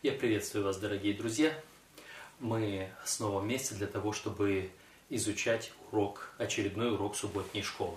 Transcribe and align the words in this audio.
Я 0.00 0.12
приветствую 0.12 0.64
вас, 0.64 0.76
дорогие 0.76 1.12
друзья. 1.12 1.52
Мы 2.38 2.88
снова 3.04 3.40
вместе 3.40 3.74
для 3.74 3.88
того, 3.88 4.12
чтобы 4.12 4.70
изучать 5.10 5.72
урок, 5.90 6.30
очередной 6.38 6.92
урок 6.92 7.16
субботней 7.16 7.64
школы. 7.64 7.96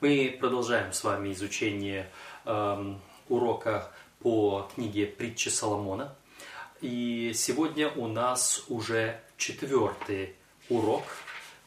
Мы 0.00 0.36
продолжаем 0.40 0.92
с 0.92 1.04
вами 1.04 1.32
изучение 1.32 2.10
э, 2.44 2.94
урока 3.28 3.92
по 4.18 4.68
книге 4.74 5.06
«Притчи 5.06 5.48
Соломона». 5.48 6.12
И 6.80 7.30
сегодня 7.36 7.88
у 7.88 8.08
нас 8.08 8.64
уже 8.66 9.20
четвертый 9.36 10.34
урок, 10.68 11.04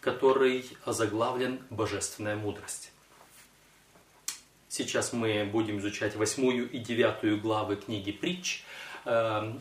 который 0.02 0.66
озаглавлен 0.84 1.62
«Божественная 1.70 2.36
мудрость». 2.36 2.92
Сейчас 4.68 5.14
мы 5.14 5.46
будем 5.46 5.80
изучать 5.80 6.18
восьмую 6.18 6.70
и 6.70 6.78
девятую 6.78 7.40
главы 7.40 7.78
книги 7.78 8.12
«Притч», 8.12 8.66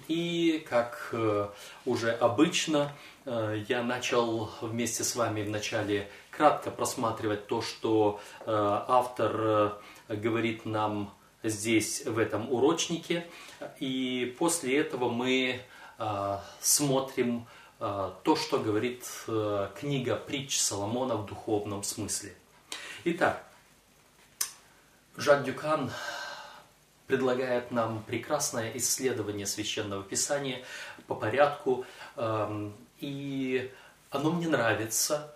и, 0.08 0.64
как 0.68 1.10
э, 1.12 1.48
уже 1.86 2.12
обычно, 2.12 2.92
э, 3.24 3.64
я 3.68 3.82
начал 3.82 4.50
вместе 4.60 5.02
с 5.02 5.16
вами 5.16 5.42
вначале 5.42 6.10
кратко 6.30 6.70
просматривать 6.70 7.46
то, 7.46 7.62
что 7.62 8.20
э, 8.40 8.44
автор 8.46 9.80
говорит 10.08 10.66
нам 10.66 11.14
здесь, 11.42 12.04
в 12.04 12.18
этом 12.18 12.52
урочнике. 12.52 13.26
И 13.78 14.34
после 14.38 14.78
этого 14.78 15.08
мы 15.08 15.62
смотрим 16.60 17.46
то, 17.78 18.36
что 18.36 18.58
говорит 18.58 19.06
книга 19.78 20.16
притч 20.16 20.58
Соломона 20.58 21.16
в 21.16 21.26
духовном 21.26 21.82
смысле. 21.82 22.34
Итак, 23.04 23.44
Жак 25.16 25.44
Дюкан 25.44 25.90
предлагает 27.10 27.72
нам 27.72 28.04
прекрасное 28.04 28.70
исследование 28.76 29.46
священного 29.46 30.04
писания 30.04 30.62
по 31.08 31.16
порядку. 31.16 31.84
Эм, 32.16 32.72
и 32.98 33.72
оно 34.10 34.30
мне 34.30 34.46
нравится, 34.46 35.34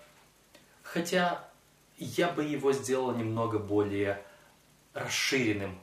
хотя 0.83 1.49
я 1.99 2.29
бы 2.29 2.45
его 2.45 2.73
сделал 2.73 3.13
немного 3.13 3.59
более 3.59 4.23
расширенным. 4.93 5.81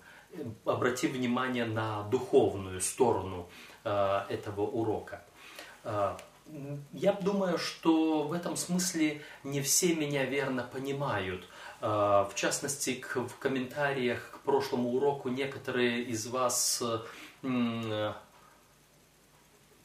Обрати 0.64 1.08
внимание 1.08 1.66
на 1.66 2.04
духовную 2.04 2.80
сторону 2.80 3.50
э, 3.84 4.22
этого 4.30 4.62
урока. 4.62 5.26
Э, 5.84 6.16
я 6.94 7.12
думаю, 7.12 7.58
что 7.58 8.24
в 8.24 8.32
этом 8.32 8.56
смысле 8.56 9.22
не 9.44 9.62
все 9.62 9.94
меня 9.94 10.24
верно 10.24 10.64
понимают. 10.64 11.50
Э, 11.82 12.26
в 12.30 12.32
частности, 12.36 13.04
в 13.14 13.38
комментариях 13.40 14.31
прошлому 14.44 14.89
уроку 14.89 15.30
некоторые 15.30 16.03
из 16.03 16.28
вас 16.28 16.84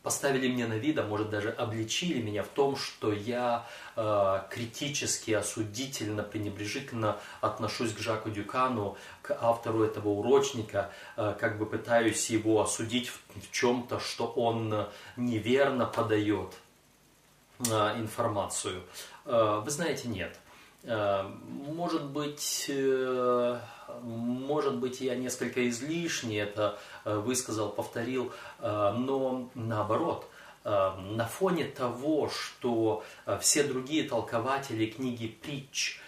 поставили 0.06 0.46
мне 0.46 0.68
на 0.68 0.74
вид, 0.74 0.98
а 0.98 1.02
может 1.02 1.30
даже 1.30 1.50
обличили 1.50 2.22
меня 2.22 2.44
в 2.44 2.48
том, 2.48 2.76
что 2.76 3.12
я 3.12 3.66
э, 3.96 4.40
критически, 4.50 5.32
осудительно, 5.32 6.22
пренебрежительно 6.22 7.18
отношусь 7.40 7.92
к 7.92 7.98
Жаку 7.98 8.30
Дюкану, 8.30 8.96
к 9.20 9.36
автору 9.40 9.82
этого 9.82 10.10
урочника, 10.10 10.92
э, 11.16 11.34
как 11.40 11.58
бы 11.58 11.66
пытаюсь 11.66 12.30
его 12.30 12.62
осудить 12.62 13.08
в, 13.08 13.18
в 13.34 13.50
чем-то, 13.50 13.98
что 13.98 14.28
он 14.28 14.86
неверно 15.16 15.86
подает 15.86 16.54
э, 17.68 17.98
информацию. 17.98 18.84
Э, 19.24 19.60
вы 19.64 19.70
знаете, 19.72 20.06
нет. 20.06 20.38
Э, 20.84 21.28
может 21.48 22.04
быть, 22.04 22.66
э, 22.68 23.58
может 24.02 24.76
быть, 24.76 25.00
я 25.00 25.14
несколько 25.14 25.68
излишне 25.68 26.40
это 26.40 26.78
э, 27.04 27.16
высказал, 27.16 27.70
повторил, 27.70 28.32
но 28.60 29.50
наоборот, 29.54 30.28
на 30.64 31.26
фоне 31.26 31.64
того, 31.64 32.28
что 32.28 33.04
все 33.40 33.62
другие 33.62 34.08
толкователи 34.08 34.86
книги 34.86 35.28
притч 35.28 36.00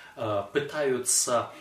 пытаются 0.52 1.52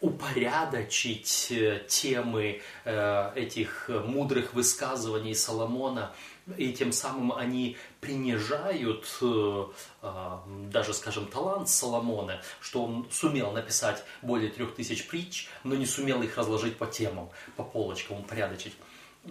упорядочить 0.00 1.52
темы 1.88 2.60
этих 2.84 3.88
мудрых 3.88 4.54
высказываний 4.54 5.34
Соломона– 5.34 6.12
и 6.56 6.72
тем 6.72 6.92
самым 6.92 7.32
они 7.32 7.76
принижают 8.00 9.06
э, 9.20 9.66
э, 10.02 10.38
даже, 10.70 10.94
скажем, 10.94 11.26
талант 11.26 11.68
Соломона, 11.68 12.40
что 12.60 12.84
он 12.84 13.08
сумел 13.10 13.50
написать 13.52 14.04
более 14.22 14.50
трех 14.50 14.74
тысяч 14.74 15.08
притч, 15.08 15.48
но 15.64 15.74
не 15.74 15.86
сумел 15.86 16.22
их 16.22 16.36
разложить 16.36 16.76
по 16.76 16.86
темам, 16.86 17.30
по 17.56 17.64
полочкам, 17.64 18.20
упорядочить. 18.20 18.74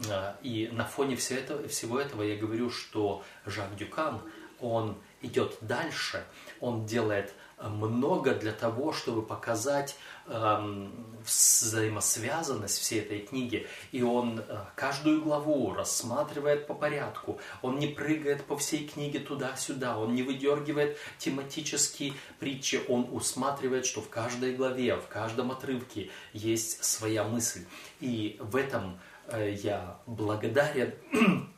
Э, 0.10 0.34
и 0.44 0.70
на 0.72 0.86
фоне 0.86 1.16
всего 1.16 1.40
этого, 1.40 1.68
всего 1.68 2.00
этого 2.00 2.22
я 2.22 2.36
говорю, 2.36 2.70
что 2.70 3.24
Жак 3.46 3.76
Дюкан, 3.78 4.22
он 4.60 4.98
идет 5.22 5.58
дальше, 5.62 6.26
он 6.60 6.86
делает 6.86 7.34
много 7.62 8.34
для 8.34 8.52
того, 8.52 8.92
чтобы 8.92 9.22
показать 9.22 9.98
эм, 10.28 10.92
взаимосвязанность 11.24 12.80
всей 12.80 13.00
этой 13.00 13.20
книги. 13.20 13.68
И 13.92 14.04
он 14.04 14.40
э, 14.40 14.58
каждую 14.76 15.22
главу 15.22 15.74
рассматривает 15.74 16.68
по 16.68 16.74
порядку. 16.74 17.40
Он 17.62 17.80
не 17.80 17.88
прыгает 17.88 18.44
по 18.44 18.58
всей 18.58 18.88
книге 18.88 19.20
туда-сюда. 19.20 19.98
Он 19.98 20.16
не 20.16 20.24
выдергивает 20.24 20.98
тематические 21.18 22.14
притчи. 22.40 22.82
Он 22.88 23.08
усматривает, 23.12 23.86
что 23.86 24.02
в 24.02 24.10
каждой 24.10 24.56
главе, 24.56 24.98
в 24.98 25.08
каждом 25.08 25.52
отрывке 25.52 26.10
есть 26.34 26.84
своя 26.84 27.24
мысль. 27.24 27.66
И 28.02 28.38
в 28.40 28.56
этом 28.56 29.00
э, 29.28 29.56
я 29.64 29.98
благодарен 30.06 30.94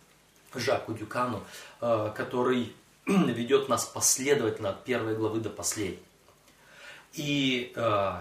Жаку 0.55 0.93
Дюкану, 0.93 1.43
э, 1.81 2.13
который 2.15 2.73
ведет 3.07 3.69
нас 3.69 3.85
последовательно 3.85 4.71
от 4.71 4.83
первой 4.83 5.15
главы 5.15 5.39
до 5.39 5.49
последней. 5.49 5.99
И 7.13 7.71
э, 7.73 7.79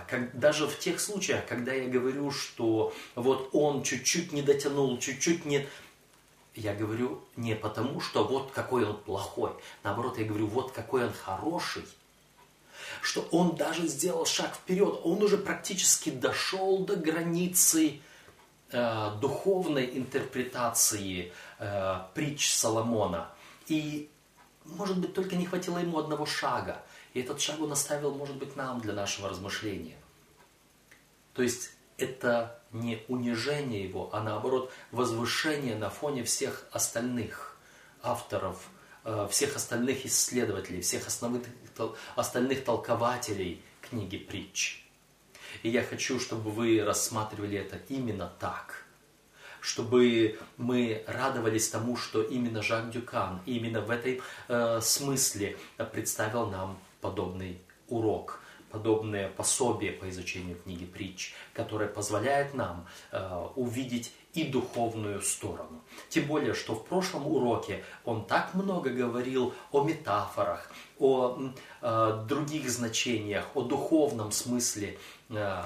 как, 0.08 0.38
даже 0.38 0.66
в 0.66 0.78
тех 0.78 1.00
случаях, 1.00 1.44
когда 1.47 1.72
я 1.72 1.88
говорю, 1.88 2.30
что 2.30 2.94
вот 3.14 3.50
он 3.52 3.82
чуть-чуть 3.82 4.32
не 4.32 4.42
дотянул, 4.42 4.98
чуть-чуть 4.98 5.44
не... 5.44 5.66
Я 6.54 6.72
говорю 6.72 7.20
не 7.34 7.54
потому, 7.56 8.00
что 8.00 8.24
вот 8.24 8.52
какой 8.52 8.84
он 8.86 8.97
плохой. 8.97 9.50
Наоборот, 9.82 10.19
я 10.19 10.24
говорю, 10.24 10.47
вот 10.47 10.72
какой 10.72 11.04
он 11.04 11.12
хороший. 11.12 11.84
Что 13.03 13.22
он 13.32 13.56
даже 13.56 13.86
сделал 13.88 14.24
шаг 14.24 14.54
вперед. 14.54 15.00
Он 15.03 15.20
уже 15.22 15.36
практически 15.36 16.10
дошел 16.10 16.78
до 16.78 16.94
границы 16.94 18.00
э, 18.70 19.10
духовной 19.20 19.98
интерпретации 19.98 21.32
э, 21.58 21.98
притч 22.14 22.54
Соломона. 22.54 23.28
И 23.66 24.08
может 24.69 24.99
быть, 24.99 25.15
только 25.15 25.37
не 25.37 25.47
хватило 25.47 25.78
ему 25.78 25.99
одного 25.99 26.27
шага. 26.27 26.82
И 27.15 27.21
этот 27.21 27.41
шаг 27.41 27.60
он 27.60 27.72
оставил, 27.72 28.15
может 28.15 28.37
быть, 28.37 28.56
нам 28.56 28.81
для 28.81 28.93
нашего 28.93 29.28
размышления. 29.28 29.97
То 31.32 31.43
есть 31.43 31.71
это 31.99 32.60
не 32.72 33.04
унижение 33.09 33.84
его, 33.84 34.10
а 34.12 34.22
наоборот 34.22 34.72
возвышение 34.91 35.77
на 35.77 35.91
фоне 35.91 36.25
всех 36.25 36.66
остальных 36.72 37.56
авторов, 38.03 38.69
э, 39.04 39.28
всех 39.31 39.56
остальных 39.56 40.04
исследователей, 40.04 40.81
всех 40.81 41.06
основных, 41.06 41.43
остальных 42.15 42.65
толкователей 42.65 43.62
книги 43.81 44.19
притч. 44.19 44.84
И 45.62 45.71
я 45.71 45.83
хочу, 45.83 46.21
чтобы 46.21 46.50
вы 46.50 46.83
рассматривали 46.84 47.59
это 47.59 47.78
именно 47.88 48.33
так– 48.38 48.83
чтобы 49.66 50.38
мы 50.59 51.03
радовались 51.09 51.69
тому, 51.69 51.97
что 51.97 52.22
именно 52.22 52.62
Жак 52.62 52.91
Дюкан, 52.91 53.41
именно 53.47 53.81
в 53.81 53.91
этой 53.91 54.22
э, 54.47 54.81
смысле 54.81 55.56
представил 55.93 56.47
нам 56.47 56.78
подобный 57.00 57.59
урок, 57.88 58.41
подобное 58.71 59.28
пособие 59.28 59.91
по 59.91 60.09
изучению 60.09 60.56
книги 60.62 60.84
притч, 60.84 61.34
которое 61.53 61.88
позволяет 61.88 62.54
нам 62.54 62.87
э, 63.10 63.49
увидеть 63.56 64.12
и 64.34 64.44
духовную 64.44 65.21
сторону. 65.21 65.83
Тем 66.10 66.27
более, 66.27 66.54
что 66.54 66.77
в 66.77 66.84
прошлом 66.84 67.27
уроке 67.27 67.83
он 68.04 68.24
так 68.24 68.54
много 68.54 68.91
говорил 68.91 69.53
о 69.72 69.83
метафорах, 69.83 70.71
о 71.01 71.41
э, 71.83 72.24
других 72.28 72.71
значениях, 72.71 73.45
о 73.54 73.62
духовном 73.62 74.30
смысле 74.30 74.97
э, 75.30 75.62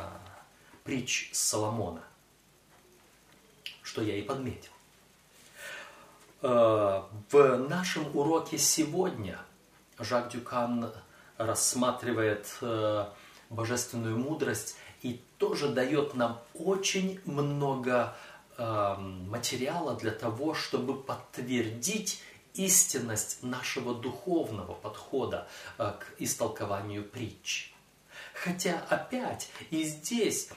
притч 0.85 1.29
Соломона 1.35 2.03
что 3.91 4.03
я 4.03 4.17
и 4.17 4.23
подметил. 4.23 4.71
Э, 6.43 7.03
в 7.33 7.57
нашем 7.69 8.17
уроке 8.17 8.57
сегодня 8.57 9.37
Жак 9.99 10.31
Дюкан 10.31 10.93
рассматривает 11.39 12.47
э, 12.61 13.07
божественную 13.49 14.17
мудрость 14.17 14.77
и 15.03 15.21
тоже 15.39 15.71
дает 15.71 16.15
нам 16.15 16.41
очень 16.55 17.21
много 17.25 18.15
э, 18.57 18.95
материала 19.29 19.97
для 19.97 20.13
того, 20.13 20.55
чтобы 20.55 20.95
подтвердить 20.95 22.23
истинность 22.55 23.43
нашего 23.43 23.93
духовного 23.93 24.75
подхода 24.75 25.49
к 25.79 26.05
истолкованию 26.19 27.05
притч. 27.05 27.73
Хотя 28.35 28.83
опять 28.89 29.49
и 29.71 29.85
здесь 29.85 30.51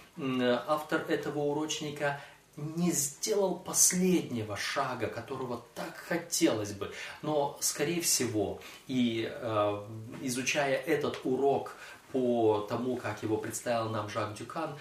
автор 0.67 1.05
этого 1.07 1.39
урочника 1.39 2.19
не 2.55 2.91
сделал 2.91 3.55
последнего 3.55 4.55
шага, 4.55 5.07
которого 5.07 5.65
так 5.75 5.95
хотелось 5.97 6.73
бы. 6.73 6.91
Но, 7.21 7.57
скорее 7.61 8.01
всего, 8.01 8.61
и 8.87 9.29
э, 9.31 9.85
изучая 10.21 10.75
этот 10.75 11.21
урок 11.23 11.75
по 12.13 12.67
тому, 12.69 12.95
как 12.95 13.23
его 13.23 13.37
представил 13.37 13.89
нам 13.89 14.07
Жак 14.07 14.35
Дюкан, 14.35 14.77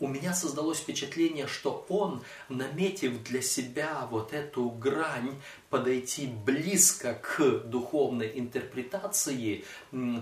у 0.00 0.08
меня 0.08 0.34
создалось 0.34 0.80
впечатление, 0.80 1.46
что 1.46 1.86
он, 1.88 2.24
наметив 2.48 3.22
для 3.22 3.40
себя 3.40 4.08
вот 4.10 4.32
эту 4.32 4.68
грань, 4.68 5.40
подойти 5.70 6.26
близко 6.26 7.14
к 7.14 7.60
духовной 7.66 8.32
интерпретации 8.34 9.64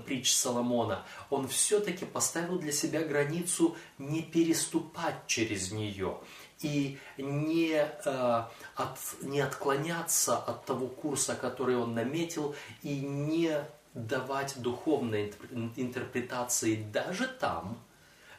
притч 0.05 0.35
Соломона, 0.35 1.07
он 1.31 1.49
все-таки 1.49 2.05
поставил 2.05 2.59
для 2.59 2.73
себя 2.73 3.03
границу 3.03 3.75
не 3.97 4.23
переступать 4.23 5.27
через 5.27 5.73
нее 5.73 6.19
и 6.63 6.99
не, 7.17 7.73
э, 7.75 8.45
от, 8.75 8.99
не 9.23 9.41
отклоняться 9.41 10.37
от 10.37 10.65
того 10.65 10.89
курса, 10.89 11.35
который 11.35 11.77
он 11.77 11.95
наметил, 11.95 12.55
и 12.83 13.01
не 13.01 13.65
давать 13.95 14.61
духовной 14.61 15.33
интерпретации 15.77 16.77
даже 16.93 17.27
там, 17.27 17.79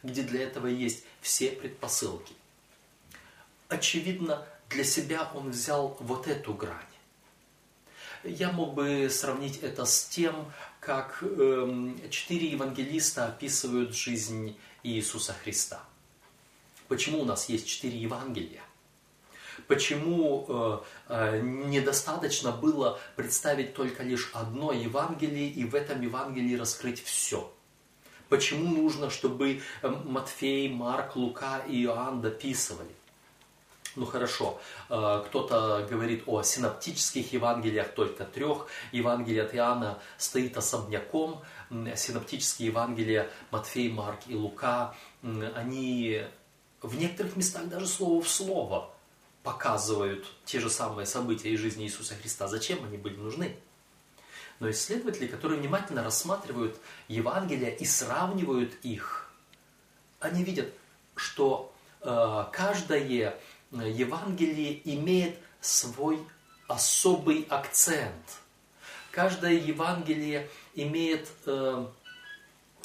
где 0.04 0.24
для 0.24 0.44
этого 0.44 0.68
есть 0.68 1.04
все 1.20 1.52
предпосылки. 1.52 2.34
Очевидно, 3.68 4.46
для 4.70 4.84
себя 4.84 5.30
он 5.34 5.52
взял 5.52 5.98
вот 6.00 6.28
эту 6.28 6.54
грань. 6.54 6.86
Я 8.24 8.52
мог 8.52 8.76
бы 8.76 9.10
сравнить 9.10 9.58
это 9.64 9.86
с 9.86 10.06
тем, 10.06 10.52
как 10.80 11.20
э, 11.22 11.94
четыре 12.10 12.48
евангелиста 12.50 13.26
описывают 13.26 13.96
жизнь 13.96 14.58
Иисуса 14.84 15.34
Христа. 15.34 15.84
Почему 16.92 17.22
у 17.22 17.24
нас 17.24 17.48
есть 17.48 17.70
четыре 17.70 17.98
Евангелия? 18.00 18.60
Почему 19.70 20.46
э, 20.46 20.80
э, 21.08 21.40
недостаточно 21.42 22.52
было 22.52 23.00
представить 23.16 23.74
только 23.74 24.04
лишь 24.04 24.30
одно 24.34 24.74
Евангелие 24.74 25.48
и 25.48 25.64
в 25.64 25.74
этом 25.74 26.02
Евангелии 26.02 26.58
раскрыть 26.58 27.02
все? 27.02 27.50
Почему 28.28 28.76
нужно, 28.76 29.10
чтобы 29.10 29.62
э, 29.82 29.88
Матфей, 29.88 30.68
Марк, 30.68 31.16
Лука 31.16 31.60
и 31.60 31.82
Иоанн 31.86 32.20
дописывали? 32.20 32.92
Ну 33.96 34.06
хорошо, 34.06 34.60
э, 34.90 35.24
кто-то 35.28 35.88
говорит 35.90 36.24
о 36.26 36.44
синоптических 36.44 37.32
Евангелиях, 37.32 37.94
только 37.94 38.26
трех. 38.26 38.68
Евангелие 38.92 39.44
от 39.44 39.56
Иоанна 39.56 39.98
стоит 40.18 40.58
особняком. 40.58 41.42
Синоптические 41.96 42.68
Евангелия 42.68 43.30
Матфей, 43.50 43.90
Марк 43.90 44.20
и 44.28 44.36
Лука, 44.36 44.94
они 45.56 46.26
в 46.82 46.98
некоторых 46.98 47.36
местах 47.36 47.68
даже 47.68 47.88
слово 47.88 48.22
в 48.22 48.30
слово 48.30 48.90
показывают 49.44 50.26
те 50.46 50.60
же 50.60 50.70
самые 50.70 51.06
события 51.06 51.50
из 51.50 51.60
жизни 51.60 51.86
Иисуса 51.86 52.16
Христа. 52.16 52.48
Зачем 52.48 52.84
они 52.84 52.98
были 52.98 53.16
нужны? 53.16 53.56
Но 54.60 54.70
исследователи, 54.70 55.28
которые 55.28 55.60
внимательно 55.60 56.04
рассматривают 56.04 56.78
Евангелия 57.08 57.70
и 57.70 57.86
сравнивают 57.86 58.74
их, 58.84 59.32
они 60.20 60.44
видят, 60.44 60.72
что 61.16 61.74
э, 62.02 62.46
каждое 62.52 63.32
Евангелие 63.72 64.82
имеет 64.96 65.38
свой 65.62 66.20
особый 66.68 67.48
акцент. 67.50 68.26
Каждое 69.10 69.54
Евангелие 69.54 70.48
имеет 70.76 71.28
э, 71.46 71.86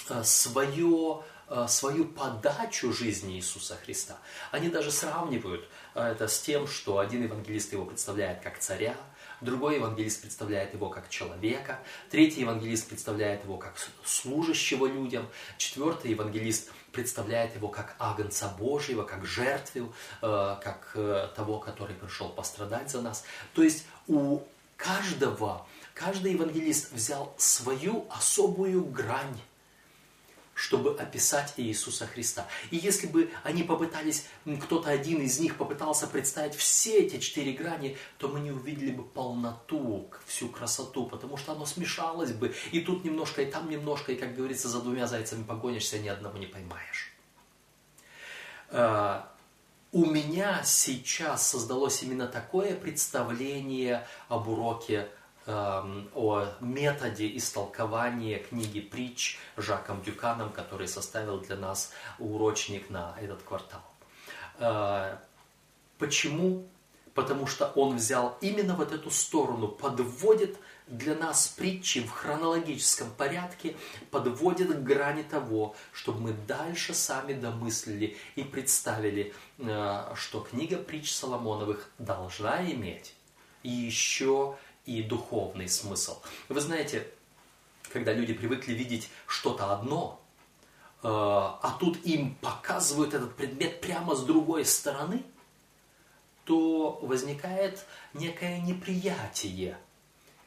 э 0.09 0.25
свое 0.25 1.23
Э, 1.23 1.36
свою 1.69 2.07
подачу 2.07 2.93
жизни 2.93 3.37
Иисуса 3.37 3.77
Христа. 3.77 4.19
Они 4.51 4.69
даже 4.69 4.91
сравнивают 4.91 5.69
э, 5.95 6.03
это 6.03 6.29
с 6.29 6.41
тем, 6.41 6.67
что 6.67 6.99
один 6.99 7.23
евангелист 7.23 7.73
его 7.73 7.85
представляет 7.85 8.41
как 8.41 8.59
царя, 8.59 8.97
другой 9.41 9.77
евангелист 9.77 10.23
представляет 10.23 10.75
его 10.75 10.89
как 10.89 11.09
человека, 11.09 11.79
третий 12.11 12.41
евангелист 12.41 12.89
представляет 12.89 13.45
его 13.45 13.59
как 13.59 13.75
служащего 14.05 14.87
людям, 14.87 15.29
четвертый 15.57 16.11
евангелист 16.13 16.71
представляет 16.93 17.55
его 17.55 17.69
как 17.69 17.95
агнца 17.99 18.49
Божьего, 18.59 19.03
как 19.05 19.25
жертву, 19.25 19.95
э, 20.23 20.57
как 20.63 20.97
того, 21.37 21.59
который 21.59 21.95
пришел 21.95 22.29
пострадать 22.31 22.91
за 22.91 23.03
нас. 23.03 23.25
То 23.55 23.63
есть 23.63 23.85
у 24.09 24.41
каждого, 24.77 25.67
каждый 25.95 26.33
евангелист 26.33 26.93
взял 26.93 27.35
свою 27.39 28.07
особую 28.11 28.85
грань 28.85 29.41
чтобы 30.57 30.99
описать 30.99 31.53
Иисуса 31.59 32.07
Христа. 32.07 32.49
И 32.71 32.77
если 32.77 33.07
бы 33.07 33.31
они 33.45 33.63
попытались, 33.63 34.27
кто-то 34.63 34.89
один 34.89 35.21
из 35.21 35.39
них 35.39 35.59
попытался 35.59 36.07
представить 36.07 36.55
все 36.55 37.01
эти 37.01 37.19
четыре 37.19 37.53
грани, 37.53 37.99
то 38.17 38.29
мы 38.29 38.41
не 38.41 38.51
увидели 38.51 38.91
бы 38.91 39.05
полноту, 39.05 40.11
всю 40.25 40.49
красоту, 40.49 41.05
потому 41.05 41.37
что 41.37 41.53
оно 41.53 41.67
смешалось 41.67 42.33
бы. 42.33 42.55
И 42.73 42.81
тут 42.81 43.05
немножко, 43.05 43.43
и 43.43 43.51
там 43.51 43.69
немножко, 43.69 44.13
и, 44.13 44.17
как 44.17 44.35
говорится, 44.35 44.69
за 44.69 44.81
двумя 44.81 45.07
зайцами 45.07 45.45
погонишься, 45.45 45.99
ни 45.99 46.09
одного 46.09 46.39
не 46.39 46.47
поймаешь. 46.47 47.13
А, 48.71 49.31
у 49.93 50.07
меня 50.07 50.63
сейчас 50.65 51.47
создалось 51.47 52.03
именно 52.03 52.27
такое 52.27 52.75
представление 52.75 54.07
об 54.29 54.49
уроке 54.49 55.09
о 55.47 56.49
методе 56.61 57.37
истолкования 57.37 58.41
книги 58.41 58.81
притч 58.81 59.39
Жаком 59.57 60.03
Дюканом, 60.03 60.51
который 60.51 60.89
составил 60.89 61.39
для 61.41 61.57
нас 61.57 61.93
урочник 62.19 62.91
на 62.91 63.17
этот 63.21 63.43
квартал. 63.43 63.83
Э, 64.59 65.19
почему? 65.99 66.67
Потому 67.15 67.47
что 67.47 67.67
он 67.77 67.97
взял 67.97 68.37
именно 68.41 68.75
вот 68.75 68.93
эту 68.93 69.11
сторону, 69.11 69.69
подводит 69.69 70.59
для 70.87 71.15
нас 71.15 71.49
притчи 71.49 72.03
в 72.03 72.11
хронологическом 72.11 73.11
порядке, 73.11 73.77
подводит 74.11 74.69
к 74.75 74.83
грани 74.83 75.23
того, 75.23 75.75
чтобы 75.93 76.21
мы 76.21 76.33
дальше 76.33 76.95
сами 76.95 77.33
домыслили 77.33 78.17
и 78.35 78.43
представили, 78.43 79.33
э, 79.59 80.13
что 80.15 80.41
книга 80.41 80.77
притч 80.77 81.13
Соломоновых 81.13 81.91
должна 81.99 82.65
иметь 82.71 83.15
еще 83.63 84.57
и 84.87 85.03
духовный 85.03 85.69
смысл. 85.69 86.23
Вы 86.49 86.61
знаете, 86.61 87.07
когда 87.93 88.13
люди 88.13 88.33
привыкли 88.33 88.73
видеть 88.73 89.11
что-то 89.27 89.73
одно, 89.73 90.21
э, 91.03 91.09
а 91.09 91.77
тут 91.79 92.05
им 92.07 92.37
показывают 92.37 93.15
этот 93.15 93.35
предмет 93.35 93.81
прямо 93.81 94.15
с 94.15 94.25
другой 94.25 94.65
стороны, 94.65 95.25
то 96.45 96.99
возникает 97.03 97.85
некое 98.15 98.61
неприятие. 98.61 99.77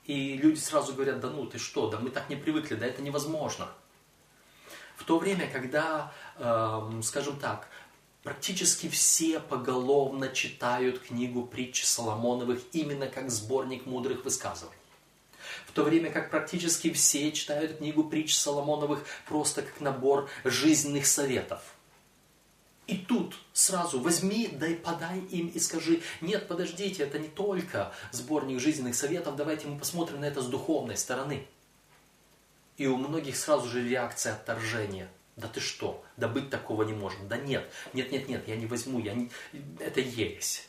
И 0.06 0.38
люди 0.38 0.58
сразу 0.58 0.94
говорят, 0.94 1.20
да 1.20 1.30
ну 1.30 1.46
ты 1.46 1.60
что, 1.60 1.90
да 1.90 2.00
мы 2.00 2.10
так 2.10 2.30
не 2.30 2.36
привыкли, 2.36 2.76
да 2.76 2.88
это 2.88 3.02
невозможно. 3.02 3.68
В 4.96 5.04
то 5.04 5.20
время, 5.20 5.50
когда, 5.52 6.12
эм, 6.38 7.04
скажем 7.04 7.38
так, 7.38 7.68
Практически 8.24 8.90
все 8.90 9.40
поголовно 9.40 10.28
читают 10.28 11.00
книгу 11.00 11.46
притч 11.46 11.86
Соломоновых 11.86 12.62
именно 12.74 13.08
как 13.08 13.32
сборник 13.32 13.86
мудрых 13.86 14.26
высказываний. 14.26 14.76
В 15.68 15.72
то 15.72 15.84
время 15.84 16.12
как 16.12 16.30
практически 16.30 16.92
все 16.92 17.32
читают 17.32 17.78
книгу 17.78 18.04
притч 18.04 18.36
Соломоновых 18.36 19.06
просто 19.26 19.62
как 19.62 19.80
набор 19.80 20.30
жизненных 20.44 21.06
советов. 21.06 21.62
И 22.88 22.98
тут 22.98 23.36
сразу 23.54 24.02
возьми, 24.02 24.50
дай 24.52 24.76
подай 24.76 25.20
им 25.20 25.48
и 25.48 25.60
скажи, 25.60 26.02
нет, 26.20 26.48
подождите, 26.48 27.04
это 27.04 27.20
не 27.20 27.28
только 27.28 27.94
сборник 28.12 28.60
жизненных 28.60 28.96
советов, 28.96 29.38
давайте 29.38 29.68
мы 29.68 29.80
посмотрим 29.80 30.22
на 30.22 30.26
это 30.26 30.42
с 30.42 30.48
духовной 30.48 30.98
стороны. 30.98 31.48
И 32.78 32.88
у 32.88 32.98
многих 32.98 33.38
сразу 33.38 33.70
же 33.70 33.88
реакция 33.88 34.34
отторжения– 34.34 35.10
да 35.40 35.48
ты 35.48 35.60
что? 35.60 36.04
Да 36.18 36.28
быть 36.28 36.50
такого 36.50 36.84
не 36.84 36.94
может. 36.94 37.28
Да 37.28 37.38
нет, 37.38 37.72
нет, 37.94 38.12
нет, 38.12 38.28
нет, 38.28 38.48
я 38.48 38.56
не 38.56 38.66
возьму, 38.66 39.00
я 39.00 39.14
не... 39.14 39.32
это 39.80 40.02
ересь. 40.02 40.68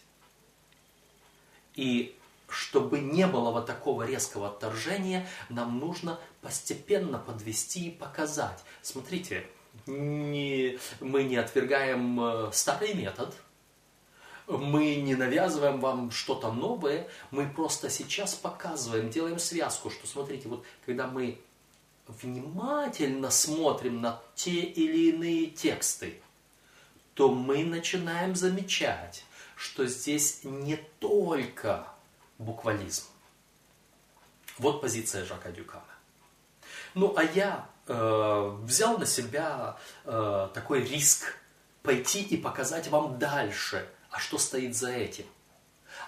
И 1.75 2.17
чтобы 2.49 3.01
не 3.01 3.27
было 3.27 3.51
вот 3.51 3.67
такого 3.67 4.05
резкого 4.05 4.49
отторжения, 4.49 5.27
нам 5.49 5.79
нужно 5.79 6.19
постепенно 6.41 7.19
подвести 7.19 7.89
и 7.89 7.91
показать. 7.91 8.59
Смотрите, 8.83 9.47
не, 9.87 10.79
мы 11.01 11.25
не 11.25 11.37
отвергаем 11.37 12.21
э, 12.21 12.51
старый 12.53 12.95
метод, 12.95 13.35
мы 14.47 14.97
не 14.97 15.15
навязываем 15.15 15.81
вам 15.81 16.11
что-то 16.11 16.51
новое, 16.51 17.09
мы 17.31 17.49
просто 17.49 17.89
сейчас 17.89 18.35
показываем, 18.35 19.11
делаем 19.11 19.39
связку, 19.39 19.91
что 19.91 20.09
смотрите, 20.09 20.49
вот 20.49 20.65
когда 20.85 21.07
мы 21.07 21.41
внимательно 22.23 23.31
смотрим 23.31 24.01
на 24.01 24.21
те 24.35 24.61
или 24.61 25.11
иные 25.11 25.47
тексты, 25.47 26.21
то 27.15 27.33
мы 27.33 27.65
начинаем 27.65 28.35
замечать, 28.35 29.25
что 29.57 29.87
здесь 29.87 30.41
не 30.45 30.77
только 30.99 31.87
буквализм. 32.39 33.05
Вот 34.59 34.81
позиция 34.81 35.25
Жака 35.25 35.51
Дюкана. 35.51 35.85
Ну, 36.95 37.15
а 37.17 37.25
я 37.25 37.69
э, 37.87 38.57
взял 38.63 38.99
на 38.99 39.07
себя 39.07 39.77
э, 40.05 40.49
такой 40.55 40.85
риск 40.85 41.35
пойти 41.83 42.23
и 42.23 42.37
показать 42.37 42.89
вам 42.89 43.19
дальше 43.19 43.89
а 44.11 44.19
что 44.19 44.39
стоит 44.39 44.77
за 44.77 44.91
этим. 44.91 45.25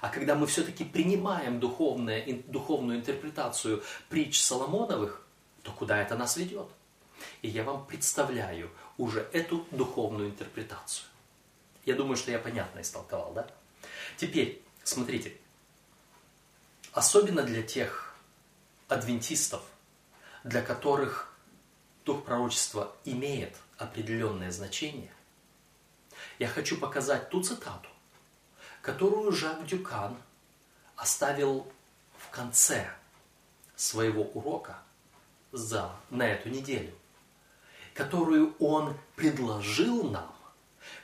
А 0.01 0.09
когда 0.09 0.35
мы 0.35 0.47
все-таки 0.47 0.85
принимаем 0.85 1.61
духовное, 1.61 2.43
духовную 2.47 2.99
интерпретацию 2.99 3.83
притч 4.09 4.41
Соломоновых, 4.41 5.22
то 5.63 5.73
куда 5.73 6.01
это 6.01 6.17
нас 6.17 6.37
ведет? 6.37 6.69
И 7.41 7.49
я 7.49 7.65
вам 7.65 7.87
представляю 7.87 8.71
уже 8.99 9.21
эту 9.33 9.67
духовную 9.71 10.31
интерпретацию. 10.31 11.07
Я 11.85 11.95
думаю, 11.95 12.17
что 12.17 12.31
я 12.31 12.39
понятно 12.39 12.81
истолковал, 12.81 13.33
да? 13.33 13.47
Теперь, 14.17 14.63
смотрите, 14.85 15.37
особенно 16.93 17.43
для 17.43 17.63
тех 17.63 18.15
адвентистов, 18.89 19.63
для 20.45 20.63
которых 20.63 21.35
дух 22.05 22.25
пророчества 22.25 22.95
имеет 23.05 23.57
определенное 23.79 24.51
значение, 24.51 25.13
я 26.39 26.49
хочу 26.49 26.79
показать 26.79 27.31
ту 27.31 27.43
цитату, 27.43 27.89
которую 28.81 29.33
Жак 29.33 29.65
Дюкан 29.67 30.17
оставил 30.97 31.67
в 32.17 32.31
конце 32.31 32.93
своего 33.77 34.23
урока 34.23 34.82
за, 35.53 35.91
на 36.11 36.27
эту 36.27 36.49
неделю, 36.49 36.93
которую 37.95 38.55
он 38.59 38.95
предложил 39.17 40.05
нам, 40.05 40.33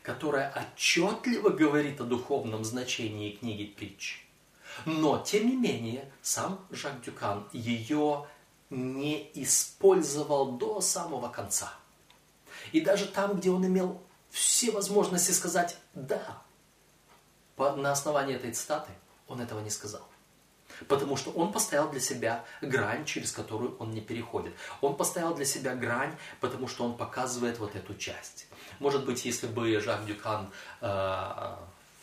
которая 0.03 0.53
отчетливо 0.53 1.51
говорит 1.51 2.01
о 2.01 2.05
духовном 2.05 2.65
значении 2.65 3.33
книги 3.33 3.65
притч. 3.65 4.27
Но, 4.85 5.19
тем 5.19 5.47
не 5.47 5.57
менее, 5.57 6.11
сам 6.23 6.65
Жак 6.71 7.01
Дюкан 7.03 7.49
ее 7.53 8.27
не 8.71 9.31
использовал 9.35 10.53
до 10.53 10.81
самого 10.81 11.29
конца. 11.29 11.73
И 12.73 12.81
даже 12.81 13.07
там, 13.07 13.39
где 13.39 13.51
он 13.51 13.67
имел 13.67 14.01
все 14.31 14.71
возможности 14.71 15.33
сказать 15.33 15.77
«да», 15.95 16.43
на 17.57 17.91
основании 17.91 18.37
этой 18.37 18.53
цитаты 18.53 18.91
он 19.27 19.41
этого 19.41 19.61
не 19.61 19.71
сказал. 19.71 20.08
Потому 20.87 21.17
что 21.17 21.31
он 21.31 21.53
поставил 21.53 21.91
для 21.91 22.01
себя 22.01 22.45
грань, 22.63 23.05
через 23.05 23.33
которую 23.33 23.77
он 23.79 23.91
не 23.91 24.01
переходит. 24.01 24.53
Он 24.81 24.97
поставил 24.97 25.35
для 25.35 25.45
себя 25.45 25.75
грань, 25.75 26.15
потому 26.41 26.69
что 26.69 26.85
он 26.85 26.97
показывает 26.97 27.59
вот 27.59 27.75
эту 27.75 27.95
часть. 27.95 28.47
Может 28.79 29.05
быть, 29.05 29.25
если 29.25 29.47
бы 29.47 29.81
Жак 29.81 30.07
Дюкан, 30.07 30.51
э, 30.81 31.55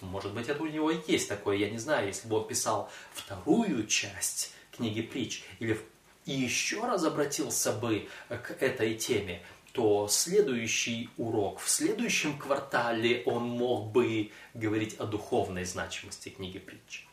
может 0.02 0.34
быть, 0.34 0.50
это 0.50 0.62
у 0.62 0.68
него 0.68 0.92
и 0.92 1.00
есть 1.08 1.30
такое, 1.30 1.58
я 1.58 1.70
не 1.70 1.78
знаю, 1.78 2.08
если 2.08 2.28
бы 2.28 2.38
он 2.38 2.48
писал 2.48 2.90
вторую 3.14 3.88
часть 3.88 4.54
книги 4.72 5.02
притч, 5.02 5.44
или 5.60 5.80
и 6.26 6.32
еще 6.32 6.84
раз 6.86 7.04
обратился 7.04 7.72
бы 7.72 8.10
к 8.30 8.58
этой 8.60 8.96
теме, 8.96 9.44
то 9.74 10.08
следующий 10.08 11.10
урок 11.18 11.60
в 11.60 11.70
следующем 11.70 12.38
квартале 12.38 13.24
он 13.26 13.44
мог 13.44 13.92
бы 13.92 14.32
говорить 14.54 14.96
о 15.00 15.06
духовной 15.06 15.66
значимости 15.66 16.30
книги 16.30 16.60
притч. 16.60 17.06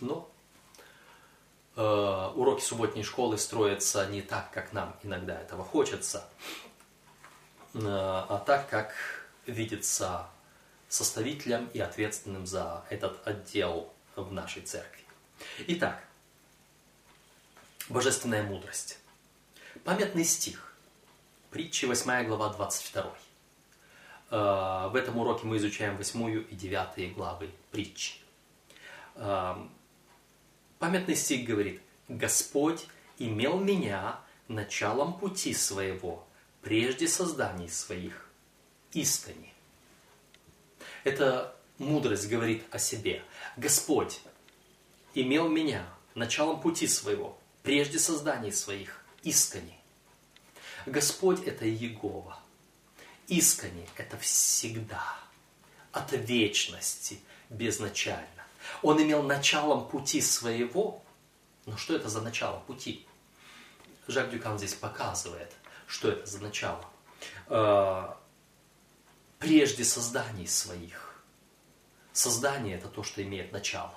Но 0.00 0.28
э, 1.76 2.32
уроки 2.34 2.62
субботней 2.62 3.04
школы 3.04 3.38
строятся 3.38 4.06
не 4.06 4.22
так, 4.22 4.50
как 4.50 4.72
нам 4.72 4.96
иногда 5.02 5.40
этого 5.40 5.62
хочется, 5.62 6.26
э, 7.74 7.78
а 7.82 8.42
так, 8.44 8.68
как 8.68 8.94
видится 9.46 10.26
составителем 10.88 11.68
и 11.72 11.80
ответственным 11.80 12.46
за 12.46 12.84
этот 12.90 13.26
отдел 13.26 13.92
в 14.16 14.32
нашей 14.32 14.62
церкви. 14.62 15.04
Итак, 15.68 16.02
божественная 17.88 18.42
мудрость. 18.42 18.98
Памятный 19.84 20.24
стих. 20.24 20.74
Притчи 21.50 21.84
8 21.84 22.26
глава 22.26 22.48
22. 22.50 23.14
Э, 24.30 24.88
в 24.88 24.96
этом 24.96 25.18
уроке 25.18 25.46
мы 25.46 25.58
изучаем 25.58 25.96
8 25.96 26.46
и 26.50 26.54
9 26.54 27.14
главы 27.14 27.50
притчи. 27.70 28.14
Памятный 30.78 31.16
стих 31.16 31.46
говорит, 31.46 31.80
«Господь 32.08 32.86
имел 33.18 33.58
меня 33.58 34.20
началом 34.48 35.18
пути 35.18 35.54
своего, 35.54 36.26
прежде 36.60 37.08
созданий 37.08 37.68
своих, 37.68 38.28
искренне». 38.92 39.52
Это 41.04 41.56
мудрость 41.78 42.28
говорит 42.28 42.64
о 42.70 42.78
себе. 42.78 43.22
Господь 43.56 44.20
имел 45.14 45.48
меня 45.48 45.86
началом 46.14 46.60
пути 46.60 46.86
своего, 46.86 47.38
прежде 47.62 47.98
созданий 47.98 48.52
своих, 48.52 49.04
искренне. 49.22 49.78
Господь– 50.84 51.44
это 51.46 51.64
Егова. 51.64 52.38
Искренне– 53.28 53.86
это 53.96 54.16
всегда. 54.18 55.16
От 55.92 56.12
вечности 56.12 57.20
безначально. 57.48 58.35
Он 58.82 59.02
имел 59.02 59.22
началом 59.22 59.86
пути 59.88 60.20
своего. 60.20 61.02
Но 61.66 61.76
что 61.76 61.96
это 61.96 62.08
за 62.08 62.20
начало 62.20 62.60
пути? 62.60 63.06
Жак 64.08 64.30
Дюкан 64.30 64.56
здесь 64.58 64.74
показывает, 64.74 65.52
что 65.86 66.08
это 66.10 66.26
за 66.26 66.40
начало. 66.40 66.84
Э, 67.48 68.14
прежде 69.38 69.84
созданий 69.84 70.46
своих. 70.46 71.20
Создание– 72.12 72.76
это 72.78 72.88
то, 72.88 73.02
что 73.02 73.22
имеет 73.22 73.52
начало. 73.52 73.94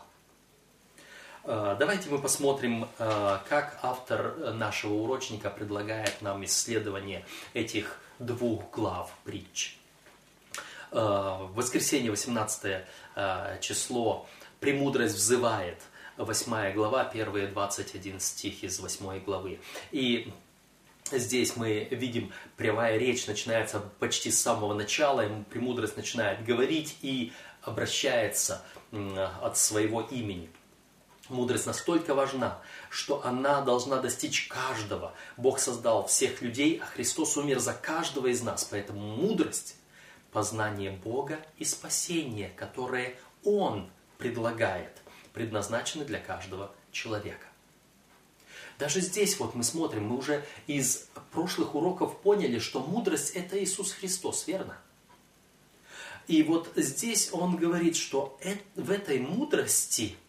Э, 1.44 1.76
давайте 1.78 2.10
мы 2.10 2.20
посмотрим, 2.20 2.88
э, 2.98 3.40
как 3.48 3.80
автор 3.84 4.54
нашего 4.54 4.94
урочника 4.94 5.52
предлагает 5.52 6.22
нам 6.22 6.44
исследование 6.46 7.24
этих 7.54 8.00
двух 8.18 8.72
глав 8.72 9.12
притч. 9.24 9.78
В 10.92 11.52
воскресенье 11.54 12.10
18 12.10 12.84
число 13.62 14.28
«Премудрость 14.60 15.16
взывает» 15.16 15.82
8 16.18 16.74
глава, 16.74 17.06
первые 17.06 17.48
21 17.48 18.20
стих 18.20 18.63
из 18.63 18.80
8 18.80 19.24
главы. 19.24 19.60
И 19.92 20.32
Здесь 21.12 21.56
мы 21.56 21.88
видим, 21.89 22.32
прямая 22.56 22.98
речь 22.98 23.25
начинается 23.25 23.80
почти 24.00 24.30
с 24.30 24.39
самого 24.39 24.75
начала, 24.75 25.25
и 25.25 25.44
премудрость 25.50 25.98
начинает 25.98 26.46
говорить 26.46 26.98
и 27.01 27.34
обращается 27.63 28.63
от 29.42 29.58
своего 29.58 30.01
имени. 30.01 30.51
Мудрость 31.30 31.66
настолько 31.66 32.13
важна, 32.13 32.60
что 32.89 33.25
она 33.25 33.62
должна 33.62 33.98
достичь 33.98 34.48
каждого. 34.48 35.13
Бог 35.38 35.60
создал 35.60 36.06
всех 36.08 36.42
людей, 36.42 36.80
а 36.82 36.86
Христос 36.86 37.38
умер 37.38 37.60
за 37.60 37.74
каждого 37.74 38.28
из 38.28 38.42
нас. 38.42 38.63
Поэтому 38.66 39.00
мудрость– 39.00 39.78
познание 40.32 40.92
Бога 40.92 41.39
и 41.58 41.66
спасение, 41.66 42.50
которое 42.50 43.16
Он 43.44 43.89
предлагает, 44.20 45.02
предназначены 45.34 46.06
для 46.06 46.20
каждого 46.20 46.72
человека. 46.92 47.48
Даже 48.78 49.02
здесь 49.02 49.40
вот 49.40 49.56
мы 49.56 49.64
смотрим, 49.64 50.06
мы 50.10 50.18
уже 50.18 50.46
из 50.68 51.10
прошлых 51.32 51.74
уроков 51.74 52.22
поняли, 52.22 52.60
что 52.60 52.82
мудрость– 52.82 53.32
это 53.36 53.62
Иисус 53.62 53.94
Христос, 53.94 54.46
верно? 54.46 54.78
И 56.28 56.44
вот 56.44 56.72
здесь 56.76 57.30
он 57.34 57.58
говорит, 57.58 57.96
что 57.96 58.40
в 58.76 58.92
этой 58.92 59.20
мудрости– 59.20 60.16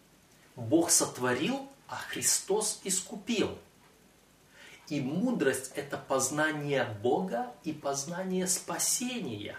Бог 0.61 0.90
сотворил, 0.90 1.68
а 1.88 1.97
Христос 1.97 2.80
искупил. 2.85 3.56
И 4.88 5.00
мудрость– 5.00 5.73
это 5.75 5.97
познание 5.97 6.85
Бога 7.02 7.52
и 7.64 7.73
познание 7.73 8.47
спасения, 8.47 9.56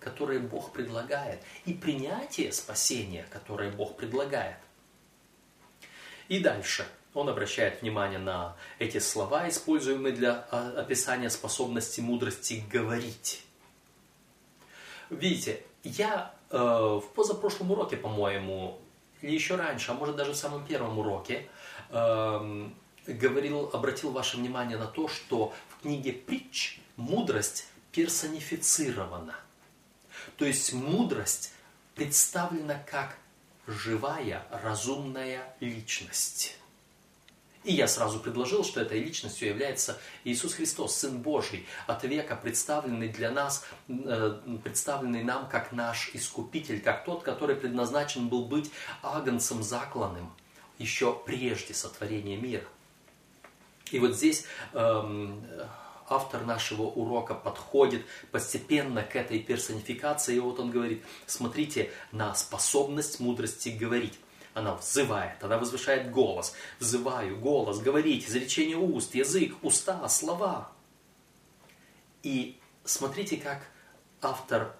которое 0.00 0.40
Бог 0.40 0.72
предлагает, 0.72 1.40
и 1.66 1.74
принятие 1.74 2.52
спасения, 2.52 3.26
которое 3.30 3.70
Бог 3.70 3.96
предлагает. 3.96 4.56
И 6.28 6.40
дальше 6.40 6.86
он 7.12 7.28
обращает 7.28 7.82
внимание 7.82 8.18
на 8.18 8.56
эти 8.78 8.98
слова, 8.98 9.48
используемые 9.48 10.14
для 10.14 10.46
а, 10.50 10.80
описания 10.80 11.28
способности 11.28 12.00
мудрости 12.00 12.64
говорить. 12.70 13.44
Видите, 15.10 15.60
я 15.82 16.32
э, 16.50 16.56
в 16.56 17.04
позапрошлом 17.16 17.72
уроке, 17.72 17.96
по-моему, 17.96 18.78
или 19.22 19.32
еще 19.32 19.56
раньше, 19.56 19.90
а 19.90 19.94
может 19.94 20.14
даже 20.14 20.32
в 20.32 20.36
самом 20.36 20.64
первом 20.64 21.00
уроке, 21.00 21.48
э, 21.88 22.68
говорил, 23.08 23.70
обратил 23.72 24.12
ваше 24.12 24.36
внимание 24.36 24.78
на 24.78 24.86
то, 24.86 25.08
что 25.08 25.52
в 25.68 25.82
книге 25.82 26.12
притч 26.12 26.80
мудрость 26.96 27.66
персонифицирована. 27.90 29.34
То 30.40 30.46
есть 30.46 30.72
мудрость 30.72 31.52
представлена 31.94 32.82
как 32.90 33.18
живая, 33.66 34.42
разумная 34.50 35.54
личность. 35.60 36.56
И 37.62 37.74
я 37.74 37.86
сразу 37.86 38.18
предложил, 38.18 38.64
что 38.64 38.80
этой 38.80 39.00
личностью 39.00 39.48
является 39.48 40.00
Иисус 40.24 40.54
Христос, 40.54 40.96
Сын 40.96 41.18
Божий, 41.18 41.66
от 41.86 42.04
века 42.04 42.36
представленный 42.36 43.08
для 43.08 43.30
нас, 43.30 43.66
э, 43.88 44.40
представленный 44.64 45.22
нам 45.24 45.46
как 45.46 45.72
наш 45.72 46.10
Искупитель, 46.14 46.80
как 46.80 47.04
тот, 47.04 47.22
который 47.22 47.54
предназначен 47.54 48.28
был 48.28 48.46
быть 48.46 48.70
агнцем 49.02 49.62
закланным 49.62 50.32
еще 50.78 51.12
прежде 51.26 51.74
сотворения 51.74 52.38
мира. 52.38 52.64
И 53.90 53.98
вот 53.98 54.16
здесь 54.16 54.46
эм, 54.72 55.44
автор 56.10 56.44
нашего 56.44 56.82
урока 56.82 57.34
подходит 57.34 58.04
постепенно 58.32 59.02
к 59.02 59.16
этой 59.16 59.38
персонификации. 59.38 60.36
И 60.36 60.40
вот 60.40 60.58
он 60.58 60.70
говорит, 60.70 61.02
смотрите 61.26 61.90
на 62.12 62.34
способность 62.34 63.20
мудрости 63.20 63.70
говорить. 63.70 64.18
Она 64.52 64.74
взывает, 64.74 65.42
она 65.42 65.58
возвышает 65.58 66.10
голос. 66.10 66.54
Взываю, 66.80 67.38
голос, 67.38 67.78
говорить, 67.78 68.28
изречение 68.28 68.76
уст, 68.76 69.14
язык, 69.14 69.54
уста, 69.62 70.06
слова. 70.08 70.72
И 72.24 72.58
смотрите, 72.84 73.36
как 73.36 73.62
автор 74.20 74.74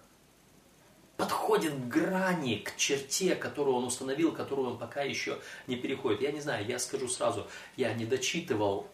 подходит 1.16 1.75
к 1.75 1.88
грани, 1.88 2.56
к 2.56 2.76
черте, 2.76 3.37
которую 3.37 3.76
он 3.76 3.84
установил, 3.84 4.32
которую 4.32 4.70
он 4.72 4.78
пока 4.78 5.02
еще 5.02 5.38
не 5.68 5.76
переходит. 5.76 6.22
Я 6.22 6.32
не 6.32 6.40
знаю, 6.40 6.66
я 6.66 6.78
скажу 6.78 7.06
сразу, 7.08 7.46
я 7.76 7.94
не 7.94 8.06
дочитывал 8.06 8.88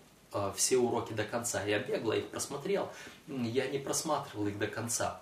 все 0.57 0.77
уроки 0.79 1.13
до 1.13 1.25
конца. 1.25 1.63
Я 1.65 1.79
бегло 1.79 2.13
их 2.13 2.29
просмотрел, 2.29 2.91
я 3.27 3.67
не 3.69 3.79
просматривал 3.79 4.49
их 4.49 4.59
до 4.59 4.67
конца 4.67 5.21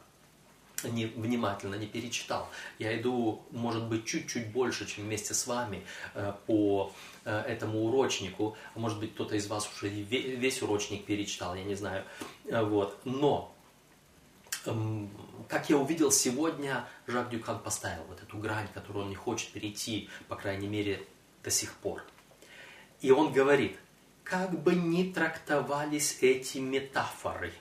не, 0.84 1.06
внимательно 1.06 1.76
не 1.76 1.86
перечитал. 1.86 2.46
Я 2.78 3.00
иду, 3.00 3.42
может 3.52 3.84
быть, 3.84 4.04
чуть-чуть 4.04 4.52
больше, 4.52 4.86
чем 4.86 5.04
вместе 5.04 5.32
с 5.32 5.46
вами 5.46 5.82
э, 6.14 6.34
по 6.46 6.92
э, 7.24 7.38
этому 7.48 7.84
урочнику. 7.86 8.54
Может 8.74 9.00
быть, 9.00 9.14
кто-то 9.14 9.34
из 9.34 9.46
вас 9.46 9.66
уже 9.74 9.88
весь 9.88 10.60
урочник 10.60 11.06
перечитал, 11.06 11.54
я 11.54 11.64
не 11.64 11.74
знаю. 11.74 12.04
Э, 12.46 12.62
вот. 12.62 12.98
Но 13.04 13.54
Эм, 14.66 15.10
как 15.48 15.68
я 15.68 15.76
увидел 15.76 16.10
сегодня, 16.10 16.88
Жак 17.06 17.30
Дюкан 17.30 17.58
поставил 17.58 18.04
вот 18.08 18.22
эту 18.22 18.38
грань, 18.38 18.68
которую 18.72 19.04
он 19.04 19.10
не 19.10 19.14
хочет 19.14 19.50
перейти, 19.52 20.08
по 20.28 20.36
крайней 20.36 20.68
мере, 20.68 21.02
до 21.42 21.50
сих 21.50 21.74
пор. 21.74 22.02
И 23.00 23.10
он 23.10 23.32
говорит, 23.32 23.78
как 24.24 24.62
бы 24.62 24.74
ни 24.74 25.12
трактовались 25.12 26.18
эти 26.22 26.58
метафоры. 26.58 27.52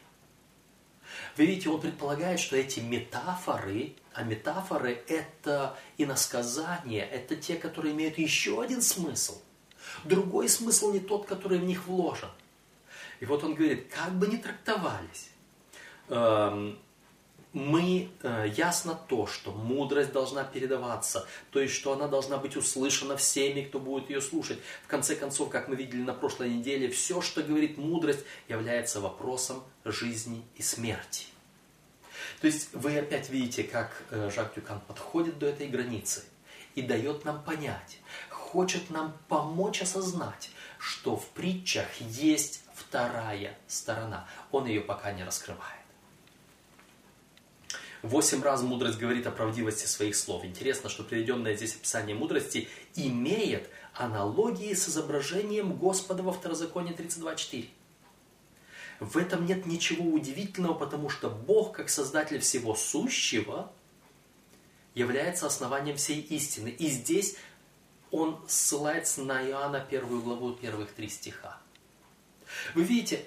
Вы 1.37 1.45
видите, 1.45 1.69
он 1.69 1.81
предполагает, 1.81 2.39
что 2.39 2.55
эти 2.55 2.79
метафоры, 2.79 3.93
а 4.13 4.23
метафоры 4.23 5.03
это 5.07 5.77
иносказания, 5.97 7.05
это 7.05 7.35
те, 7.35 7.55
которые 7.55 7.93
имеют 7.93 8.17
еще 8.17 8.61
один 8.61 8.81
смысл. 8.81 9.41
Другой 10.05 10.47
смысл 10.47 10.93
не 10.93 10.99
тот, 10.99 11.25
который 11.25 11.59
в 11.59 11.65
них 11.65 11.85
вложен. 11.85 12.29
И 13.19 13.25
вот 13.25 13.43
он 13.43 13.53
говорит, 13.53 13.91
как 13.93 14.13
бы 14.13 14.27
ни 14.27 14.37
трактовались, 14.37 15.29
эм, 16.09 16.79
мы 17.53 18.09
э, 18.23 18.51
ясно 18.55 18.99
то, 19.07 19.27
что 19.27 19.51
мудрость 19.51 20.11
должна 20.11 20.43
передаваться, 20.43 21.27
то 21.51 21.59
есть 21.59 21.73
что 21.75 21.93
она 21.93 22.07
должна 22.07 22.37
быть 22.37 22.57
услышана 22.57 23.15
всеми, 23.15 23.61
кто 23.61 23.79
будет 23.79 24.09
ее 24.09 24.21
слушать. 24.21 24.57
В 24.83 24.87
конце 24.87 25.15
концов, 25.15 25.49
как 25.49 25.67
мы 25.67 25.75
видели 25.75 26.01
на 26.01 26.13
прошлой 26.13 26.49
неделе, 26.49 26.89
все, 26.89 27.21
что 27.21 27.43
говорит 27.43 27.77
мудрость, 27.77 28.25
является 28.49 28.99
вопросом 28.99 29.63
жизни 29.85 30.43
и 30.55 30.63
смерти. 30.63 31.27
То 32.41 32.47
есть 32.47 32.69
вы 32.73 32.97
опять 32.97 33.29
видите, 33.29 33.63
как 33.63 34.01
э, 34.09 34.31
Жак 34.33 34.55
Дюкан 34.55 34.81
подходит 34.81 35.37
до 35.37 35.45
этой 35.45 35.67
границы 35.67 36.23
и 36.73 36.81
дает 36.81 37.23
нам 37.23 37.43
понять, 37.43 37.99
хочет 38.29 38.89
нам 38.89 39.15
помочь 39.27 39.83
осознать, 39.83 40.49
что 40.79 41.17
в 41.17 41.27
притчах 41.29 41.87
есть 41.99 42.63
вторая 42.73 43.55
сторона. 43.67 44.27
Он 44.51 44.65
ее 44.65 44.81
пока 44.81 45.11
не 45.11 45.23
раскрывает. 45.23 45.82
Восемь 48.03 48.41
раз 48.41 48.61
мудрость 48.61 48.99
говорит 48.99 49.25
о 49.27 49.31
правдивости 49.31 49.85
своих 49.85 50.17
слов. 50.17 50.43
Интересно, 50.43 50.89
что 50.89 51.05
приведенное 51.05 51.55
здесь 51.55 51.73
описание 51.73 52.13
мудрости 52.13 52.67
имеет 52.95 53.69
аналогии 53.93 54.73
с 54.73 54.89
изображением 54.89 55.77
Господа 55.77 56.21
во 56.21 56.33
Второзаконии 56.33 56.93
32.4. 56.93 57.69
В 58.99 59.17
этом 59.17 59.45
нет 59.45 59.65
ничего 59.65 60.03
удивительного, 60.03 60.73
потому 60.73 61.09
что 61.09 61.29
Бог, 61.29 61.77
как 61.77 61.87
Создатель 61.89 62.39
всего 62.39 62.75
сущего, 62.75 63.71
является 64.95 65.47
основанием 65.47 65.95
всей 65.95 66.19
истины. 66.19 66.67
И 66.67 66.89
здесь 66.89 67.37
он 68.11 68.37
ссылается 68.49 69.21
на 69.21 69.47
Иоанна 69.47 69.79
первую 69.79 70.21
главу 70.21 70.51
первых 70.51 70.91
три 70.91 71.07
стиха. 71.07 71.57
Вы 72.75 72.83
видите, 72.83 73.25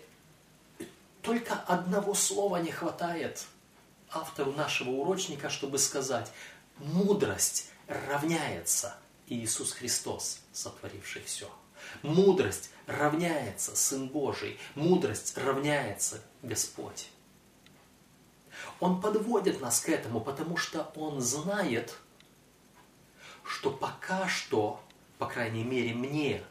только 1.23 1.55
одного 1.55 2.13
слова 2.13 2.59
не 2.59 2.71
хватает– 2.71 3.47
автору 4.17 4.53
нашего 4.53 4.91
урочника, 4.91 5.51
чтобы 5.51 5.79
сказать, 5.79 6.31
мудрость 6.79 7.71
равняется 7.87 8.97
Иисус 9.27 9.73
Христос, 9.73 10.41
сотворивший 10.53 11.23
все. 11.23 11.51
Мудрость 12.03 12.71
равняется 12.87 13.77
Сын 13.77 14.09
Божий. 14.09 14.59
Мудрость 14.75 15.37
равняется 15.37 16.23
Господь. 16.43 17.09
Он 18.81 19.01
подводит 19.01 19.61
нас 19.61 19.81
к 19.81 19.89
этому, 19.89 20.21
потому 20.21 20.57
что 20.57 20.91
Он 20.97 21.21
знает, 21.21 21.95
что 23.45 23.71
пока 23.71 24.29
что, 24.29 24.81
по 25.19 25.27
крайней 25.27 25.65
мере 25.65 25.95
мне, 25.95 26.43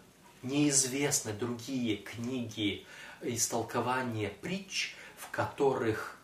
неизвестны 0.41 1.33
другие 1.33 1.97
книги 1.97 2.85
истолкования 3.21 4.29
притч, 4.41 4.95
в 5.17 5.29
которых 5.31 6.14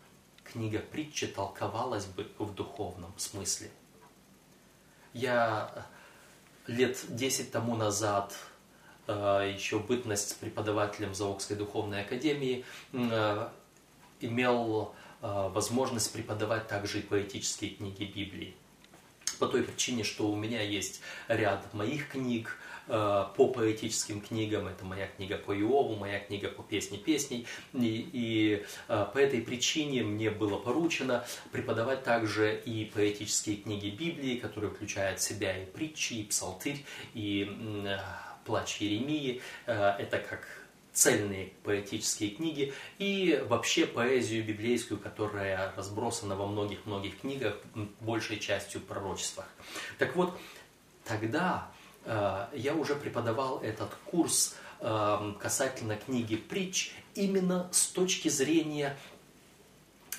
книга 0.52 0.78
притчи 0.78 1.26
толковалась 1.26 2.06
бы 2.06 2.28
в 2.38 2.54
духовном 2.54 3.12
смысле. 3.16 3.70
Я 5.14 5.86
лет 6.66 6.98
10 7.08 7.50
тому 7.50 7.76
назад, 7.76 8.34
э, 9.06 9.52
еще 9.54 9.78
бытность 9.78 10.36
преподавателем 10.38 11.14
Заокской 11.14 11.56
духовной 11.56 12.02
академии, 12.02 12.64
э, 12.92 13.48
имел 14.20 14.94
э, 15.20 15.48
возможность 15.52 16.12
преподавать 16.12 16.68
также 16.68 17.00
и 17.00 17.02
поэтические 17.02 17.70
книги 17.72 18.04
Библии. 18.04 18.54
По 19.38 19.46
той 19.46 19.62
причине, 19.62 20.04
что 20.04 20.30
у 20.30 20.36
меня 20.36 20.62
есть 20.62 21.00
ряд 21.28 21.72
моих 21.74 22.10
книг, 22.10 22.56
Э, 22.56 22.61
по 22.86 23.48
поэтическим 23.48 24.20
книгам. 24.20 24.66
Это 24.66 24.84
моя 24.84 25.06
книга 25.06 25.36
по 25.36 25.52
Иову, 25.56 25.96
моя 25.96 26.20
книга 26.20 26.48
по 26.48 26.62
песне 26.62 26.98
песней. 26.98 27.46
И, 27.72 28.08
и 28.12 28.66
э, 28.88 29.06
по 29.12 29.18
этой 29.18 29.40
причине 29.40 30.02
мне 30.02 30.30
было 30.30 30.58
поручено 30.58 31.24
преподавать 31.52 32.02
также 32.02 32.60
и 32.64 32.86
поэтические 32.86 33.56
книги 33.56 33.88
Библии, 33.88 34.36
которые 34.36 34.70
включают 34.70 35.20
в 35.20 35.22
себя 35.22 35.56
и 35.56 35.66
притчи, 35.66 36.14
и 36.14 36.24
псалтырь, 36.24 36.84
и 37.14 37.48
э, 37.86 37.98
плач 38.44 38.78
Еремии. 38.78 39.40
Это 39.66 40.18
как 40.18 40.46
цельные 40.92 41.52
поэтические 41.62 42.30
книги 42.30 42.74
и 42.98 43.42
вообще 43.48 43.86
поэзию 43.86 44.44
библейскую, 44.44 45.00
которая 45.00 45.72
разбросана 45.76 46.36
во 46.36 46.46
многих-многих 46.46 47.20
книгах, 47.20 47.56
большей 48.00 48.38
частью 48.38 48.80
пророчествах. 48.80 49.46
Так 49.98 50.16
вот, 50.16 50.38
тогда 51.04 51.70
Э, 51.72 51.81
я 52.04 52.74
уже 52.74 52.94
преподавал 52.94 53.60
этот 53.60 53.90
курс 54.06 54.56
эм, 54.80 55.34
касательно 55.34 55.96
книги 55.96 56.36
притч 56.36 56.94
именно 57.14 57.68
с 57.72 57.86
точки 57.86 58.28
зрения 58.28 58.96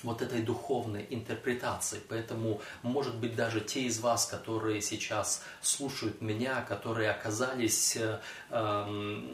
вот 0.04 0.22
этой 0.22 0.42
духовной 0.42 1.06
интерпретации. 1.10 2.00
Поэтому, 2.08 2.60
может 2.82 3.16
быть, 3.16 3.34
даже 3.34 3.60
те 3.60 3.82
из 3.82 3.98
вас, 4.00 4.26
которые 4.26 4.80
сейчас 4.80 5.42
слушают 5.62 6.20
меня, 6.20 6.60
которые 6.62 7.10
оказались, 7.10 7.96
э, 7.96 8.20
эм, 8.50 9.24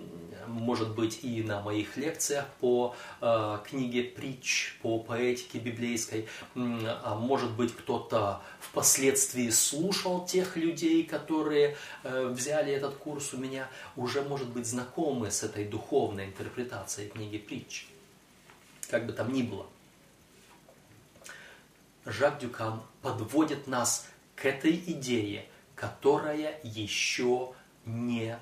может 0.47 0.95
быть, 0.95 1.21
и 1.23 1.43
на 1.43 1.61
моих 1.61 1.97
лекциях 1.97 2.47
по 2.61 2.95
э, 3.21 3.59
книге 3.69 4.05
притч, 4.05 4.79
по 4.81 4.99
поэтике 5.01 5.59
библейской, 5.59 6.27
а 6.55 7.17
может 7.17 7.51
быть, 7.51 7.75
кто-то 7.75 8.41
впоследствии 8.61 9.51
слушал 9.51 10.25
тех 10.25 10.57
людей, 10.57 11.05
которые 11.05 11.77
э, 12.05 12.27
взяли 12.29 12.73
этот 12.73 12.95
курс 12.95 13.35
у 13.35 13.37
меня, 13.37 13.69
уже, 13.97 14.23
может 14.23 14.49
быть, 14.49 14.67
знакомы 14.67 15.31
с 15.31 15.43
этой 15.43 15.65
духовной 15.65 16.27
интерпретацией 16.27 17.09
книги 17.09 17.39
притч. 17.39 17.87
Как 18.91 19.07
бы 19.07 19.13
там 19.13 19.33
ни 19.33 19.43
было– 19.43 19.67
Жак 22.05 22.39
Дюкан 22.39 22.83
подводит 23.03 23.67
нас 23.67 24.09
к 24.35 24.47
этой 24.47 24.75
идее, 24.75 25.47
которая 25.75 26.59
еще 26.63 27.55
не 27.85 28.39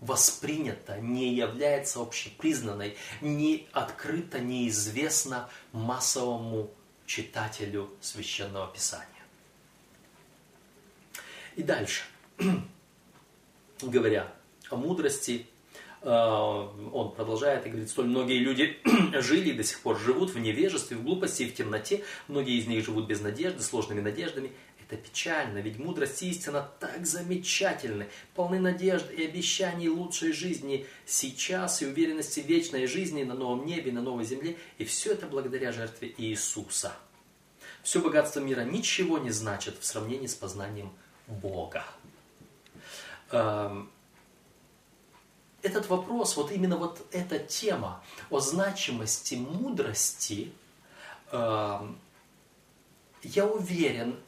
воспринята, 0.00 0.98
не 1.00 1.34
является 1.34 2.00
общепризнанной, 2.00 2.96
не 3.20 3.68
открыта, 3.72 4.38
неизвестна 4.38 5.48
массовому 5.72 6.70
читателю 7.06 7.90
Священного 8.00 8.72
Писания. 8.72 9.08
И 11.56 11.62
дальше, 11.62 12.02
говоря 13.82 14.32
о 14.70 14.76
мудрости, 14.76 15.46
он 16.04 17.12
продолжает 17.12 17.66
и 17.66 17.70
говорит, 17.70 17.88
столь 17.88 18.06
многие 18.06 18.38
люди 18.38 18.76
жили 19.20 19.50
и 19.50 19.54
до 19.54 19.64
сих 19.64 19.80
пор 19.80 19.98
живут 19.98 20.30
в 20.30 20.38
невежестве, 20.38 20.96
в 20.96 21.02
глупости 21.02 21.44
и 21.44 21.48
в 21.48 21.54
темноте. 21.54 22.04
Многие 22.28 22.58
из 22.58 22.66
них 22.66 22.84
живут 22.84 23.06
без 23.06 23.20
надежды, 23.20 23.62
сложными 23.62 24.00
надеждами. 24.00 24.52
Это 24.86 25.00
печально, 25.00 25.60
ведь 25.60 25.78
мудрость 25.78 26.22
и 26.22 26.28
истина 26.28 26.70
так 26.78 27.06
замечательны, 27.06 28.06
полны 28.34 28.60
надежд 28.60 29.10
и 29.10 29.24
обещаний 29.24 29.88
лучшей 29.88 30.32
жизни 30.32 30.86
сейчас 31.06 31.80
и 31.80 31.86
уверенности 31.86 32.40
вечной 32.40 32.86
жизни 32.86 33.24
на 33.24 33.32
новом 33.32 33.64
небе, 33.64 33.90
на 33.90 34.02
новой 34.02 34.24
земле. 34.24 34.56
И 34.76 34.84
все 34.84 35.12
это 35.12 35.26
благодаря 35.26 35.72
жертве 35.72 36.12
Иисуса. 36.18 36.92
Все 37.82 38.00
богатство 38.00 38.40
мира 38.40 38.60
ничего 38.60 39.16
не 39.16 39.30
значит 39.30 39.78
в 39.80 39.86
сравнении 39.86 40.26
с 40.26 40.34
познанием 40.34 40.92
Бога. 41.28 41.86
Эм, 43.30 43.90
этот 45.64 45.88
вопрос, 45.88 46.36
вот 46.36 46.52
именно 46.52 46.76
вот 46.76 47.04
эта 47.10 47.38
тема 47.38 48.02
о 48.30 48.40
значимости 48.40 49.34
мудрости, 49.34 50.52
эм, 51.32 51.98
я 53.22 53.46
уверен, 53.46 54.20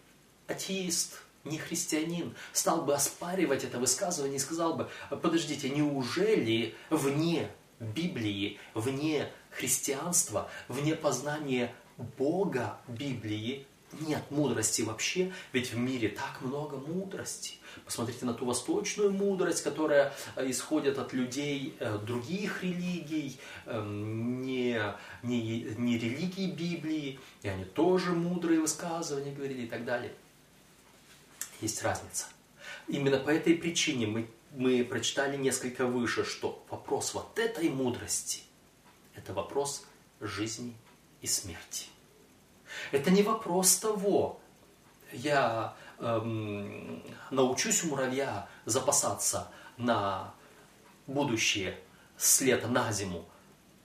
атеист, 0.49 1.22
не 1.44 1.59
христианин, 1.59 2.35
стал 2.53 2.83
бы 2.83 2.94
оспаривать 2.94 3.64
это 3.64 3.79
высказывание 3.79 4.37
и 4.37 4.40
сказал 4.40 4.75
бы, 4.75 4.90
подождите, 5.11 5.68
неужели 5.68 6.75
вне 6.90 7.51
Библии, 7.79 8.59
вне 8.75 9.31
христианства, 9.51 10.51
вне 10.68 10.96
познания 10.96 11.75
Бога 11.99 12.79
Библии 12.88 13.66
нет 13.92 14.22
мудрости 14.31 14.83
вообще, 14.83 15.33
ведь 15.53 15.72
в 15.72 15.79
мире 15.79 16.09
так 16.09 16.40
много 16.40 16.77
мудрости. 16.77 17.55
Посмотрите 17.85 18.25
на 18.25 18.35
ту 18.35 18.46
восточную 18.46 19.12
мудрость, 19.12 19.62
которая 19.62 20.12
э, 20.35 20.51
исходит 20.51 20.99
от 20.99 21.12
людей 21.12 21.77
э, 21.79 21.99
других 21.99 22.62
религий, 22.62 23.38
эм, 23.66 24.42
не, 24.42 24.81
не, 25.22 25.61
не 25.77 25.99
религии 25.99 26.51
Библии, 26.51 27.20
и 27.42 27.49
они 27.49 27.64
тоже 27.64 28.12
мудрые 28.12 28.61
высказывания 28.61 29.33
говорили 29.33 29.62
и 29.62 29.68
так 29.68 29.85
далее. 29.85 30.12
Есть 31.61 31.83
разница. 31.83 32.27
Именно 32.88 33.18
по 33.18 33.31
этой 33.31 33.55
причине 33.55 34.07
мы, 34.07 34.31
мы 34.53 34.85
прочитали 34.85 35.37
несколько 35.37 35.87
выше, 35.87 36.25
что 36.25 36.64
вопрос 36.70 37.14
вот 37.14 37.38
этой 37.38 37.68
мудрости– 37.68 38.42
это 39.14 39.33
вопрос 39.33 39.85
жизни 40.20 40.75
и 41.20 41.27
смерти. 41.27 41.87
Это 42.92 43.11
не 43.11 43.22
вопрос 43.22 43.77
того, 43.77 44.40
я 45.12 45.75
эм, 45.99 47.03
научусь 47.31 47.85
у 47.85 47.88
муравья 47.88 48.49
запасаться 48.64 49.49
на 49.77 50.35
будущее 51.07 51.79
с 52.16 52.40
лета 52.40 52.68
на 52.68 52.92
зиму, 52.92 53.25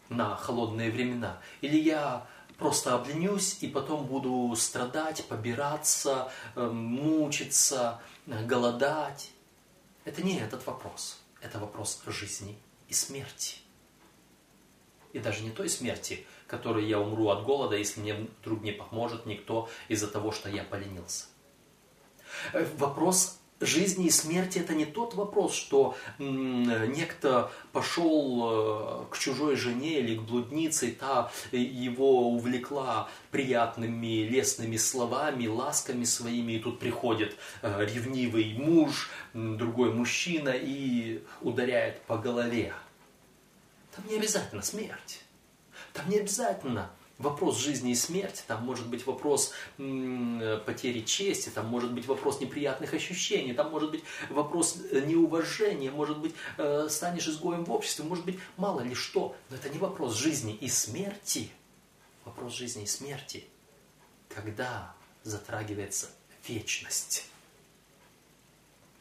на 0.09 0.35
холодные 0.35 0.91
времена. 0.91 1.39
Или 1.61 1.77
я 1.77 2.25
просто 2.57 2.95
обленюсь 2.95 3.57
и 3.61 3.67
потом 3.67 4.05
буду 4.05 4.53
страдать, 4.55 5.25
побираться, 5.25 6.31
эм, 6.55 6.75
мучиться, 6.75 7.99
голодать. 8.25 9.31
Это 10.05 10.21
не 10.21 10.37
этот 10.37 10.65
вопрос. 10.65 11.19
Это 11.41 11.59
вопрос 11.59 12.01
жизни 12.05 12.57
и 12.87 12.93
смерти. 12.93 13.57
И 15.13 15.19
даже 15.19 15.43
не 15.43 15.51
той 15.51 15.69
смерти, 15.69 16.25
которой 16.51 16.85
я 16.85 16.99
умру 16.99 17.29
от 17.29 17.43
голода, 17.43 17.77
если 17.77 18.01
мне 18.01 18.27
вдруг 18.41 18.61
не 18.61 18.73
поможет 18.73 19.25
никто 19.25 19.69
из-за 19.87 20.07
того, 20.07 20.31
что 20.31 20.49
я 20.49 20.63
поленился. 20.63 21.25
Э, 22.53 22.67
вопрос 22.77 23.39
жизни 23.61 24.07
и 24.07 24.09
смерти 24.09 24.59
это 24.59 24.73
не 24.73 24.85
тот 24.85 25.13
вопрос, 25.13 25.53
что 25.53 25.95
некто 26.17 27.51
пошел 27.71 29.03
э, 29.03 29.05
к 29.11 29.17
чужой 29.17 29.55
жене 29.55 29.99
или 29.99 30.17
к 30.17 30.21
блуднице, 30.21 30.89
и 30.89 30.91
та 30.91 31.31
его 31.51 32.29
увлекла 32.31 33.07
приятными 33.29 34.27
лестными 34.27 34.77
словами, 34.77 35.47
ласками 35.47 36.03
своими, 36.03 36.53
и 36.53 36.59
тут 36.59 36.79
приходит 36.79 37.37
э, 37.61 37.85
ревнивый 37.85 38.55
муж, 38.57 39.09
другой 39.33 39.93
мужчина 39.93 40.49
и 40.49 41.21
ударяет 41.41 42.01
по 42.01 42.17
голове. 42.17 42.73
Там 43.95 44.05
не 44.07 44.15
обязательно 44.15 44.63
смерть. 44.63 45.20
Там 45.93 46.09
не 46.09 46.19
обязательно 46.19 46.91
вопрос 47.21 47.57
жизни 47.57 47.91
и 47.91 47.95
смерти, 47.95 48.43
там 48.47 48.63
может 48.63 48.87
быть 48.87 49.05
вопрос 49.05 49.51
м, 49.77 50.41
потери 50.65 51.01
чести, 51.01 51.49
там 51.49 51.67
может 51.67 51.93
быть 51.93 52.07
вопрос 52.07 52.41
неприятных 52.41 52.93
ощущений, 52.93 53.53
там 53.53 53.71
может 53.71 53.91
быть 53.91 54.03
вопрос 54.29 54.77
э, 54.91 55.01
неуважения, 55.01 55.91
может 55.91 56.17
быть 56.17 56.33
э, 56.57 56.87
станешь 56.89 57.27
изгоем 57.27 57.63
в 57.63 57.71
обществе, 57.71 58.05
может 58.05 58.25
быть 58.25 58.39
мало 58.57 58.81
ли 58.81 58.95
что. 58.95 59.35
Но 59.49 59.55
это 59.55 59.69
не 59.69 59.77
вопрос 59.77 60.15
жизни 60.15 60.53
и 60.55 60.67
смерти. 60.67 61.51
Вопрос 62.25 62.53
жизни 62.53 62.83
и 62.83 62.87
смерти, 62.87 63.45
когда 64.29 64.93
затрагивается 65.23 66.09
вечность. 66.47 67.25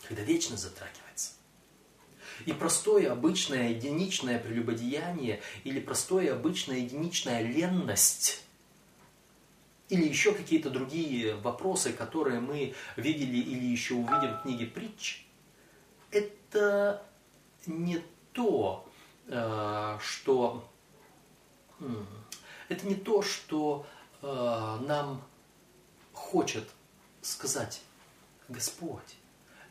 Когда 0.03 0.23
вечность 0.23 0.63
затрагивается. 0.63 1.10
И 2.47 2.53
простое, 2.53 3.11
обычное, 3.13 3.71
единичное 3.71 4.39
прелюбодеяние 4.39 5.41
или 5.65 5.81
простое, 5.81 6.33
обычная, 6.33 6.79
единичная 6.79 7.43
ленность 7.43 8.43
или 9.91 10.07
еще 10.07 10.33
какие-то 10.33 10.71
другие 10.71 11.35
вопросы, 11.37 11.93
которые 11.93 12.41
мы 12.41 12.75
видели 12.97 13.37
или 13.39 13.65
еще 13.65 13.95
увидим 13.95 14.39
в 14.39 14.43
книге 14.43 14.67
притч, 14.67 15.27
это 16.13 17.03
не 17.67 18.03
то, 18.33 18.89
э, 19.27 19.99
что 20.01 20.65
это 22.69 22.87
не 22.87 22.95
то, 22.95 23.23
что 23.23 23.87
э, 24.23 24.79
нам 24.87 25.23
хочет 26.13 26.69
сказать 27.21 27.83
Господь. 28.49 29.17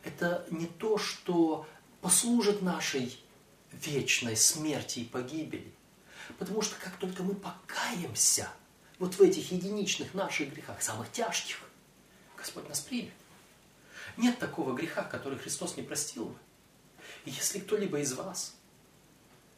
Это 0.04 0.46
не 0.50 0.66
то, 0.66 0.98
что 0.98 1.66
послужит 2.00 2.62
нашей 2.62 3.18
вечной 3.72 4.36
смерти 4.36 5.00
и 5.00 5.04
погибели. 5.04 5.72
Потому 6.38 6.62
что 6.62 6.76
как 6.76 6.96
только 6.96 7.22
мы 7.22 7.34
покаемся 7.34 8.48
вот 8.98 9.14
в 9.14 9.20
этих 9.20 9.52
единичных 9.52 10.14
наших 10.14 10.52
грехах, 10.52 10.82
самых 10.82 11.10
тяжких, 11.10 11.58
Господь 12.36 12.68
нас 12.68 12.80
примет. 12.80 13.12
Нет 14.16 14.38
такого 14.38 14.74
греха, 14.74 15.02
который 15.02 15.38
Христос 15.38 15.76
не 15.76 15.82
простил 15.82 16.26
бы. 16.26 16.38
И 17.24 17.30
если 17.30 17.58
кто-либо 17.58 18.00
из 18.00 18.12
вас 18.12 18.54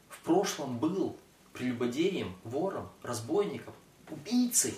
в 0.08 0.18
прошлом 0.20 0.78
был 0.78 1.18
прелюбодеем, 1.52 2.36
вором, 2.44 2.90
разбойником, 3.02 3.74
убийцей, 4.08 4.74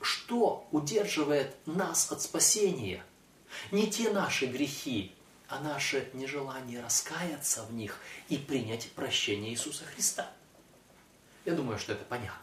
что 0.00 0.68
удерживает 0.70 1.56
нас 1.66 2.12
от 2.12 2.22
спасения? 2.22 3.04
Не 3.72 3.90
те 3.90 4.10
наши 4.10 4.46
грехи, 4.46 5.15
а 5.48 5.60
наше 5.60 6.08
нежелание 6.12 6.82
раскаяться 6.82 7.64
в 7.64 7.72
них 7.72 7.98
и 8.28 8.36
принять 8.36 8.90
прощение 8.92 9.52
Иисуса 9.52 9.84
Христа. 9.84 10.30
Я 11.44 11.54
думаю, 11.54 11.78
что 11.78 11.92
это 11.92 12.04
понятно. 12.04 12.40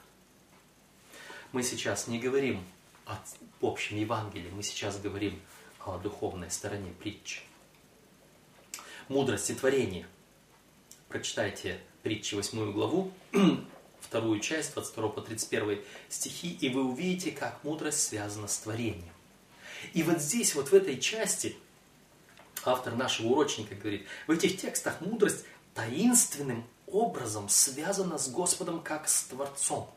Мы 1.51 1.63
сейчас 1.63 2.07
не 2.07 2.19
говорим 2.19 2.63
о 3.05 3.17
общем 3.61 3.97
Евангелии, 3.97 4.49
мы 4.49 4.63
сейчас 4.63 4.99
говорим 4.99 5.39
о 5.85 5.97
духовной 5.97 6.49
стороне 6.49 6.91
притчи. 6.99 7.41
Мудрость 9.09 9.49
и 9.49 9.55
творение. 9.55 10.07
Прочитайте 11.09 11.79
притчи 12.01 12.35
8 12.35 12.71
главу, 12.71 13.11
вторую 14.01 14.39
часть, 14.39 14.73
22 14.73 15.09
по 15.09 15.21
31 15.21 15.81
стихи, 16.09 16.53
и 16.53 16.69
вы 16.69 16.85
увидите, 16.85 17.31
как 17.31 17.63
мудрость 17.63 18.07
связана 18.07 18.47
с 18.47 18.57
творением. 18.59 19.13
И 19.93 20.01
вот 20.03 20.19
здесь, 20.19 20.55
вот 20.55 20.69
в 20.69 20.73
этой 20.73 20.99
части, 20.99 21.57
автор 22.65 22.95
нашего 22.95 23.27
урочника 23.27 23.75
говорит, 23.75 24.05
в 24.27 24.31
этих 24.31 24.59
текстах 24.59 25.01
мудрость 25.01 25.45
таинственным 25.73 26.65
образом 26.87 27.49
связана 27.49 28.17
с 28.17 28.29
Господом 28.29 28.81
как 28.81 29.07
с 29.07 29.23
Творцом. 29.23 29.89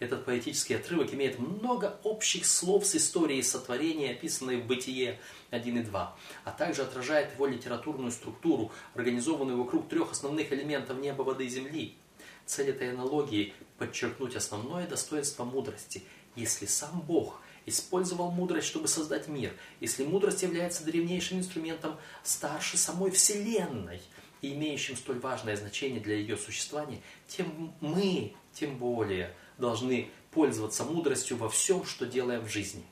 Этот 0.00 0.24
поэтический 0.24 0.74
отрывок 0.74 1.14
имеет 1.14 1.38
много 1.38 1.98
общих 2.02 2.46
слов 2.46 2.84
с 2.84 2.96
историей 2.96 3.42
сотворения, 3.42 4.10
описанной 4.10 4.60
в 4.60 4.66
Бытие 4.66 5.20
1 5.50 5.78
и 5.78 5.82
2, 5.82 6.16
а 6.44 6.50
также 6.50 6.82
отражает 6.82 7.32
его 7.34 7.46
литературную 7.46 8.10
структуру, 8.10 8.72
организованную 8.94 9.56
вокруг 9.56 9.88
трех 9.88 10.12
основных 10.12 10.52
элементов 10.52 10.98
неба, 10.98 11.22
воды 11.22 11.46
и 11.46 11.48
земли. 11.48 11.96
Цель 12.44 12.70
этой 12.70 12.90
аналогии– 12.90 13.54
подчеркнуть 13.78 14.36
основное 14.36 14.86
достоинство 14.86 15.44
мудрости. 15.44 16.02
Если 16.36 16.66
сам 16.66 17.00
Бог 17.00 17.40
использовал 17.66 18.30
мудрость, 18.30 18.66
чтобы 18.66 18.88
создать 18.88 19.28
мир, 19.28 19.54
если 19.80 20.04
мудрость 20.04 20.42
является 20.42 20.84
древнейшим 20.84 21.38
инструментом 21.38 21.96
старше 22.22 22.76
самой 22.76 23.10
Вселенной 23.10 24.00
и 24.42 24.52
имеющим 24.54 24.96
столь 24.96 25.20
важное 25.20 25.56
значение 25.56 26.00
для 26.00 26.16
ее 26.16 26.36
существования, 26.36 27.00
тем 27.26 27.72
мы, 27.80 28.34
тем 28.52 28.76
более, 28.76 29.34
должны 29.58 30.10
пользоваться 30.30 30.84
мудростью 30.84 31.36
во 31.36 31.48
всем, 31.48 31.84
что 31.84 32.06
делаем 32.06 32.44
в 32.44 32.48
жизни. 32.48 32.84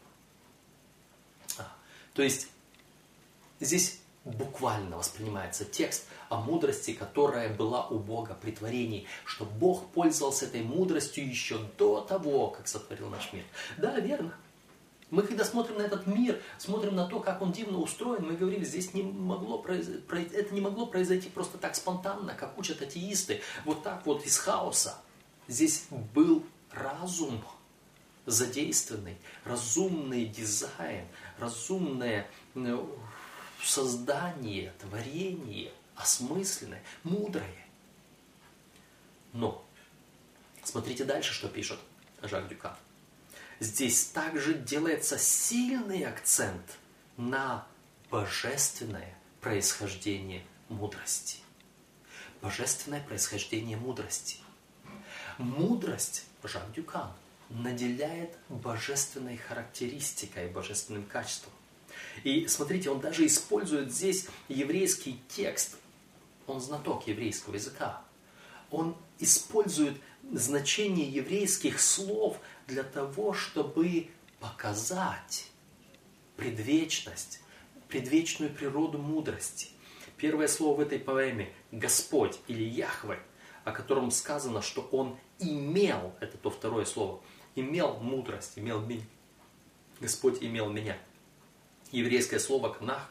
А, 1.58 1.70
то 2.14 2.22
есть 2.22 2.48
здесь 3.60 4.00
буквально 4.24 4.96
воспринимается 4.96 5.64
текст 5.64 6.06
о 6.28 6.40
мудрости, 6.40 6.92
которая 6.92 7.54
была 7.54 7.86
у 7.88 7.98
Бога 7.98 8.38
при 8.40 8.52
творении, 8.52 9.06
что 9.24 9.44
Бог 9.44 9.88
пользовался 9.88 10.46
этой 10.46 10.62
мудростью 10.62 11.28
еще 11.28 11.58
до 11.76 12.00
того, 12.00 12.48
как 12.50 12.68
сотворил 12.68 13.08
наш 13.08 13.32
мир. 13.32 13.44
Да, 13.76 13.98
верно. 13.98 14.32
Мы 15.12 15.24
когда 15.24 15.44
смотрим 15.44 15.76
на 15.76 15.82
этот 15.82 16.06
мир, 16.06 16.40
смотрим 16.56 16.96
на 16.96 17.06
то, 17.06 17.20
как 17.20 17.42
он 17.42 17.52
дивно 17.52 17.80
устроен, 17.80 18.24
мы 18.24 18.32
говорим, 18.32 18.64
здесь 18.64 18.94
не 18.94 19.02
могло 19.02 19.58
произ... 19.58 19.86
это 19.86 20.54
не 20.54 20.62
могло 20.62 20.86
произойти 20.86 21.28
просто 21.28 21.58
так 21.58 21.76
спонтанно, 21.76 22.34
как 22.34 22.56
учат 22.56 22.80
атеисты, 22.80 23.42
вот 23.66 23.82
так 23.82 24.06
вот 24.06 24.24
из 24.24 24.38
хаоса. 24.38 24.96
Здесь 25.48 25.84
был 26.14 26.42
разум 26.70 27.44
задействованный, 28.24 29.18
разумный 29.44 30.24
дизайн, 30.24 31.06
разумное 31.38 32.26
э, 32.54 32.86
создание, 33.62 34.72
творение, 34.80 35.72
осмысленное, 35.94 36.82
мудрое. 37.02 37.66
Но 39.34 39.62
смотрите 40.64 41.04
дальше, 41.04 41.34
что 41.34 41.48
пишет 41.48 41.78
Жак 42.22 42.48
Дюкан 42.48 42.76
здесь 43.62 44.06
также 44.06 44.54
делается 44.54 45.18
сильный 45.18 46.04
акцент 46.04 46.78
на 47.16 47.66
божественное 48.10 49.16
происхождение 49.40 50.44
мудрости. 50.68 51.38
Божественное 52.40 53.00
происхождение 53.00 53.76
мудрости. 53.76 54.38
Мудрость, 55.38 56.24
Жак 56.42 56.72
Дюкан, 56.72 57.12
наделяет 57.50 58.36
божественной 58.48 59.36
характеристикой, 59.36 60.48
божественным 60.48 61.04
качеством. 61.04 61.52
И 62.24 62.48
смотрите, 62.48 62.90
он 62.90 63.00
даже 63.00 63.24
использует 63.26 63.92
здесь 63.92 64.26
еврейский 64.48 65.20
текст. 65.28 65.76
Он 66.48 66.60
знаток 66.60 67.06
еврейского 67.06 67.54
языка. 67.54 68.02
Он 68.70 68.96
использует 69.20 69.96
значение 70.32 71.08
еврейских 71.08 71.80
слов 71.80 72.38
для 72.72 72.84
того, 72.84 73.34
чтобы 73.34 74.08
показать 74.40 75.48
предвечность, 76.36 77.40
предвечную 77.88 78.50
природу 78.50 78.96
мудрости. 78.96 79.68
Первое 80.16 80.48
слово 80.48 80.78
в 80.78 80.80
этой 80.80 80.98
поэме– 80.98 81.52
Господь 81.72 82.38
или 82.48 82.64
Яхве, 82.64 83.18
о 83.64 83.72
котором 83.72 84.10
сказано, 84.10 84.62
что 84.62 84.88
Он 84.90 85.18
имел, 85.38 86.14
это 86.20 86.38
то 86.38 86.50
второе 86.50 86.86
слово, 86.86 87.20
имел 87.56 87.98
мудрость, 87.98 88.52
имел 88.56 88.80
меня. 88.80 89.04
Господь 90.00 90.42
имел 90.42 90.70
меня. 90.70 90.96
Еврейское 91.90 92.38
слово 92.38 92.72
«кнах», 92.72 93.10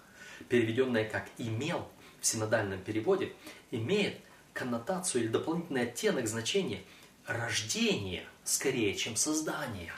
переведенное 0.50 1.08
как 1.08 1.30
«имел» 1.38 1.88
в 2.20 2.26
синодальном 2.26 2.82
переводе, 2.82 3.34
имеет 3.70 4.18
коннотацию 4.54 5.24
или 5.24 5.30
дополнительный 5.30 5.84
оттенок 5.84 6.28
значения 6.28 6.82
рождения 7.26 8.28
скорее, 8.44 8.96
чем 8.96 9.16
создание. 9.16 9.94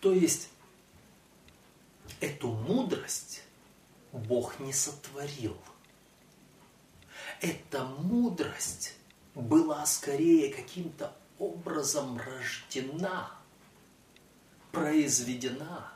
То 0.00 0.12
есть 0.12 0.50
эту 2.20 2.48
мудрость 2.48 3.42
Бог 4.12 4.60
не 4.60 4.72
сотворил. 4.72 5.56
Эта 7.40 7.84
мудрость 7.84 8.94
была 9.34 9.84
скорее 9.86 10.52
каким-то 10.52 11.16
образом 11.38 12.18
рождена, 12.18 13.30
произведена. 14.70 15.92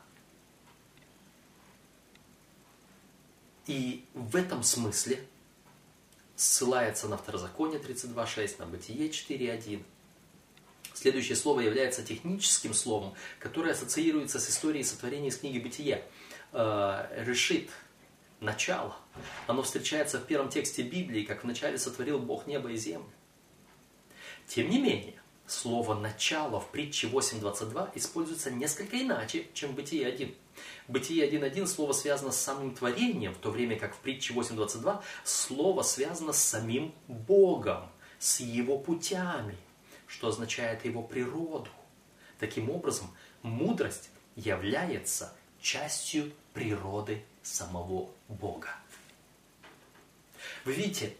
И 3.65 4.05
в 4.13 4.35
этом 4.35 4.63
смысле 4.63 5.25
ссылается 6.37 7.09
на 7.09 7.17
Второзаконие 7.17 7.81
32.6, 7.81 8.59
на 8.59 8.65
Бытие 8.65 9.09
4.1, 9.09 9.83
Следующее 10.97 11.35
слово 11.35 11.59
является 11.59 12.03
техническим 12.03 12.73
словом, 12.73 13.13
которое 13.37 13.73
ассоциируется 13.73 14.39
с 14.39 14.49
историей 14.49 14.83
сотворения 14.83 15.27
из 15.27 15.37
книги 15.37 15.59
Бытия. 15.59 16.01
Э, 16.53 17.23
решит, 17.23 17.69
начало. 18.39 18.95
Оно 19.45 19.61
встречается 19.61 20.17
в 20.17 20.25
первом 20.25 20.49
тексте 20.49 20.81
Библии, 20.81 21.23
как 21.23 21.43
вначале 21.43 21.77
сотворил 21.77 22.17
Бог 22.17 22.47
небо 22.47 22.71
и 22.71 22.77
землю. 22.77 23.11
Тем 24.47 24.71
не 24.71 24.81
менее, 24.81 25.21
слово 25.45 25.93
«начало» 25.93 26.59
в 26.59 26.71
притче 26.71 27.05
8.22 27.05 27.91
используется 27.93 28.49
несколько 28.49 28.99
иначе, 28.99 29.45
чем 29.53 29.73
в 29.73 29.75
Бытие 29.75 30.07
1. 30.07 30.33
В 30.87 30.91
Бытие 30.91 31.29
1.1 31.29 31.67
слово 31.67 31.93
связано 31.93 32.31
с 32.31 32.39
самым 32.39 32.73
творением, 32.73 33.33
в 33.33 33.37
то 33.37 33.51
время 33.51 33.77
как 33.77 33.95
в 33.95 33.99
притче 33.99 34.33
8.22 34.33 35.01
слово 35.23 35.83
связано 35.83 36.33
с 36.33 36.41
самим 36.43 36.93
Богом, 37.07 37.89
с 38.19 38.39
Его 38.39 38.77
путями 38.77 39.57
что 40.07 40.29
означает 40.29 40.85
его 40.85 41.03
природу. 41.03 41.69
Таким 42.39 42.69
образом, 42.69 43.13
мудрость 43.43 44.09
является 44.35 45.33
частью 45.61 46.31
природы 46.53 47.23
самого 47.43 48.09
Бога. 48.27 48.69
Вы 50.65 50.73
видите, 50.73 51.15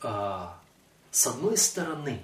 а, 0.00 0.60
с 1.10 1.26
одной 1.26 1.56
стороны, 1.56 2.22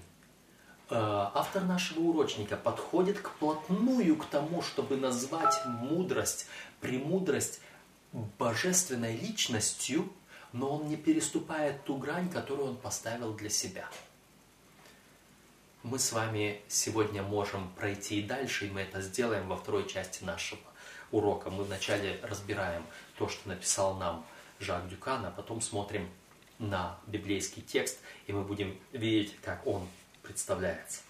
автор 0.91 1.65
нашего 1.65 2.01
урочника 2.01 2.57
подходит 2.57 3.21
к 3.21 3.31
плотную 3.33 4.17
к 4.17 4.27
тому, 4.27 4.63
чтобы 4.63 4.97
назвать 4.97 5.61
мудрость, 5.67 6.47
премудрость 6.81 7.61
божественной 8.39 9.17
личностью, 9.17 10.13
но 10.53 10.77
он 10.77 10.89
не 10.89 10.97
переступает 10.97 11.85
ту 11.85 11.97
грань, 11.97 12.29
которую 12.29 12.71
он 12.71 12.77
поставил 12.77 13.35
для 13.35 13.51
себя– 13.51 13.89
мы 15.83 15.99
с 15.99 16.13
вами 16.13 16.61
сегодня 16.69 17.23
можем 17.23 17.71
пройти 17.71 18.21
и 18.21 18.23
дальше, 18.23 18.67
и 18.67 18.71
мы 18.71 18.83
это 18.83 19.01
сделаем 19.01 19.49
во 19.49 19.57
второй 19.57 19.89
части 19.89 20.23
нашего 20.25 20.61
урока. 21.11 21.49
Мы 21.49 21.65
вначале 21.65 22.21
разбираем 22.23 22.85
то, 23.17 23.29
что 23.29 23.49
написал 23.49 23.95
нам 23.95 24.27
Жак 24.59 24.91
Дюкан, 24.91 25.25
а 25.25 25.31
потом 25.31 25.63
смотрим 25.63 26.11
на 26.59 26.99
библейский 27.07 27.63
текст, 27.63 27.99
и 28.27 28.33
мы 28.33 28.43
будем 28.43 28.79
видеть, 28.93 29.35
как 29.41 29.67
он 29.67 29.89
представляется. 30.31 31.01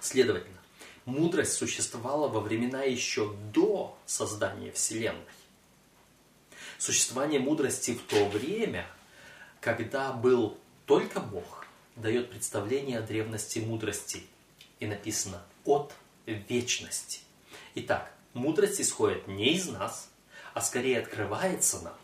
Следовательно, 0.00 0.56
мудрость 1.04 1.52
существовала 1.52 2.28
во 2.28 2.40
времена 2.40 2.82
еще 2.82 3.36
до 3.52 3.98
создания 4.06 4.72
Вселенной. 4.72 5.20
Существование 6.78 7.40
мудрости 7.40 7.94
в 7.94 8.02
то 8.04 8.26
время, 8.30 8.86
когда 9.60 10.12
был 10.12 10.56
только 10.86 11.20
Бог, 11.20 11.66
дает 11.94 12.30
представление 12.30 13.00
о 13.00 13.02
древности 13.02 13.58
мудрости. 13.58 14.22
И 14.80 14.86
написано 14.86 15.42
«от 15.64 15.92
вечности». 16.24 17.20
Итак, 17.74 18.14
мудрость 18.32 18.80
исходит 18.80 19.26
не 19.28 19.54
из 19.54 19.68
нас, 19.68 20.08
а 20.54 20.62
скорее 20.62 21.00
открывается 21.00 21.80
нам. 21.82 21.96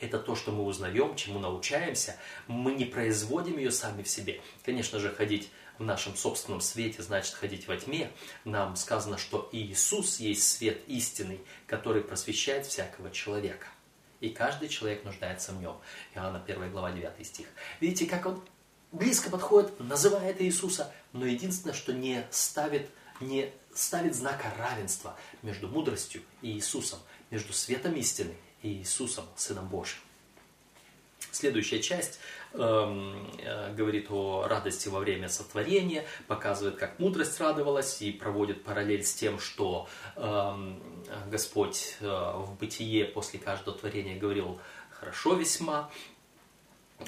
Это 0.00 0.18
то, 0.18 0.36
что 0.36 0.52
мы 0.52 0.64
узнаем, 0.64 1.16
чему 1.16 1.38
научаемся. 1.38 2.16
Мы 2.46 2.74
не 2.74 2.84
производим 2.84 3.58
ее 3.58 3.72
сами 3.72 4.02
в 4.02 4.08
себе. 4.08 4.40
Конечно 4.64 4.98
же, 4.98 5.10
ходить 5.10 5.50
в 5.78 5.84
нашем 5.84 6.16
собственном 6.16 6.60
свете 6.60 7.02
значит 7.02 7.34
ходить 7.34 7.68
во 7.68 7.76
тьме. 7.76 8.10
Нам 8.44 8.76
сказано, 8.76 9.18
что 9.18 9.48
Иисус 9.52 10.20
есть 10.20 10.48
свет 10.48 10.82
истинный, 10.86 11.40
который 11.66 12.02
просвещает 12.02 12.66
всякого 12.66 13.10
человека. 13.10 13.66
И 14.20 14.30
каждый 14.30 14.68
человек 14.68 15.04
нуждается 15.04 15.52
в 15.52 15.60
нем. 15.60 15.78
Иоанна 16.14 16.42
1 16.42 16.70
глава 16.72 16.90
9 16.90 17.26
стих. 17.26 17.46
Видите, 17.80 18.06
как 18.06 18.26
он 18.26 18.42
близко 18.90 19.30
подходит, 19.30 19.78
называет 19.78 20.42
Иисуса, 20.42 20.92
но 21.12 21.26
единственное, 21.26 21.74
что 21.74 21.92
не 21.92 22.26
ставит, 22.30 22.90
не 23.20 23.52
ставит 23.74 24.16
знака 24.16 24.52
равенства 24.58 25.16
между 25.42 25.68
мудростью 25.68 26.22
и 26.42 26.50
Иисусом, 26.52 26.98
между 27.30 27.52
светом 27.52 27.94
истины 27.94 28.34
и 28.62 28.68
Иисусом, 28.68 29.26
Сыном 29.36 29.68
Божьим. 29.68 30.00
Следующая 31.30 31.80
часть 31.80 32.18
говорит 32.52 34.10
о 34.10 34.46
радости 34.48 34.88
во 34.88 35.00
время 35.00 35.28
сотворения, 35.28 36.04
показывает, 36.26 36.76
как 36.76 36.98
мудрость 36.98 37.38
радовалась 37.40 38.00
и 38.02 38.12
проводит 38.12 38.64
параллель 38.64 39.04
с 39.04 39.14
тем, 39.14 39.38
что 39.38 39.88
э, 40.16 40.72
Господь 41.30 41.96
э, 42.00 42.06
в 42.06 42.56
бытие 42.58 43.04
после 43.04 43.38
каждого 43.38 43.76
творения 43.76 44.18
говорил 44.18 44.60
хорошо 44.90 45.34
весьма. 45.34 45.90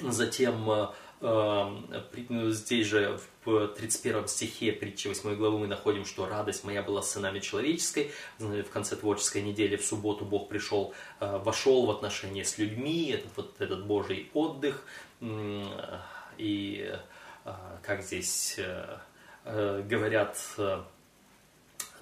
Затем 0.00 0.70
э, 0.70 0.86
Эм, 0.86 0.94
здесь 1.20 2.86
же 2.86 3.20
в 3.44 3.68
31 3.68 4.26
стихе 4.28 4.72
притчи 4.72 5.08
8 5.08 5.34
главы 5.36 5.58
мы 5.58 5.66
находим, 5.66 6.06
что 6.06 6.26
радость 6.26 6.64
моя 6.64 6.82
была 6.82 7.02
сынами 7.02 7.40
человеческой. 7.40 8.10
В 8.38 8.70
конце 8.70 8.96
творческой 8.96 9.42
недели, 9.42 9.76
в 9.76 9.84
субботу 9.84 10.24
Бог 10.24 10.48
пришел, 10.48 10.94
э, 11.20 11.38
вошел 11.44 11.84
в 11.84 11.90
отношения 11.90 12.44
с 12.44 12.56
людьми, 12.56 13.10
этот, 13.10 13.30
вот 13.36 13.60
этот 13.60 13.84
Божий 13.84 14.30
отдых. 14.32 14.86
И 16.38 16.90
э, 17.44 17.54
как 17.82 18.02
здесь 18.02 18.56
э, 18.58 19.82
говорят, 19.82 20.38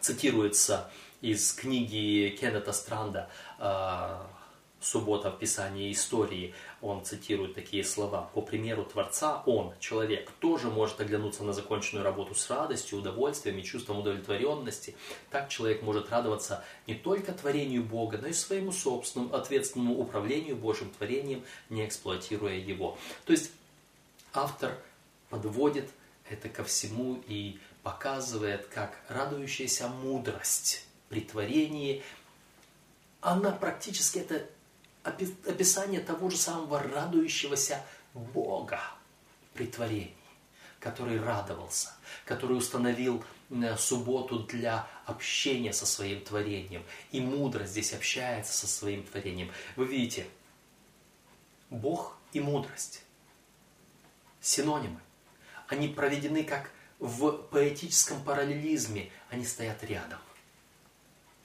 цитируется 0.01 0.91
из 1.21 1.53
книги 1.53 2.37
Кеннета 2.41 2.73
Странда, 2.73 3.29
суббота 4.81 5.31
в 5.31 5.39
Писании 5.39 5.93
истории, 5.93 6.55
он 6.81 7.05
цитирует 7.05 7.55
такие 7.55 7.85
слова. 7.85 8.31
По 8.35 8.41
примеру 8.41 8.85
Творца, 8.85 9.43
он, 9.47 9.75
человек, 9.81 10.31
тоже 10.39 10.69
может 10.69 11.01
оглянуться 11.01 11.43
на 11.43 11.53
законченную 11.53 12.05
работу 12.05 12.35
с 12.35 12.49
радостью, 12.49 12.99
удовольствием 12.99 13.59
и 13.59 13.65
чувством 13.65 13.99
удовлетворенности. 13.99 14.95
Так 15.31 15.49
человек 15.49 15.83
может 15.83 16.11
радоваться 16.11 16.65
не 16.87 16.95
только 16.95 17.33
творению 17.33 17.83
Бога, 17.83 18.19
но 18.19 18.29
и 18.29 18.33
своему 18.33 18.71
собственному 18.71 19.35
ответственному 19.35 19.99
управлению 19.99 20.57
Божьим 20.57 20.91
творением, 20.91 21.45
не 21.69 21.85
эксплуатируя 21.85 22.55
его. 22.55 22.97
То 23.25 23.33
есть 23.33 23.51
автор 24.33 24.73
подводит 25.31 25.91
это 26.31 26.49
ко 26.49 26.63
всему 26.63 27.21
и 27.27 27.59
показывает, 27.83 28.67
как 28.67 29.01
радующаяся 29.09 29.89
мудрость 29.89 30.85
при 31.09 31.23
творении, 31.23 32.03
она 33.21 33.51
практически 33.51 34.19
это 34.19 34.47
описание 35.09 36.01
того 36.01 36.31
же 36.31 36.37
самого 36.37 36.83
радующегося 36.83 37.85
Бога 38.15 38.81
при 39.55 39.67
творении, 39.67 40.15
который 40.81 41.21
радовался, 41.21 41.93
который 42.25 42.57
установил 42.57 43.25
субботу 43.77 44.41
для 44.41 44.87
общения 45.07 45.73
со 45.73 45.87
своим 45.87 46.21
творением. 46.23 46.85
И 47.11 47.21
мудрость 47.21 47.73
здесь 47.73 47.93
общается 47.93 48.53
со 48.53 48.67
своим 48.67 49.05
творением. 49.05 49.51
Вы 49.77 49.87
видите, 49.87 50.27
Бог 51.71 52.17
и 52.33 52.41
мудрость 52.41 53.03
синонимы. 54.41 55.01
Они 55.67 55.89
проведены 55.89 56.45
как 56.45 56.71
в 56.99 57.33
поэтическом 57.33 58.23
параллелизме, 58.23 59.11
они 59.31 59.45
стоят 59.45 59.83
рядом. 59.85 60.19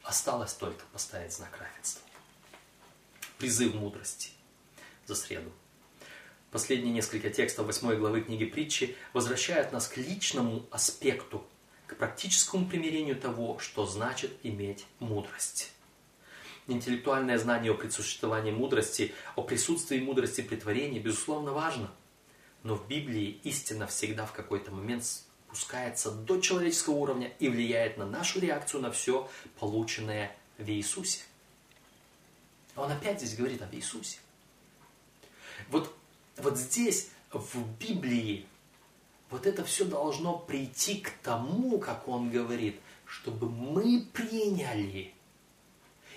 Осталось 0.03 0.53
только 0.53 0.83
поставить 0.91 1.33
знак 1.33 1.57
равенства 1.59 2.01
призыв 3.43 3.75
мудрости 3.75 4.29
за 5.05 5.15
среду. 5.15 5.51
Последние 6.49 6.93
несколько 6.93 7.29
текстов 7.29 7.65
8 7.65 7.93
главы 7.97 8.21
книги 8.21 8.45
притчи 8.45 8.95
возвращают 9.11 9.73
нас 9.73 9.89
к 9.89 9.97
личному 9.97 10.65
аспекту, 10.71 11.45
к 11.85 11.97
практическому 11.97 12.65
примирению 12.69 13.17
того, 13.17 13.59
что 13.59 13.85
значит 13.85 14.31
иметь 14.43 14.85
мудрость. 14.99 15.73
Интеллектуальное 16.67 17.37
знание 17.37 17.73
о 17.73 17.75
предсуществовании 17.75 18.51
мудрости, 18.51 19.13
о 19.35 19.41
присутствии 19.41 19.99
мудрости 19.99 20.39
при 20.39 20.55
творении, 20.55 20.99
безусловно, 20.99 21.51
важно. 21.51 21.91
Но 22.63 22.75
в 22.75 22.87
Библии 22.87 23.41
истина 23.43 23.87
всегда 23.87 24.25
в 24.25 24.31
какой-то 24.31 24.71
момент 24.71 25.03
спускается 25.03 26.11
до 26.11 26.39
человеческого 26.39 26.93
уровня 26.93 27.33
и 27.39 27.49
влияет 27.49 27.97
на 27.97 28.05
нашу 28.05 28.39
реакцию 28.39 28.79
на 28.83 28.91
все, 28.91 29.29
полученное 29.59 30.33
в 30.57 30.69
Иисусе. 30.69 31.23
Он 32.75 32.91
опять 32.91 33.21
здесь 33.21 33.35
говорит 33.35 33.61
об 33.61 33.73
Иисусе. 33.73 34.17
Вот, 35.69 35.95
вот 36.37 36.57
здесь, 36.57 37.09
в 37.31 37.67
Библии, 37.79 38.45
вот 39.29 39.45
это 39.45 39.63
все 39.63 39.85
должно 39.85 40.37
прийти 40.37 40.99
к 41.01 41.11
тому, 41.23 41.79
как 41.79 42.07
он 42.07 42.29
говорит, 42.29 42.79
чтобы 43.05 43.49
мы 43.49 44.05
приняли. 44.13 45.13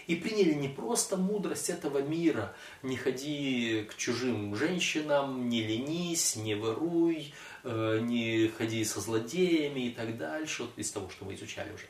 И 0.07 0.15
приняли 0.15 0.55
не 0.55 0.69
просто 0.69 1.17
мудрость 1.17 1.69
этого 1.69 1.99
мира, 1.99 2.55
не 2.83 2.97
ходи 2.97 3.89
к 3.91 3.97
чужим 3.97 4.55
женщинам, 4.55 5.49
не 5.49 5.63
ленись, 5.63 6.37
не 6.37 6.55
воруй, 6.55 7.35
э, 7.65 7.99
не 8.03 8.49
ходи 8.49 8.85
со 8.85 9.01
злодеями 9.01 9.89
и 9.89 9.91
так 9.91 10.17
дальше, 10.17 10.69
из 10.77 10.93
того, 10.93 11.11
что 11.11 11.25
мы 11.25 11.35
изучали 11.35 11.73
уже. 11.73 11.87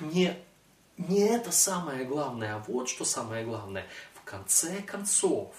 Не 0.00 0.36
не 0.98 1.20
это 1.20 1.52
самое 1.52 2.04
главное, 2.04 2.56
а 2.56 2.58
вот 2.66 2.88
что 2.88 3.04
самое 3.04 3.44
главное. 3.44 3.86
В 4.14 4.22
конце 4.22 4.82
концов, 4.82 5.54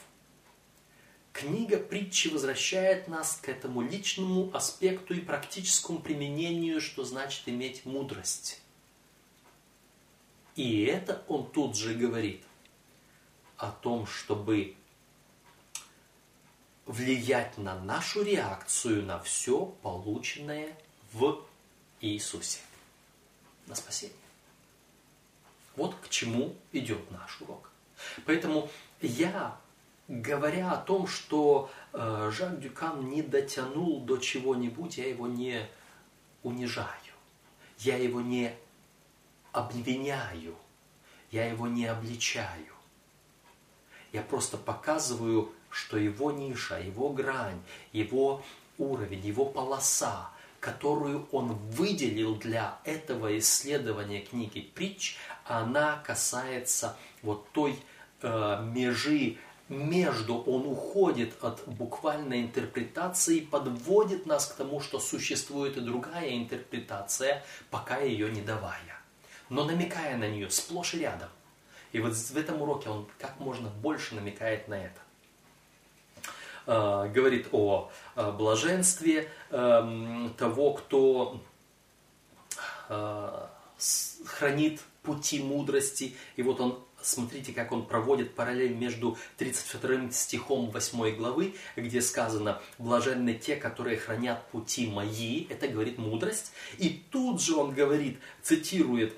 книга 1.31 1.77
притчи 1.77 2.27
возвращает 2.27 3.07
нас 3.07 3.39
к 3.41 3.47
этому 3.47 3.81
личному 3.81 4.49
аспекту 4.55 5.13
и 5.13 5.21
практическому 5.21 5.99
применению, 5.99 6.81
что 6.81 7.03
значит 7.03 7.47
иметь 7.47 7.85
мудрость. 7.85 8.61
И 10.55 10.83
это 10.85 11.23
он 11.27 11.49
тут 11.51 11.77
же 11.77 11.93
говорит 11.93 12.43
о 13.57 13.69
том, 13.69 14.07
чтобы 14.07 14.75
влиять 16.87 17.57
на 17.57 17.79
нашу 17.79 18.23
реакцию 18.23 19.05
на 19.05 19.19
все 19.19 19.65
полученное 19.83 20.75
в 21.13 21.45
Иисусе. 22.01 22.59
На 23.67 23.75
спасение. 23.75 24.26
Вот 25.77 25.95
к 25.95 26.09
чему 26.09 26.55
идет 26.73 27.09
наш 27.11 27.39
урок. 27.41 27.69
Поэтому 28.25 28.69
я, 28.99 29.57
говоря 30.07 30.71
о 30.71 30.77
том, 30.77 31.07
что 31.07 31.69
э, 31.93 32.31
Жак 32.33 32.59
Дюкан 32.59 33.07
не 33.09 33.21
дотянул 33.21 34.01
до 34.01 34.17
чего-нибудь, 34.17 34.97
я 34.97 35.07
его 35.07 35.27
не 35.27 35.67
унижаю. 36.41 36.87
Я 37.77 37.97
его 37.97 38.21
не 38.21 38.53
обвиняю. 39.51 40.55
Я 41.29 41.45
его 41.45 41.67
не 41.67 41.85
обличаю. 41.85 42.73
Я 44.11 44.23
просто 44.23 44.57
показываю, 44.57 45.53
что 45.69 45.97
его 45.97 46.31
ниша, 46.31 46.79
его 46.79 47.09
грань, 47.09 47.61
его 47.91 48.43
уровень, 48.79 49.23
его 49.23 49.45
полоса, 49.45 50.31
которую 50.67 51.29
он 51.31 51.53
выделил 51.53 52.35
для 52.35 52.79
этого 52.83 53.37
исследования 53.39 54.19
книги 54.19 54.59
притч, 54.59 55.15
она 55.45 56.03
касается 56.05 56.97
вот 57.21 57.49
той 57.53 57.79
э, 58.21 58.63
межи 58.73 59.37
между, 59.69 60.37
он 60.37 60.67
уходит 60.67 61.41
от 61.41 61.65
буквальной 61.67 62.41
интерпретации, 62.41 63.39
подводит 63.39 64.25
нас 64.25 64.47
к 64.47 64.55
тому, 64.55 64.81
что 64.81 64.99
существует 64.99 65.77
и 65.77 65.81
другая 65.81 66.35
интерпретация, 66.35 67.45
пока 67.71 67.99
ее 67.99 68.29
не 68.29 68.41
давая, 68.41 68.99
но 69.49 69.63
намекая 69.63 70.17
на 70.17 70.27
нее 70.27 70.49
сплошь 70.49 70.95
и 70.95 70.99
рядом. 70.99 71.29
И 71.93 72.01
вот 72.01 72.13
в 72.13 72.35
этом 72.35 72.61
уроке 72.61 72.89
он 72.89 73.07
как 73.19 73.39
можно 73.39 73.69
больше 73.69 74.15
намекает 74.15 74.67
на 74.67 74.73
это. 74.73 74.99
Э, 76.67 77.09
говорит 77.13 77.47
о 77.53 77.89
э, 78.17 78.29
блаженстве 78.33 79.29
эм, 79.51 80.33
того, 80.37 80.73
кто 80.73 81.41
э, 82.89 83.47
хранит 84.25 84.81
пути 85.01 85.41
мудрости. 85.41 86.13
И 86.35 86.43
вот 86.43 86.59
он, 86.59 86.77
смотрите, 87.01 87.53
как 87.53 87.71
он 87.71 87.85
проводит 87.85 88.35
параллель 88.35 88.73
между 88.73 89.17
32 89.37 90.11
стихом 90.11 90.69
8 90.69 91.15
главы, 91.15 91.55
где 91.77 92.01
сказано 92.01 92.61
«блаженны 92.77 93.33
те, 93.33 93.55
которые 93.55 93.95
хранят 93.95 94.45
пути 94.47 94.87
мои», 94.87 95.45
это 95.49 95.69
говорит 95.69 95.97
мудрость. 95.97 96.51
И 96.79 97.01
тут 97.11 97.41
же 97.41 97.55
он 97.55 97.73
говорит, 97.73 98.19
цитирует 98.43 99.15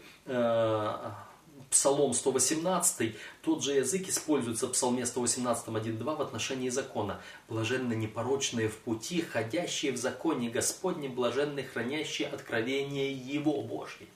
Псалом 1.69 2.13
118, 2.13 3.15
тот 3.43 3.63
же 3.63 3.73
язык 3.73 4.09
используется 4.09 4.67
в 4.67 4.71
Псалме 4.71 5.05
118 5.05 5.67
1.2 5.67 6.15
в 6.15 6.21
отношении 6.21 6.69
закона. 6.69 7.21
Блаженны 7.47 7.93
непорочные 7.93 8.69
в 8.69 8.77
пути, 8.77 9.21
ходящие 9.21 9.91
в 9.91 9.97
законе 9.97 10.49
Господне, 10.49 11.09
блаженны 11.09 11.63
хранящие 11.63 12.27
откровение 12.27 13.13
Его 13.13 13.61
Божье. 13.61 14.07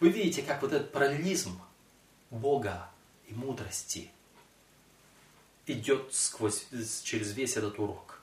Вы 0.00 0.10
видите, 0.10 0.42
как 0.42 0.62
вот 0.62 0.72
этот 0.72 0.92
параллелизм 0.92 1.60
Бога 2.30 2.88
и 3.26 3.34
мудрости 3.34 4.10
идет 5.66 6.12
сквозь, 6.12 6.66
через 7.04 7.34
весь 7.34 7.56
этот 7.56 7.78
урок. 7.78 8.20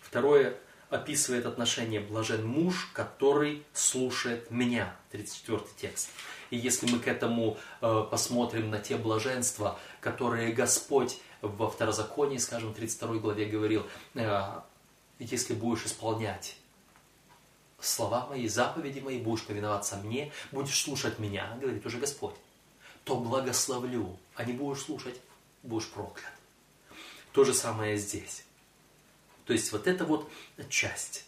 Второе 0.00 0.56
описывает 0.90 1.46
отношение 1.46 2.00
блажен 2.00 2.46
муж, 2.46 2.90
который 2.92 3.64
слушает 3.72 4.50
меня. 4.50 4.94
34 5.10 5.60
текст. 5.76 6.10
И 6.52 6.56
если 6.58 6.86
мы 6.86 6.98
к 6.98 7.08
этому 7.08 7.56
э, 7.80 8.04
посмотрим 8.10 8.68
на 8.68 8.78
те 8.78 8.98
блаженства, 8.98 9.78
которые 10.02 10.52
Господь 10.52 11.18
во 11.40 11.70
второзаконии, 11.70 12.36
скажем, 12.36 12.74
32 12.74 13.14
главе 13.20 13.46
говорил, 13.46 13.86
э, 14.14 14.60
если 15.18 15.54
будешь 15.54 15.86
исполнять 15.86 16.56
слова 17.80 18.26
мои, 18.26 18.48
заповеди 18.48 19.00
мои, 19.00 19.18
будешь 19.18 19.46
повиноваться 19.46 19.96
мне, 19.96 20.30
будешь 20.50 20.78
слушать 20.78 21.18
меня, 21.18 21.56
говорит 21.58 21.86
уже 21.86 21.98
Господь, 21.98 22.34
то 23.04 23.16
благословлю, 23.16 24.18
а 24.34 24.44
не 24.44 24.52
будешь 24.52 24.82
слушать, 24.82 25.18
будешь 25.62 25.88
проклят. 25.88 26.34
То 27.32 27.44
же 27.44 27.54
самое 27.54 27.96
здесь. 27.96 28.44
То 29.46 29.54
есть 29.54 29.72
вот 29.72 29.86
эта 29.86 30.04
вот 30.04 30.30
часть. 30.68 31.24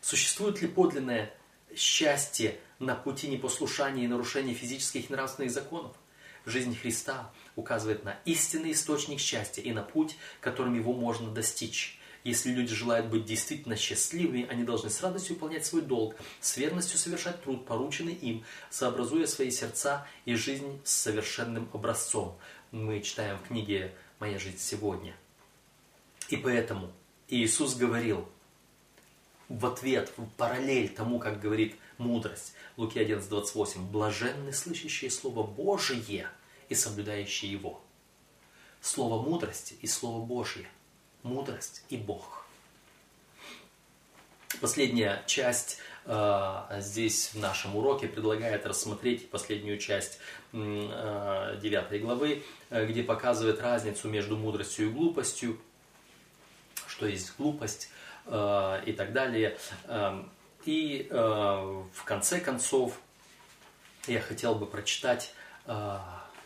Существует 0.00 0.62
ли 0.62 0.68
подлинное 0.68 1.34
счастье 1.76 2.58
на 2.78 2.94
пути 2.94 3.28
непослушания 3.28 4.04
и 4.04 4.08
нарушения 4.08 4.54
физических 4.54 5.08
и 5.08 5.12
нравственных 5.12 5.52
законов. 5.52 5.96
Жизнь 6.44 6.76
Христа 6.76 7.30
указывает 7.54 8.04
на 8.04 8.18
истинный 8.24 8.72
источник 8.72 9.20
счастья 9.20 9.62
и 9.62 9.72
на 9.72 9.82
путь, 9.82 10.16
которым 10.40 10.74
его 10.74 10.92
можно 10.92 11.30
достичь. 11.30 11.98
Если 12.24 12.50
люди 12.50 12.74
желают 12.74 13.06
быть 13.06 13.24
действительно 13.24 13.76
счастливыми, 13.76 14.46
они 14.48 14.62
должны 14.62 14.90
с 14.90 15.02
радостью 15.02 15.34
выполнять 15.34 15.66
свой 15.66 15.82
долг, 15.82 16.14
с 16.40 16.56
верностью 16.56 16.98
совершать 16.98 17.42
труд, 17.42 17.66
порученный 17.66 18.14
им, 18.14 18.44
сообразуя 18.70 19.26
свои 19.26 19.50
сердца 19.50 20.06
и 20.24 20.34
жизнь 20.34 20.80
с 20.84 20.92
совершенным 20.92 21.68
образцом. 21.72 22.38
Мы 22.70 23.00
читаем 23.00 23.38
в 23.38 23.48
книге 23.48 23.92
«Моя 24.20 24.38
жизнь 24.38 24.58
сегодня». 24.58 25.16
И 26.28 26.36
поэтому 26.36 26.92
Иисус 27.28 27.74
говорил 27.74 28.28
в 29.58 29.66
ответ, 29.66 30.12
в 30.16 30.26
параллель 30.36 30.88
тому, 30.88 31.18
как 31.18 31.40
говорит 31.40 31.76
мудрость, 31.98 32.54
Луки 32.76 32.98
11.28, 32.98 33.90
«Блаженны 33.90 34.52
слышащие 34.52 35.10
Слово 35.10 35.46
Божие 35.46 36.28
и 36.68 36.74
соблюдающие 36.74 37.50
его». 37.52 37.82
Слово 38.80 39.22
мудрости 39.22 39.76
и 39.80 39.86
Слово 39.86 40.24
Божье. 40.24 40.66
Мудрость 41.22 41.84
и 41.88 41.96
Бог. 41.96 42.46
Последняя 44.60 45.22
часть 45.26 45.78
э, 46.04 46.80
здесь 46.80 47.30
в 47.32 47.38
нашем 47.38 47.76
уроке 47.76 48.08
предлагает 48.08 48.66
рассмотреть 48.66 49.30
последнюю 49.30 49.78
часть 49.78 50.18
э, 50.52 51.58
9 51.62 52.02
главы, 52.02 52.42
э, 52.70 52.86
где 52.86 53.02
показывает 53.02 53.60
разницу 53.60 54.08
между 54.08 54.36
мудростью 54.36 54.86
и 54.86 54.90
глупостью, 54.90 55.58
что 56.86 57.06
есть 57.06 57.32
глупость 57.38 57.88
и 58.26 58.94
так 58.96 59.12
далее. 59.12 59.58
Э, 59.84 60.22
и 60.64 61.08
э, 61.10 61.14
в 61.14 62.04
конце 62.04 62.40
концов 62.40 63.00
я 64.06 64.20
хотел 64.20 64.54
бы 64.54 64.66
прочитать 64.66 65.34
э, 65.66 65.98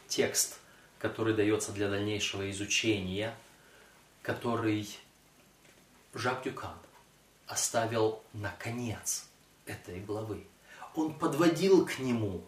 текст 0.09 0.59
который 0.99 1.35
дается 1.35 1.73
для 1.73 1.89
дальнейшего 1.89 2.51
изучения, 2.51 3.35
который 4.23 4.89
Жак 6.15 6.43
Дюкан 6.43 6.77
оставил 7.47 8.23
на 8.33 8.51
конец 8.59 9.29
этой 9.67 10.01
главы. 10.01 10.47
Он 10.95 11.17
подводил 11.19 11.87
к 11.87 11.99
нему. 11.99 12.45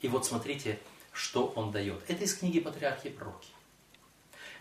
И 0.00 0.08
вот 0.08 0.26
смотрите, 0.26 0.78
что 1.12 1.46
он 1.48 1.72
дает. 1.72 2.02
Это 2.08 2.24
из 2.24 2.34
книги 2.34 2.60
«Патриархи 2.60 3.08
и 3.08 3.10
пророки». 3.10 3.48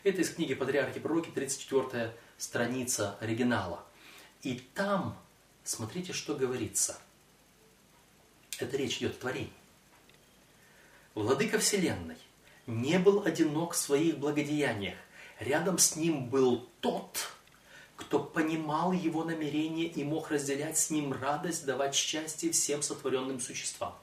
Это 0.04 0.22
из 0.22 0.34
книги 0.34 0.54
«Патриархи 0.54 0.98
и 0.98 1.02
пророки», 1.02 1.30
34 1.30 2.16
страница 2.38 3.18
оригинала. 3.20 3.84
И 4.44 4.56
там, 4.74 5.18
смотрите, 5.64 6.14
что 6.14 6.36
говорится. 6.36 6.98
Это 8.60 8.78
речь 8.78 8.98
идет 8.98 9.18
о 9.18 9.20
творении. 9.20 9.54
Владыка 11.14 11.60
Вселенной– 11.60 12.18
не 12.68 12.98
был 12.98 13.24
одинок 13.26 13.74
в 13.74 13.78
своих 13.78 14.18
благодеяниях. 14.18 14.98
Рядом 15.40 15.78
с 15.78 15.96
ним 15.96 16.30
был 16.30 16.68
тот, 16.80 17.32
кто 17.96 18.20
понимал 18.20 18.92
его 18.92 19.24
намерение 19.24 19.88
и 19.88 20.04
мог 20.04 20.32
разделять 20.32 20.78
с 20.78 20.90
ним 20.90 21.14
радость, 21.14 21.66
давать 21.66 21.96
счастье 21.96 22.52
всем 22.52 22.82
сотворенным 22.82 23.40
существам. 23.40 23.96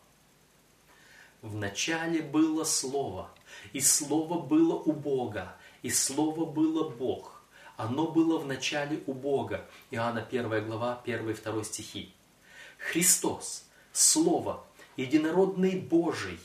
В 1.41 1.57
начале 1.57 2.22
было 2.22 2.64
Слово, 2.64 3.30
и 3.72 3.80
Слово 3.80 4.39
было 4.41 4.74
у 4.74 4.93
Бога, 4.93 5.57
и 5.83 5.91
Слово 5.91 6.45
было 6.45 6.89
Бог. 6.89 7.32
Оно 7.83 8.07
было 8.07 8.39
в 8.39 8.47
начале 8.47 9.03
у 9.07 9.12
Бога. 9.12 9.68
Иоанна 9.91 10.24
1 10.24 10.66
глава, 10.66 11.03
1-2 11.05 11.64
стихи. 11.64 12.14
Христос, 12.78 13.64
Слово, 13.93 14.64
единородный 14.97 15.80
Божий, 15.80 16.39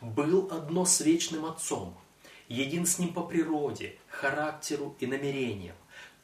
был 0.00 0.48
одно 0.50 0.84
с 0.84 1.00
вечным 1.00 1.46
Отцом, 1.46 1.94
един 2.48 2.86
с 2.86 2.98
ним 2.98 3.14
по 3.14 3.22
природе, 3.22 3.98
характеру 4.08 4.96
и 4.98 5.06
намерениям. 5.06 5.76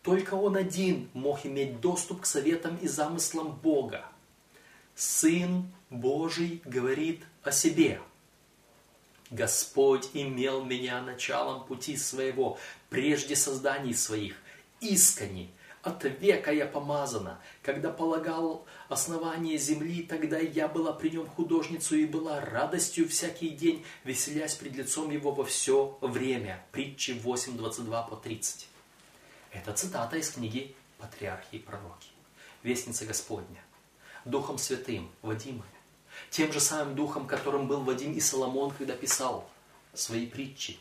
Только 0.03 0.35
он 0.35 0.57
один 0.57 1.11
мог 1.15 1.47
иметь 1.47 1.81
доступ 1.81 2.23
к 2.23 2.27
советам 2.27 2.77
и 2.79 2.89
замыслам 2.89 3.53
Бога. 3.53 4.05
Сын 4.97 5.73
Божий 5.91 6.61
говорит 6.65 7.23
о 7.45 7.53
себе. 7.53 8.01
Господь 9.31 10.09
имел 10.13 10.65
меня 10.65 11.03
началом 11.03 11.65
пути 11.67 11.97
своего, 11.97 12.59
прежде 12.91 13.37
созданий 13.37 13.95
своих, 13.95 14.35
искренне, 14.81 15.51
от 15.87 16.03
века 16.05 16.51
я 16.53 16.67
помазана. 16.67 17.41
Когда 17.63 17.91
полагал 17.91 18.67
основание 18.89 19.57
земли, 19.57 20.03
тогда 20.03 20.39
я 20.39 20.67
была 20.67 20.93
при 20.93 21.11
нем 21.11 21.29
художницу 21.29 21.95
и 21.95 22.07
была 22.07 22.41
радостью 22.41 23.09
всякий 23.09 23.51
день, 23.51 23.85
веселясь 24.03 24.57
пред 24.57 24.75
лицом 24.75 25.11
его 25.11 25.31
во 25.31 25.45
все 25.45 25.97
время. 26.01 26.65
Притчи 26.73 27.13
8, 27.13 27.57
22 27.57 28.03
по 28.03 28.17
30. 28.17 28.67
Это 29.53 29.73
цитата 29.73 30.17
из 30.17 30.31
книги 30.31 30.75
«Патриархи 30.99 31.57
и 31.57 31.59
пророки». 31.61 32.09
Вестница 32.65 33.07
Господня. 33.07 33.63
Духом 34.25 34.59
Святым, 34.59 35.09
Вадима. 35.23 35.65
Тем 36.31 36.53
же 36.53 36.59
самым 36.59 36.97
духом, 36.97 37.29
которым 37.29 37.69
был 37.69 37.83
Вадим 37.83 38.13
и 38.13 38.21
Соломон, 38.21 38.73
когда 38.73 38.95
писал 38.95 39.49
свои 39.95 40.27
притчи. 40.27 40.81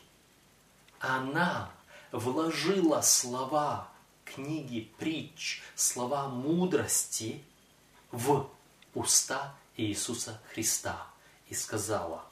Она 0.98 1.70
вложила 2.16 3.00
слова 3.02 3.88
книги 4.24 4.90
притч, 4.98 5.62
слова 5.74 6.28
мудрости 6.28 7.44
в 8.10 8.48
уста 8.94 9.54
Иисуса 9.76 10.40
Христа 10.52 11.06
и 11.48 11.54
сказала, 11.54 12.24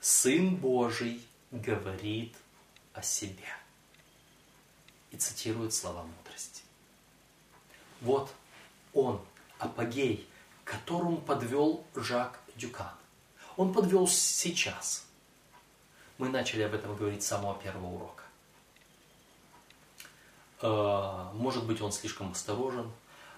Сын 0.00 0.54
Божий 0.56 1.26
говорит 1.50 2.36
о 2.92 3.02
себе. 3.02 3.48
И 5.10 5.16
цитирует 5.16 5.72
слова 5.72 6.02
мудрости. 6.02 6.62
Вот 8.02 8.32
он, 8.92 9.24
апогей, 9.58 10.28
которому 10.64 11.16
подвел 11.16 11.84
Жак 11.94 12.40
Дюкан. 12.56 12.94
Он 13.56 13.72
подвел 13.72 14.06
сейчас. 14.06 15.06
Мы 16.18 16.28
начали 16.28 16.62
об 16.62 16.74
этом 16.74 16.94
говорить 16.94 17.22
с 17.22 17.26
самого 17.26 17.58
первого 17.60 17.86
урока. 17.86 18.25
Э, 20.62 21.30
может 21.34 21.64
быть, 21.66 21.80
он 21.80 21.92
слишком 21.92 22.32
осторожен, 22.32 22.90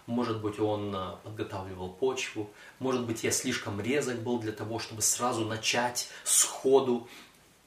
может 0.07 0.41
быть, 0.41 0.59
он 0.59 0.95
э, 0.95 1.16
подготавливал 1.25 1.91
почву, 1.91 2.51
может 2.79 3.05
быть, 3.05 3.25
я 3.25 3.31
слишком 3.31 3.81
резок 3.81 4.21
был 4.21 4.39
для 4.39 4.53
того, 4.53 4.79
чтобы 4.79 5.03
сразу 5.03 5.45
начать 5.45 6.09
сходу 6.25 7.09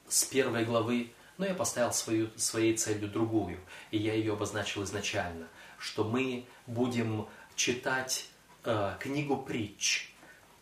с 0.08 0.24
первой 0.24 0.64
главы, 0.64 1.12
но 1.38 1.46
я 1.46 1.54
поставил 1.54 1.92
свою, 1.92 2.30
своей 2.36 2.76
целью 2.76 3.08
другую, 3.08 3.60
и 3.90 3.98
я 3.98 4.14
ее 4.14 4.32
обозначил 4.32 4.82
изначально, 4.84 5.46
что 5.78 6.04
мы 6.04 6.46
будем 6.66 7.26
читать 7.54 8.26
э, 8.64 8.96
книгу 9.00 9.36
притч 9.36 10.12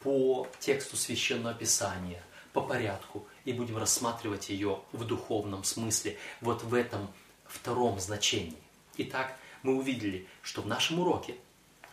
по 0.00 0.48
тексту 0.58 0.96
Священного 0.96 1.54
Писания, 1.54 2.22
по 2.52 2.60
порядку, 2.60 3.26
и 3.44 3.52
будем 3.52 3.76
рассматривать 3.78 4.48
ее 4.48 4.80
в 4.92 5.04
духовном 5.04 5.62
смысле, 5.62 6.18
вот 6.40 6.62
в 6.64 6.74
этом 6.74 7.08
втором 7.46 8.00
значении. 8.00 8.58
Итак, 9.02 9.34
мы 9.62 9.76
увидели, 9.76 10.26
что 10.42 10.60
в 10.60 10.66
нашем 10.66 11.00
уроке 11.00 11.34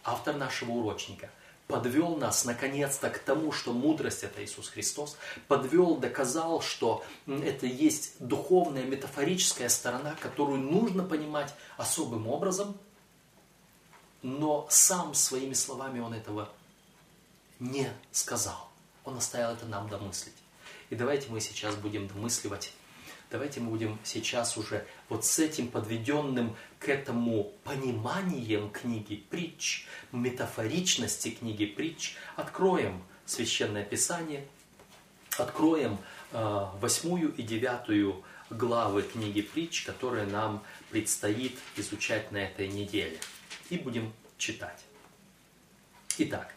автор 0.03 0.35
нашего 0.35 0.71
урочника 0.71 1.29
подвел 1.67 2.17
нас 2.17 2.43
наконец-то 2.43 3.09
к 3.09 3.19
тому, 3.19 3.53
что 3.53 3.71
мудрость 3.71 4.23
это 4.23 4.43
Иисус 4.43 4.67
Христос, 4.67 5.17
подвел, 5.47 5.95
доказал, 5.95 6.61
что 6.61 7.05
это 7.25 7.65
есть 7.65 8.15
духовная, 8.19 8.83
метафорическая 8.83 9.69
сторона, 9.69 10.15
которую 10.19 10.59
нужно 10.59 11.03
понимать 11.03 11.53
особым 11.77 12.27
образом, 12.27 12.77
но 14.21 14.67
сам 14.69 15.13
своими 15.13 15.53
словами 15.53 16.01
он 16.01 16.13
этого 16.13 16.49
не 17.59 17.89
сказал. 18.11 18.69
Он 19.05 19.17
оставил 19.17 19.51
это 19.51 19.65
нам 19.65 19.87
домыслить. 19.87 20.35
И 20.89 20.95
давайте 20.95 21.29
мы 21.29 21.39
сейчас 21.39 21.75
будем 21.75 22.07
домысливать 22.07 22.73
Давайте 23.29 23.59
мы 23.59 23.71
будем 23.71 23.99
сейчас 24.05 24.55
уже 24.55 24.85
вот 25.09 25.25
с 25.25 25.39
этим 25.39 25.67
подведенным 25.67 26.55
к 26.79 26.87
этому 26.87 27.51
пониманием 27.65 28.69
книги 28.69 29.21
притч, 29.29 29.85
метафоричности 30.13 31.31
книги 31.31 31.65
притч, 31.65 32.15
откроем 32.37 33.03
Священное 33.25 33.83
Писание, 33.83 34.47
откроем 35.37 35.97
э, 36.31 36.67
восьмую 36.79 37.35
и 37.35 37.43
девятую 37.43 38.23
главы 38.49 39.01
книги 39.01 39.41
притч, 39.41 39.83
которые 39.83 40.25
нам 40.25 40.63
предстоит 40.89 41.59
изучать 41.75 42.31
на 42.31 42.37
этой 42.37 42.69
неделе. 42.69 43.19
И 43.69 43.77
будем 43.77 44.13
читать. 44.37 44.85
Итак, 46.17 46.53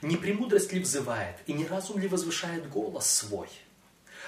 не 0.00 0.16
премудрость 0.16 0.72
ли 0.72 0.78
взывает, 0.78 1.38
и 1.48 1.52
не 1.52 1.66
разум 1.66 1.98
ли 1.98 2.06
возвышает 2.06 2.68
голос 2.68 3.10
свой– 3.10 3.48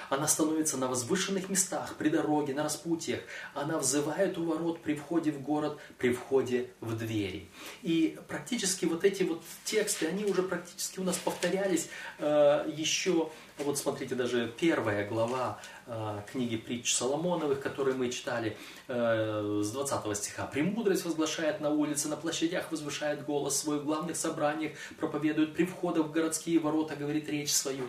Она 0.09 0.27
становится 0.27 0.77
на 0.77 0.87
возвышенных 0.87 1.49
местах, 1.49 1.95
при 1.97 2.09
дороге, 2.09 2.53
на 2.53 2.63
распутьях. 2.63 3.21
Она 3.53 3.77
взывает 3.77 4.37
у 4.37 4.45
ворот 4.45 4.81
при 4.81 4.95
входе 4.95 5.31
в 5.31 5.41
город, 5.41 5.77
при 5.97 6.13
входе 6.13 6.69
в 6.79 6.97
двери. 6.97 7.49
И 7.81 8.17
практически 8.27 8.85
вот 8.85 9.03
эти 9.03 9.23
вот 9.23 9.43
тексты, 9.65 10.07
они 10.07 10.25
уже 10.25 10.43
практически 10.43 10.99
у 10.99 11.03
нас 11.03 11.17
повторялись 11.17 11.89
э, 12.19 12.71
еще, 12.75 13.29
вот 13.57 13.77
смотрите, 13.77 14.15
даже 14.15 14.53
первая 14.59 15.07
глава 15.07 15.59
э, 15.85 16.21
книги 16.31 16.57
притч 16.57 16.93
Соломоновых, 16.93 17.59
которые 17.59 17.95
мы 17.95 18.09
читали 18.09 18.57
э, 18.87 19.61
с 19.63 19.71
20 19.71 20.17
стиха. 20.17 20.45
«Премудрость 20.45 21.05
возглашает 21.05 21.59
на 21.59 21.69
улице, 21.69 22.07
на 22.07 22.15
площадях 22.15 22.71
возвышает 22.71 23.25
голос 23.25 23.59
свой, 23.59 23.79
в 23.79 23.85
главных 23.85 24.15
собраниях 24.15 24.73
проповедует, 24.99 25.53
при 25.53 25.65
входах 25.65 26.07
в 26.07 26.11
городские 26.11 26.59
ворота 26.59 26.95
говорит 26.95 27.27
речь 27.29 27.51
свою». 27.51 27.85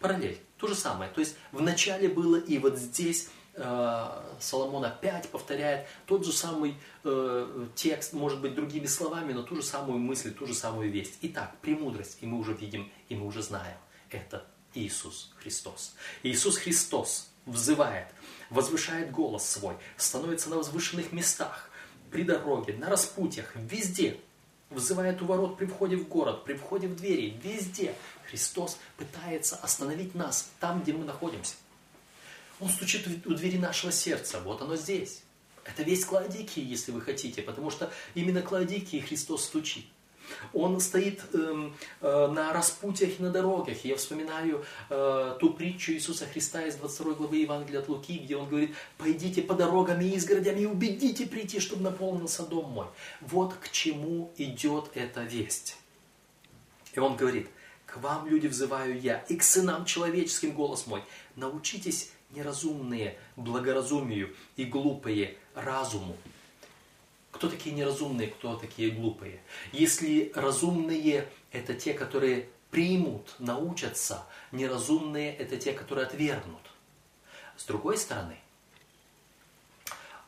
Параллель, 0.00 0.38
то 0.64 0.68
же 0.68 0.74
самое. 0.74 1.10
То 1.10 1.20
есть 1.20 1.36
в 1.52 1.60
начале 1.60 2.08
было 2.08 2.36
и 2.36 2.56
вот 2.58 2.78
здесь 2.78 3.28
э, 3.54 4.22
Соломон 4.40 4.84
опять 4.86 5.28
повторяет 5.28 5.86
тот 6.06 6.24
же 6.24 6.32
самый 6.32 6.76
э, 7.04 7.66
текст, 7.74 8.14
может 8.14 8.40
быть, 8.40 8.54
другими 8.54 8.86
словами, 8.86 9.34
но 9.34 9.42
ту 9.42 9.56
же 9.56 9.62
самую 9.62 9.98
мысль, 9.98 10.32
ту 10.32 10.46
же 10.46 10.54
самую 10.54 10.90
весть. 10.90 11.18
Итак, 11.20 11.54
премудрость, 11.60 12.18
и 12.22 12.26
мы 12.26 12.38
уже 12.38 12.54
видим, 12.54 12.90
и 13.10 13.14
мы 13.14 13.26
уже 13.26 13.42
знаем, 13.42 13.76
это 14.08 14.46
Иисус 14.72 15.32
Христос. 15.38 15.94
Иисус 16.22 16.56
Христос 16.56 17.28
взывает, 17.44 18.08
возвышает 18.48 19.10
голос 19.10 19.46
свой, 19.46 19.76
становится 19.98 20.48
на 20.48 20.56
возвышенных 20.56 21.12
местах, 21.12 21.68
при 22.10 22.22
дороге, 22.22 22.72
на 22.72 22.88
распутьях, 22.88 23.52
везде. 23.54 24.18
Взывает 24.70 25.20
у 25.20 25.26
ворот 25.26 25.58
при 25.58 25.66
входе 25.66 25.96
в 25.96 26.08
город, 26.08 26.44
при 26.44 26.54
входе 26.54 26.88
в 26.88 26.96
двери, 26.96 27.38
везде. 27.42 27.94
Христос 28.28 28.78
пытается 28.96 29.56
остановить 29.56 30.14
нас 30.14 30.50
там, 30.60 30.82
где 30.82 30.92
мы 30.92 31.04
находимся. 31.04 31.54
Он 32.60 32.68
стучит 32.68 33.06
у 33.26 33.34
двери 33.34 33.58
нашего 33.58 33.92
сердца, 33.92 34.40
вот 34.40 34.62
оно 34.62 34.76
здесь. 34.76 35.22
Это 35.64 35.82
весь 35.82 36.04
Клаодикии, 36.04 36.62
если 36.62 36.92
вы 36.92 37.00
хотите, 37.00 37.42
потому 37.42 37.70
что 37.70 37.90
именно 38.14 38.42
Клаодикии 38.42 39.00
Христос 39.00 39.44
стучит. 39.44 39.86
Он 40.52 40.80
стоит 40.80 41.22
э, 41.32 41.70
э, 42.00 42.26
на 42.28 42.52
распутьях 42.52 43.18
и 43.18 43.22
на 43.22 43.30
дорогах. 43.30 43.84
Я 43.84 43.96
вспоминаю 43.96 44.64
э, 44.88 45.36
ту 45.40 45.52
притчу 45.52 45.92
Иисуса 45.92 46.26
Христа 46.26 46.66
из 46.66 46.76
22 46.76 47.14
главы 47.14 47.36
Евангелия 47.38 47.80
от 47.80 47.88
Луки, 47.88 48.18
где 48.18 48.36
он 48.36 48.48
говорит, 48.48 48.74
пойдите 48.98 49.42
по 49.42 49.54
дорогам 49.54 50.00
и 50.00 50.08
изгородям 50.16 50.56
и 50.56 50.66
убедите 50.66 51.26
прийти, 51.26 51.60
чтобы 51.60 51.82
наполнился 51.82 52.44
дом 52.44 52.70
мой. 52.70 52.86
Вот 53.20 53.54
к 53.54 53.70
чему 53.70 54.32
идет 54.36 54.90
эта 54.94 55.22
весть. 55.22 55.76
И 56.94 57.00
он 57.00 57.16
говорит, 57.16 57.48
к 57.94 57.98
вам, 57.98 58.26
люди, 58.26 58.48
взываю 58.48 59.00
я, 59.00 59.18
и 59.28 59.36
к 59.36 59.44
сынам 59.44 59.84
человеческим 59.84 60.52
голос 60.52 60.88
мой. 60.88 61.04
Научитесь 61.36 62.10
неразумные 62.30 63.16
благоразумию 63.36 64.34
и 64.56 64.64
глупые 64.64 65.36
разуму. 65.54 66.16
Кто 67.30 67.48
такие 67.48 67.72
неразумные, 67.72 68.28
кто 68.28 68.56
такие 68.56 68.90
глупые? 68.90 69.40
Если 69.70 70.32
разумные– 70.34 71.28
это 71.52 71.74
те, 71.74 71.94
которые 71.94 72.48
примут, 72.72 73.36
научатся, 73.38 74.26
неразумные– 74.50 75.32
это 75.38 75.56
те, 75.56 75.72
которые 75.72 76.08
отвергнут. 76.08 76.62
С 77.56 77.64
другой 77.64 77.96
стороны, 77.96 78.38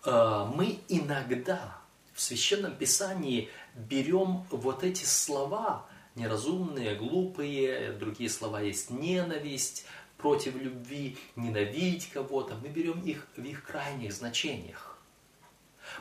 э, 0.04 0.50
мы 0.54 0.78
иногда 0.88 1.76
в 2.14 2.20
Священном 2.20 2.76
Писании 2.76 3.50
берем 3.74 4.44
вот 4.50 4.84
эти 4.84 5.02
слова, 5.02 5.84
неразумные, 6.16 6.96
глупые, 6.96 7.92
другие 7.92 8.28
слова 8.28 8.60
есть 8.60 8.90
ненависть, 8.90 9.86
против 10.16 10.56
любви, 10.56 11.16
ненавидеть 11.36 12.10
кого-то, 12.10 12.56
мы 12.56 12.68
берем 12.68 13.00
их 13.02 13.26
в 13.36 13.44
их 13.44 13.62
крайних 13.62 14.12
значениях. 14.12 14.98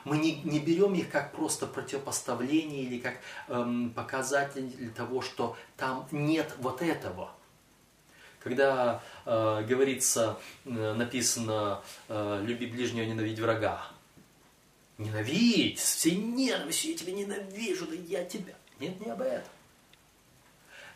Мы 0.03 0.18
не, 0.18 0.41
не 0.41 0.59
берем 0.59 0.93
их 0.95 1.11
как 1.11 1.32
просто 1.32 1.68
противопоставление 1.68 2.84
или 2.84 2.99
как 2.99 3.20
эм, 3.49 3.91
показатель 3.91 4.91
того, 4.95 5.22
что 5.22 5.55
там 5.78 6.07
нет 6.11 6.51
вот 6.57 6.82
этого. 6.82 7.32
Когда 8.39 9.03
э, 9.26 9.63
говорится, 9.68 10.39
э, 10.66 10.93
написано 10.93 11.84
э, 12.07 12.41
«люби 12.43 12.66
ближнего, 12.66 13.05
ненавидь 13.05 13.39
врага», 13.39 13.88
Ненавидь, 14.97 15.78
всей 15.78 16.16
ненавистью, 16.16 16.91
я 16.91 16.97
тебя 16.97 17.11
ненавижу, 17.11 17.86
да 17.86 17.95
я 17.95 18.24
тебя. 18.24 18.53
Нет, 18.80 18.97
не 19.01 19.11
об 19.11 19.22
этом. 19.22 19.49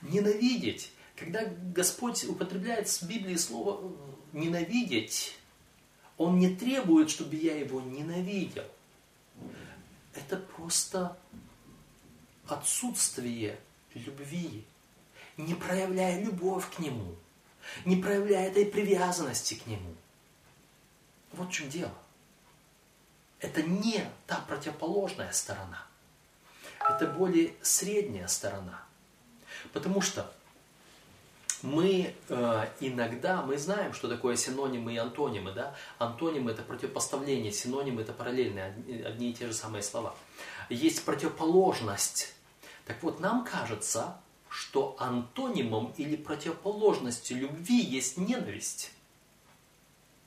Ненавидеть. 0.02 0.92
Когда 1.16 1.44
Господь 1.76 2.24
употребляет 2.24 2.88
в 2.88 3.04
Библии 3.04 3.36
слово 3.36 3.92
«ненавидеть», 4.32 5.36
Он 6.18 6.40
не 6.40 6.56
требует, 6.56 7.10
чтобы 7.10 7.36
я 7.36 7.58
его 7.58 7.82
ненавидел 7.82 8.66
это 10.20 10.38
просто 10.38 11.18
отсутствие 12.48 13.60
любви, 13.94 14.66
не 15.38 15.56
проявляя 15.56 16.22
любовь 16.22 16.70
к 16.76 16.80
Нему, 16.80 17.16
не 17.86 17.96
проявляя 17.96 18.50
этой 18.50 18.66
привязанности 18.66 19.56
к 19.56 19.66
Нему. 19.68 19.96
Вот 21.32 21.50
в 21.50 21.52
чем 21.52 21.70
дело. 21.70 21.94
Это 23.40 23.62
не 23.64 24.04
та 24.28 24.40
противоположная 24.42 25.32
сторона. 25.32 25.86
Это 26.80 27.08
более 27.08 27.54
средняя 27.62 28.28
сторона. 28.28 28.84
Потому 29.74 30.02
что 30.02 30.32
мы 31.62 32.16
э, 32.30 32.68
иногда, 32.80 33.42
мы 33.42 33.58
знаем, 33.58 33.94
что 33.94 34.08
такое 34.08 34.36
синонимы 34.36 34.94
и 34.94 34.98
антонимы. 34.98 35.52
Да? 35.52 35.76
Антонимы 35.98 36.52
это 36.52 36.64
противопоставление, 36.64 37.52
синонимы 37.52 38.02
это 38.02 38.14
параллельные, 38.14 38.76
одни, 39.06 39.32
и 39.32 39.34
те 39.34 39.48
же 39.48 39.54
самые 39.54 39.84
слова. 39.84 40.16
Есть 40.70 41.04
противоположность. 41.04 42.34
Так 42.86 43.04
вот, 43.04 43.20
нам 43.20 43.44
кажется, 43.44 44.18
что 44.48 44.96
антонимом 45.00 45.94
или 45.98 46.16
противоположностью 46.16 47.38
любви 47.38 47.82
есть 47.82 48.18
ненависть. 48.18 48.92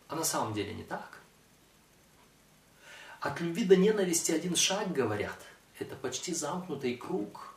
А 0.09 0.17
на 0.17 0.25
самом 0.25 0.53
деле 0.53 0.75
не 0.75 0.85
так. 0.85 1.21
От 3.21 3.41
любви 3.41 3.65
до 3.65 3.77
ненависти 3.77 4.33
один 4.33 4.55
шаг, 4.55 4.93
говорят. 4.93 5.39
Это 5.79 5.97
почти 5.97 6.35
замкнутый 6.35 6.97
круг– 6.97 7.49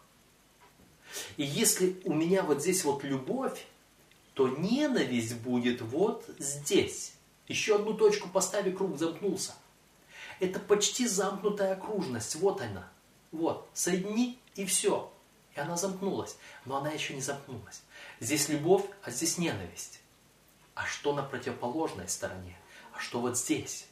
и 1.37 1.43
если 1.43 2.01
у 2.03 2.13
меня 2.13 2.43
вот 2.43 2.61
здесь 2.61 2.83
вот 2.83 3.03
любовь, 3.03 3.65
то 4.33 4.49
ненависть 4.49 5.35
будет 5.37 5.81
вот 5.81 6.25
здесь. 6.37 7.13
Еще 7.47 7.75
одну 7.75 7.93
точку 7.93 8.29
постави, 8.29 8.71
круг 8.71 8.97
замкнулся. 8.97 9.53
Это 10.39 10.59
почти 10.59 11.07
замкнутая 11.07 11.73
окружность. 11.73 12.35
Вот 12.35 12.61
она. 12.61 12.89
Вот. 13.31 13.67
Соедини 13.73 14.39
и 14.55 14.65
все. 14.65 15.11
И 15.55 15.59
она 15.59 15.77
замкнулась. 15.77 16.37
Но 16.65 16.77
она 16.77 16.91
еще 16.91 17.13
не 17.13 17.21
замкнулась. 17.21 17.81
Здесь 18.19 18.49
любовь, 18.49 18.83
а 19.03 19.11
здесь 19.11 19.37
ненависть. 19.37 20.01
А 20.73 20.85
что 20.85 21.13
на 21.13 21.23
противоположной 21.23 22.09
стороне? 22.09 22.57
А 22.93 22.99
что 22.99 23.21
вот 23.21 23.37
здесь? 23.37 23.87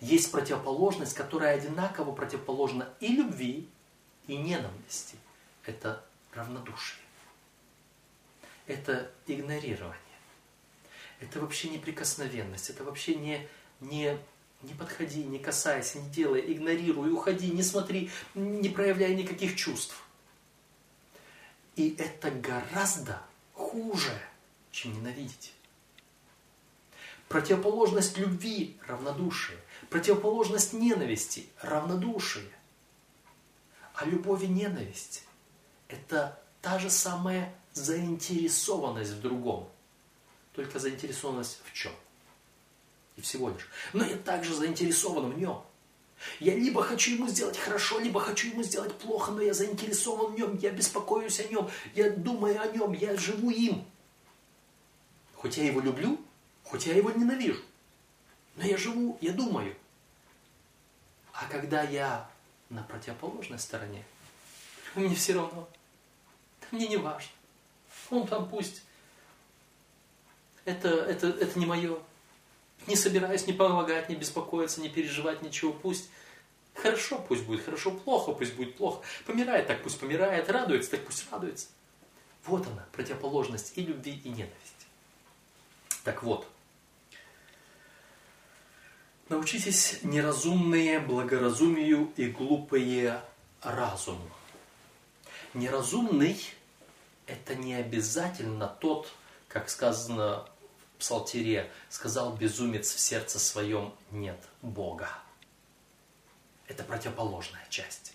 Есть 0.00 0.30
противоположность, 0.30 1.14
которая 1.14 1.56
одинаково 1.56 2.12
противоположна 2.12 2.88
и 3.00 3.08
любви, 3.08 3.68
и 4.26 4.36
ненависти 4.36 5.16
это 5.70 6.04
равнодушие. 6.32 7.00
Это 8.66 9.10
игнорирование. 9.26 9.96
Это 11.20 11.40
вообще 11.40 11.68
неприкосновенность. 11.68 12.70
Это 12.70 12.84
вообще 12.84 13.14
не, 13.14 13.48
не, 13.80 14.18
не 14.62 14.74
подходи, 14.74 15.24
не 15.24 15.38
касайся, 15.38 16.00
не 16.00 16.08
делай, 16.10 16.40
игнорируй, 16.52 17.12
уходи, 17.12 17.50
не 17.50 17.62
смотри, 17.62 18.10
не 18.34 18.68
проявляй 18.68 19.14
никаких 19.14 19.56
чувств. 19.56 20.02
И 21.76 21.94
это 21.98 22.30
гораздо 22.30 23.22
хуже, 23.54 24.20
чем 24.70 24.94
ненавидеть. 24.94 25.52
Противоположность 27.28 28.18
любви– 28.18 28.76
равнодушие. 28.86 29.58
Противоположность 29.88 30.72
ненависти– 30.72 31.46
равнодушие. 31.60 32.50
А 33.94 34.04
любовь 34.04 34.42
и 34.42 34.48
ненависть 34.48 35.24
это 35.92 36.38
та 36.60 36.78
же 36.78 36.90
самая 36.90 37.54
заинтересованность 37.72 39.12
в 39.12 39.20
другом. 39.20 39.68
Только 40.54 40.78
заинтересованность 40.78 41.60
в 41.64 41.72
чем? 41.72 41.92
И 43.16 43.20
всего 43.20 43.50
лишь. 43.50 43.68
Но 43.92 44.04
я 44.04 44.16
также 44.16 44.54
заинтересован 44.54 45.32
в 45.32 45.38
нем. 45.38 45.62
Я 46.38 46.54
либо 46.54 46.82
хочу 46.82 47.12
ему 47.12 47.28
сделать 47.28 47.56
хорошо, 47.56 47.98
либо 47.98 48.20
хочу 48.20 48.48
ему 48.48 48.62
сделать 48.62 48.96
плохо, 48.98 49.32
но 49.32 49.40
я 49.40 49.54
заинтересован 49.54 50.32
в 50.32 50.38
нем, 50.38 50.56
я 50.58 50.70
беспокоюсь 50.70 51.40
о 51.40 51.44
нем, 51.44 51.70
я 51.94 52.10
думаю 52.10 52.60
о 52.60 52.66
нем, 52.66 52.92
я 52.92 53.16
живу 53.16 53.50
им. 53.50 53.84
Хоть 55.34 55.56
я 55.56 55.64
его 55.64 55.80
люблю, 55.80 56.20
хоть 56.64 56.86
я 56.86 56.94
его 56.94 57.10
ненавижу, 57.10 57.62
но 58.56 58.64
я 58.64 58.76
живу, 58.76 59.16
я 59.22 59.32
думаю. 59.32 59.74
А 61.32 61.46
когда 61.46 61.82
я 61.82 62.30
на 62.68 62.82
противоположной 62.82 63.58
стороне, 63.58 64.04
мне 64.94 65.14
все 65.14 65.34
равно. 65.34 65.68
Мне 66.72 66.88
не 66.88 66.96
важно. 66.96 67.30
Он 68.10 68.26
там 68.26 68.48
пусть 68.48 68.82
это, 70.64 70.88
это, 70.88 71.28
это 71.28 71.58
не 71.58 71.66
мое. 71.66 71.98
Не 72.86 72.96
собираюсь 72.96 73.46
не 73.46 73.52
помогать, 73.52 74.08
не 74.08 74.16
беспокоиться, 74.16 74.80
не 74.80 74.88
переживать 74.88 75.42
ничего. 75.42 75.72
Пусть 75.72 76.10
хорошо, 76.74 77.18
пусть 77.18 77.44
будет 77.44 77.64
хорошо, 77.64 77.90
плохо, 77.90 78.32
пусть 78.32 78.54
будет 78.54 78.76
плохо. 78.76 79.02
Помирает 79.26 79.66
так, 79.66 79.82
пусть 79.82 79.98
помирает, 79.98 80.48
радуется, 80.48 80.92
так 80.92 81.04
пусть 81.04 81.30
радуется. 81.30 81.68
Вот 82.44 82.66
она, 82.66 82.86
противоположность 82.92 83.72
и 83.76 83.82
любви, 83.82 84.20
и 84.24 84.28
ненависти. 84.30 84.86
Так 86.04 86.22
вот, 86.22 86.48
научитесь 89.28 89.98
неразумные 90.02 91.00
благоразумию 91.00 92.10
и 92.16 92.26
глупые 92.26 93.20
разуму. 93.62 94.30
Неразумный– 95.52 96.40
это 97.30 97.54
не 97.54 97.74
обязательно 97.74 98.66
тот, 98.66 99.08
как 99.48 99.70
сказано 99.70 100.46
в 100.94 101.00
Псалтире, 101.00 101.70
сказал 101.88 102.34
безумец 102.36 102.92
в 102.92 102.98
сердце 102.98 103.38
своем 103.38 103.94
«нет 104.10 104.38
Бога». 104.62 105.08
Это 106.66 106.82
противоположная 106.84 107.66
часть. 107.70 108.14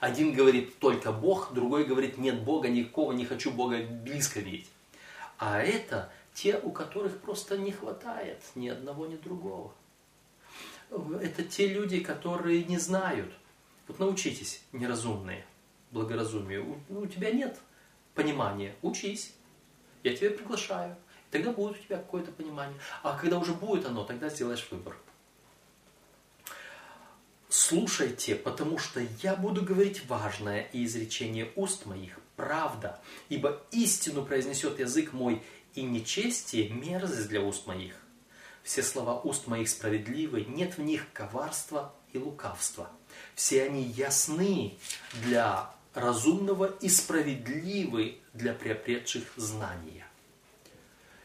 Один 0.00 0.32
говорит 0.32 0.78
только 0.78 1.12
Бог, 1.12 1.52
другой 1.52 1.84
говорит 1.84 2.18
нет 2.18 2.42
Бога, 2.42 2.68
никакого 2.68 3.12
не 3.12 3.24
хочу 3.24 3.50
Бога 3.50 3.82
близко 3.82 4.40
видеть. 4.40 4.70
А 5.38 5.60
это 5.60 6.10
те, 6.34 6.58
у 6.58 6.70
которых 6.70 7.20
просто 7.20 7.58
не 7.58 7.72
хватает 7.72 8.42
ни 8.54 8.68
одного, 8.68 9.06
ни 9.06 9.16
другого. 9.16 9.72
Это 11.20 11.42
те 11.42 11.68
люди, 11.68 12.00
которые 12.00 12.64
не 12.64 12.78
знают. 12.78 13.32
Вот 13.86 13.98
научитесь, 13.98 14.62
неразумные, 14.72 15.44
благоразумию. 15.90 16.82
У, 16.88 17.00
у 17.00 17.06
тебя 17.06 17.30
нет 17.30 17.58
понимания, 18.18 18.74
учись. 18.82 19.32
Я 20.02 20.14
тебя 20.14 20.30
приглашаю. 20.30 20.96
Тогда 21.30 21.52
будет 21.52 21.78
у 21.78 21.84
тебя 21.84 21.98
какое-то 21.98 22.32
понимание. 22.32 22.78
А 23.04 23.16
когда 23.16 23.38
уже 23.38 23.54
будет 23.54 23.86
оно, 23.86 24.02
тогда 24.04 24.28
сделаешь 24.28 24.66
выбор. 24.72 24.96
Слушайте, 27.48 28.34
потому 28.34 28.78
что 28.78 29.00
я 29.22 29.36
буду 29.36 29.62
говорить 29.62 30.04
важное, 30.06 30.62
и 30.72 30.84
изречение 30.84 31.50
уст 31.54 31.86
моих– 31.86 32.18
правда, 32.36 33.00
ибо 33.28 33.62
истину 33.70 34.24
произнесет 34.24 34.80
язык 34.80 35.12
мой, 35.12 35.42
и 35.74 35.82
нечестие– 35.82 36.68
мерзость 36.70 37.28
для 37.28 37.40
уст 37.40 37.66
моих. 37.66 37.94
Все 38.62 38.82
слова 38.82 39.20
уст 39.20 39.46
моих 39.46 39.68
справедливы, 39.68 40.44
нет 40.44 40.76
в 40.76 40.82
них 40.82 41.06
коварства 41.12 41.94
и 42.12 42.18
лукавства. 42.18 42.90
Все 43.34 43.64
они 43.64 43.82
ясны 43.82 44.76
для 45.24 45.72
разумного 45.94 46.66
и 46.80 46.88
справедливы 46.88 48.18
для 48.32 48.52
приобретших 48.52 49.24
знания. 49.36 50.06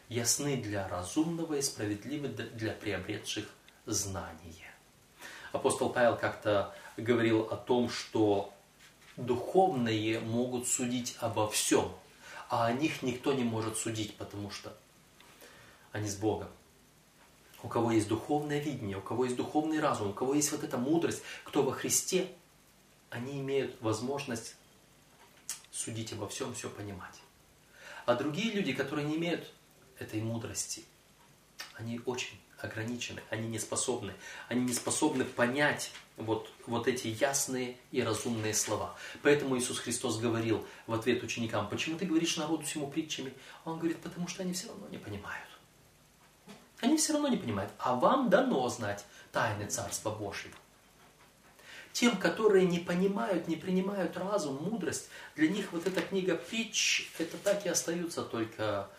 Ясны 0.08 0.56
для 0.56 0.88
разумного 0.88 1.54
и 1.54 1.62
справедливы 1.62 2.28
для 2.28 2.72
приобретших 2.72 3.46
знания. 3.86 4.74
Апостол 5.52 5.90
Павел 5.90 6.16
как-то 6.16 6.74
говорил 6.96 7.42
о 7.42 7.56
том, 7.56 7.88
что 7.88 8.52
духовные 9.16 10.20
могут 10.20 10.66
судить 10.66 11.16
обо 11.20 11.48
всем, 11.48 11.92
а 12.48 12.66
о 12.66 12.72
них 12.72 13.02
никто 13.02 13.32
не 13.32 13.44
может 13.44 13.76
судить, 13.76 14.16
потому 14.16 14.50
что 14.50 14.76
они 15.92 16.08
с 16.08 16.16
Богом. 16.16 16.48
У 17.62 17.68
кого 17.68 17.92
есть 17.92 18.08
духовное 18.08 18.58
видение, 18.58 18.98
у 18.98 19.00
кого 19.00 19.24
есть 19.24 19.36
духовный 19.36 19.80
разум, 19.80 20.10
у 20.10 20.12
кого 20.12 20.34
есть 20.34 20.52
вот 20.52 20.64
эта 20.64 20.76
мудрость, 20.76 21.22
кто 21.44 21.62
во 21.62 21.72
Христе, 21.72 22.28
они 23.14 23.40
имеют 23.40 23.80
возможность 23.80 24.56
судить 25.70 26.12
обо 26.12 26.28
всем, 26.28 26.52
все 26.52 26.68
понимать. 26.68 27.20
А 28.06 28.14
другие 28.16 28.52
люди, 28.52 28.72
которые 28.72 29.06
не 29.06 29.16
имеют 29.16 29.50
этой 29.98 30.20
мудрости, 30.20 30.84
они 31.74 32.00
очень 32.06 32.40
ограничены, 32.58 33.22
они 33.30 33.46
не 33.46 33.60
способны, 33.60 34.14
они 34.48 34.62
не 34.62 34.72
способны 34.72 35.24
понять 35.24 35.92
вот, 36.16 36.50
вот 36.66 36.88
эти 36.88 37.06
ясные 37.06 37.76
и 37.92 38.02
разумные 38.02 38.52
слова. 38.52 38.96
Поэтому 39.22 39.56
Иисус 39.56 39.78
Христос 39.78 40.18
говорил 40.18 40.66
в 40.88 40.94
ответ 40.94 41.22
ученикам, 41.22 41.68
почему 41.68 41.96
ты 41.96 42.06
говоришь 42.06 42.36
народу 42.36 42.64
всему 42.64 42.90
притчами? 42.90 43.32
Он 43.64 43.78
говорит, 43.78 44.00
потому 44.00 44.26
что 44.26 44.42
они 44.42 44.54
все 44.54 44.68
равно 44.68 44.88
не 44.88 44.98
понимают. 44.98 45.48
Они 46.80 46.96
все 46.96 47.12
равно 47.12 47.28
не 47.28 47.36
понимают. 47.36 47.72
А 47.78 47.94
вам 47.94 48.28
дано 48.28 48.68
знать 48.68 49.04
тайны 49.30 49.66
Царства 49.66 50.10
Божьего. 50.10 50.54
Тем, 51.94 52.16
которые 52.16 52.66
не 52.66 52.80
понимают, 52.80 53.46
не 53.46 53.54
принимают 53.54 54.16
разум, 54.16 54.56
мудрость, 54.56 55.08
для 55.36 55.48
них 55.48 55.72
вот 55.72 55.86
эта 55.86 56.02
книга 56.02 56.34
притч, 56.34 57.08
это 57.18 57.38
так 57.38 57.64
и 57.64 57.68
остаются 57.68 58.24
только 58.24 58.90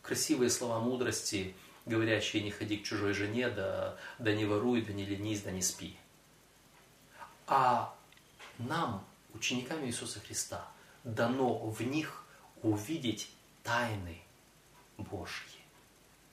красивые 0.00 0.48
слова 0.48 0.80
мудрости, 0.80 1.54
говорящие 1.84 2.42
не 2.42 2.50
ходи 2.50 2.78
к 2.78 2.84
чужой 2.84 3.12
жене, 3.12 3.50
да, 3.50 3.98
да 4.18 4.32
не 4.32 4.46
воруй, 4.46 4.80
да 4.80 4.94
не 4.94 5.04
ленись, 5.04 5.42
да 5.42 5.50
не 5.50 5.60
спи. 5.60 5.94
А 7.46 7.94
нам, 8.56 9.04
ученикам 9.34 9.84
Иисуса 9.84 10.18
Христа, 10.18 10.66
дано 11.04 11.58
в 11.58 11.82
них 11.82 12.24
увидеть 12.62 13.30
тайны 13.62 14.22
Божьи, 14.96 15.60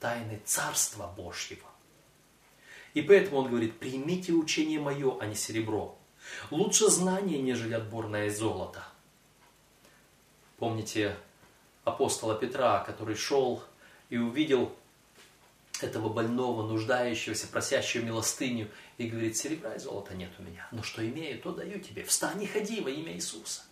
тайны 0.00 0.40
Царства 0.46 1.12
Божьего. 1.14 1.68
И 2.94 3.02
поэтому 3.02 3.40
он 3.40 3.50
говорит, 3.50 3.78
примите 3.78 4.32
учение 4.32 4.80
мое, 4.80 5.18
а 5.20 5.26
не 5.26 5.34
серебро. 5.34 5.98
Лучше 6.50 6.88
знание, 6.88 7.40
нежели 7.40 7.74
отборное 7.74 8.30
золото. 8.30 8.84
Помните 10.58 11.16
апостола 11.84 12.34
Петра, 12.34 12.80
который 12.80 13.14
шел 13.14 13.62
и 14.08 14.16
увидел 14.16 14.74
этого 15.80 16.08
больного, 16.08 16.66
нуждающегося, 16.66 17.48
просящего 17.48 18.02
милостыню, 18.02 18.70
и 18.98 19.08
говорит, 19.08 19.36
серебра 19.36 19.74
и 19.74 19.78
золота 19.78 20.14
нет 20.14 20.30
у 20.38 20.42
меня, 20.42 20.66
но 20.72 20.82
что 20.82 21.06
имею, 21.06 21.40
то 21.40 21.52
даю 21.52 21.80
тебе. 21.80 22.02
Встань 22.04 22.42
и 22.42 22.46
ходи 22.46 22.80
во 22.80 22.90
имя 22.90 23.12
Иисуса. 23.12 23.62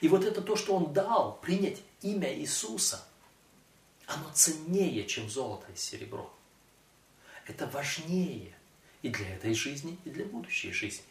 И 0.00 0.08
вот 0.08 0.24
это 0.24 0.40
то, 0.40 0.56
что 0.56 0.76
он 0.76 0.92
дал, 0.92 1.38
принять 1.42 1.82
имя 2.02 2.32
Иисуса, 2.32 3.04
оно 4.06 4.30
ценнее, 4.32 5.06
чем 5.06 5.28
золото 5.28 5.66
и 5.72 5.76
серебро. 5.76 6.32
Это 7.46 7.66
важнее 7.66 8.54
и 9.04 9.10
для 9.10 9.34
этой 9.36 9.54
жизни, 9.54 9.98
и 10.06 10.10
для 10.10 10.24
будущей 10.24 10.72
жизни. 10.72 11.04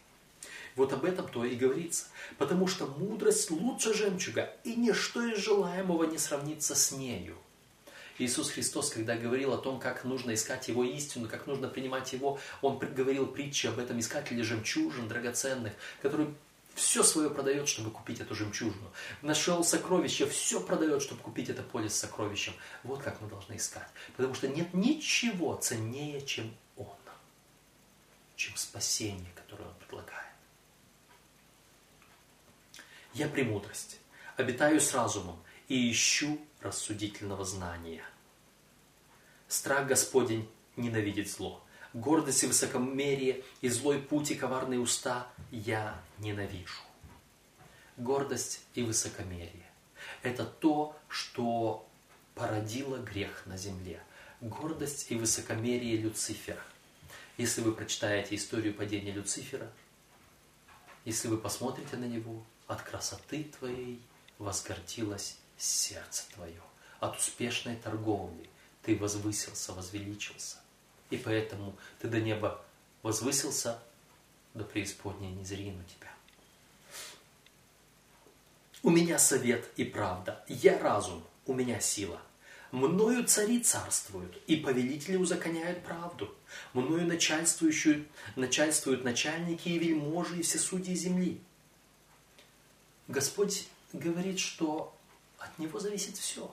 Вот 0.74 0.92
об 0.92 1.04
этом 1.04 1.28
то 1.28 1.44
и 1.44 1.54
говорится. 1.54 2.06
Потому 2.38 2.66
что 2.66 2.86
мудрость 2.86 3.52
лучше 3.52 3.94
жемчуга, 3.94 4.52
и 4.64 4.74
ничто 4.74 5.24
из 5.24 5.38
желаемого 5.38 6.04
не 6.04 6.18
сравнится 6.18 6.74
с 6.74 6.90
нею. 6.90 7.36
Иисус 8.18 8.50
Христос, 8.50 8.90
когда 8.90 9.16
говорил 9.16 9.52
о 9.52 9.58
том, 9.58 9.78
как 9.78 10.04
нужно 10.04 10.34
искать 10.34 10.66
Его 10.66 10.82
истину, 10.82 11.28
как 11.28 11.46
нужно 11.46 11.68
принимать 11.68 12.12
Его, 12.12 12.40
Он 12.62 12.78
говорил 12.78 13.28
притчи 13.28 13.68
об 13.68 13.78
этом 13.78 14.00
искателе 14.00 14.42
жемчужин 14.42 15.06
драгоценных, 15.06 15.72
который 16.02 16.26
все 16.74 17.04
свое 17.04 17.30
продает, 17.30 17.68
чтобы 17.68 17.92
купить 17.92 18.20
эту 18.20 18.34
жемчужину. 18.34 18.90
Нашел 19.22 19.62
сокровище, 19.62 20.26
все 20.26 20.60
продает, 20.60 21.00
чтобы 21.00 21.22
купить 21.22 21.48
это 21.48 21.62
поле 21.62 21.88
с 21.88 21.94
сокровищем. 21.94 22.54
Вот 22.82 23.02
как 23.02 23.20
мы 23.20 23.28
должны 23.28 23.54
искать. 23.54 23.86
Потому 24.16 24.34
что 24.34 24.48
нет 24.48 24.74
ничего 24.74 25.54
ценнее, 25.54 26.20
чем. 26.26 26.52
Чем 28.36 28.56
спасение, 28.56 29.30
которое 29.34 29.64
Он 29.64 29.74
предлагает. 29.74 30.34
Я 33.12 33.28
премудрость, 33.28 34.00
обитаю 34.36 34.80
с 34.80 34.92
разумом 34.92 35.40
и 35.68 35.90
ищу 35.90 36.40
рассудительного 36.60 37.44
знания. 37.44 38.04
Страх 39.46 39.86
Господень 39.86 40.48
ненавидит 40.76 41.30
зло. 41.30 41.62
Гордость 41.92 42.42
и 42.42 42.48
высокомерие, 42.48 43.44
и 43.60 43.68
злой 43.68 44.00
путь, 44.00 44.32
и 44.32 44.34
коварные 44.34 44.80
уста 44.80 45.28
я 45.52 46.02
ненавижу. 46.18 46.82
Гордость 47.96 48.62
и 48.74 48.82
высокомерие– 48.82 49.70
это 50.22 50.44
то, 50.44 50.96
что 51.06 51.88
породило 52.34 52.96
грех 52.96 53.46
на 53.46 53.56
земле. 53.56 54.02
Гордость 54.40 55.12
и 55.12 55.14
высокомерие 55.14 55.96
Люцифера. 55.96 56.64
Если 57.36 57.62
вы 57.62 57.72
прочитаете 57.72 58.36
историю 58.36 58.74
падения 58.74 59.10
Люцифера, 59.10 59.70
если 61.04 61.28
вы 61.28 61.36
посмотрите 61.36 61.96
на 61.96 62.04
него, 62.04 62.44
от 62.66 62.82
красоты 62.82 63.44
твоей 63.58 64.00
возгордилось 64.38 65.36
сердце 65.58 66.24
твое. 66.32 66.60
От 67.00 67.18
успешной 67.18 67.76
торговли 67.76 68.48
ты 68.82 68.96
возвысился, 68.96 69.72
возвеличился. 69.72 70.58
И 71.10 71.16
поэтому 71.16 71.76
ты 71.98 72.08
до 72.08 72.20
неба 72.20 72.64
возвысился, 73.02 73.82
до 74.54 74.64
преисподней 74.64 75.32
не 75.32 75.44
зрину 75.44 75.82
тебя. 75.84 76.10
У 78.82 78.90
меня 78.90 79.18
совет 79.18 79.68
и 79.76 79.84
правда, 79.84 80.44
я 80.46 80.78
разум, 80.78 81.24
у 81.46 81.54
меня 81.54 81.80
сила. 81.80 82.20
Мною 82.74 83.22
цари 83.22 83.60
царствуют, 83.60 84.36
и 84.48 84.56
повелители 84.56 85.14
узаконяют 85.14 85.84
правду. 85.84 86.34
Мною 86.72 87.06
начальствующую, 87.06 88.04
начальствуют 88.34 89.04
начальники 89.04 89.68
и 89.68 89.78
вельможи, 89.78 90.40
и 90.40 90.42
все 90.42 90.58
судьи 90.58 90.92
земли. 90.96 91.40
Господь 93.06 93.68
говорит, 93.92 94.40
что 94.40 94.92
от 95.38 95.56
Него 95.60 95.78
зависит 95.78 96.16
все. 96.16 96.52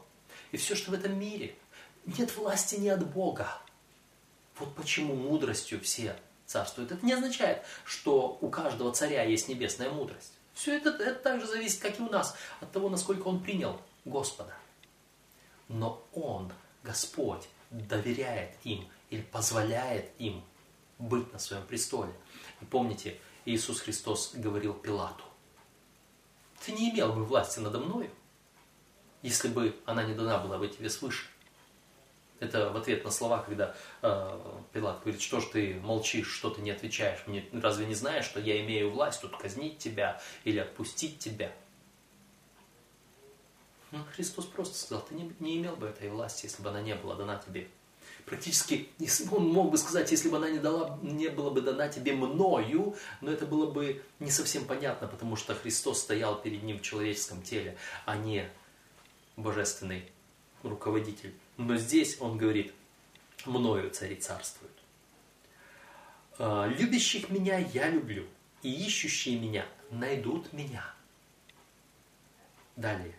И 0.51 0.57
все, 0.57 0.75
что 0.75 0.91
в 0.91 0.93
этом 0.93 1.19
мире, 1.19 1.55
нет 2.05 2.37
власти 2.37 2.75
не 2.75 2.89
от 2.89 3.03
Бога. 3.03 3.59
Вот 4.59 4.75
почему 4.75 5.15
мудростью 5.15 5.81
все 5.81 6.15
царствуют. 6.45 6.91
Это 6.91 7.03
не 7.03 7.13
означает, 7.13 7.63
что 7.83 8.37
у 8.41 8.49
каждого 8.51 8.93
царя 8.93 9.23
есть 9.23 9.47
небесная 9.47 9.89
мудрость. 9.89 10.33
Все 10.53 10.77
это, 10.77 10.91
это 10.91 11.15
также 11.15 11.47
зависит, 11.47 11.81
как 11.81 11.99
и 11.99 12.03
у 12.03 12.09
нас, 12.11 12.35
от 12.59 12.71
того, 12.71 12.89
насколько 12.89 13.27
он 13.27 13.41
принял 13.41 13.81
Господа. 14.05 14.53
Но 15.71 16.05
он, 16.13 16.51
Господь, 16.83 17.47
доверяет 17.69 18.55
им 18.63 18.87
или 19.09 19.21
позволяет 19.21 20.11
им 20.19 20.43
быть 20.99 21.31
на 21.33 21.39
своем 21.39 21.65
престоле. 21.65 22.11
И 22.61 22.65
помните, 22.65 23.17
Иисус 23.45 23.79
Христос 23.79 24.33
говорил 24.35 24.73
Пилату, 24.73 25.23
ты 26.65 26.73
не 26.73 26.91
имел 26.91 27.13
бы 27.13 27.25
власти 27.25 27.59
надо 27.59 27.79
мною, 27.79 28.11
если 29.21 29.47
бы 29.47 29.75
она 29.85 30.03
не 30.03 30.13
дана 30.13 30.37
была 30.37 30.57
бы 30.57 30.67
тебе 30.67 30.89
свыше. 30.89 31.25
Это 32.39 32.71
в 32.71 32.77
ответ 32.77 33.05
на 33.05 33.11
слова, 33.11 33.39
когда 33.39 33.75
э, 34.01 34.61
Пилат 34.73 35.01
говорит, 35.01 35.21
что 35.21 35.39
ж 35.39 35.45
ты 35.45 35.79
молчишь, 35.81 36.31
что 36.31 36.49
ты 36.49 36.61
не 36.61 36.71
отвечаешь, 36.71 37.19
мне 37.27 37.45
разве 37.53 37.85
не 37.85 37.93
знаешь, 37.93 38.25
что 38.25 38.39
я 38.39 38.59
имею 38.65 38.91
власть 38.91 39.21
тут 39.21 39.37
казнить 39.37 39.77
тебя 39.77 40.19
или 40.43 40.57
отпустить 40.57 41.19
тебя? 41.19 41.51
Ну, 43.91 43.99
Христос 44.15 44.45
просто 44.45 44.77
сказал, 44.77 45.05
ты 45.05 45.15
не, 45.15 45.31
не 45.39 45.57
имел 45.57 45.75
бы 45.75 45.87
этой 45.87 46.09
власти, 46.09 46.45
если 46.45 46.63
бы 46.63 46.69
она 46.69 46.81
не 46.81 46.95
была 46.95 47.15
дана 47.15 47.37
тебе. 47.37 47.67
Практически 48.25 48.89
он 49.31 49.49
мог 49.49 49.71
бы 49.71 49.77
сказать, 49.77 50.11
если 50.11 50.29
бы 50.29 50.37
она 50.37 50.49
не, 50.49 50.59
дала, 50.59 50.97
не 51.01 51.27
была 51.29 51.49
бы 51.49 51.61
дана 51.61 51.89
тебе 51.89 52.13
мною, 52.13 52.95
но 53.19 53.31
это 53.31 53.45
было 53.45 53.69
бы 53.69 54.03
не 54.19 54.31
совсем 54.31 54.65
понятно, 54.65 55.07
потому 55.07 55.35
что 55.35 55.55
Христос 55.55 56.01
стоял 56.01 56.41
перед 56.41 56.63
ним 56.63 56.77
в 56.77 56.81
человеческом 56.81 57.41
теле, 57.41 57.77
а 58.05 58.15
не 58.15 58.49
божественный 59.35 60.09
руководитель. 60.63 61.33
Но 61.57 61.77
здесь 61.77 62.17
он 62.19 62.37
говорит, 62.37 62.73
мною 63.45 63.89
цари 63.89 64.15
царствуют. 64.15 64.71
«А, 66.37 66.67
Любящих 66.67 67.29
меня 67.29 67.57
я 67.57 67.89
люблю, 67.89 68.25
и 68.61 68.71
ищущие 68.71 69.39
меня 69.39 69.65
найдут 69.89 70.53
меня. 70.53 70.85
Далее. 72.75 73.15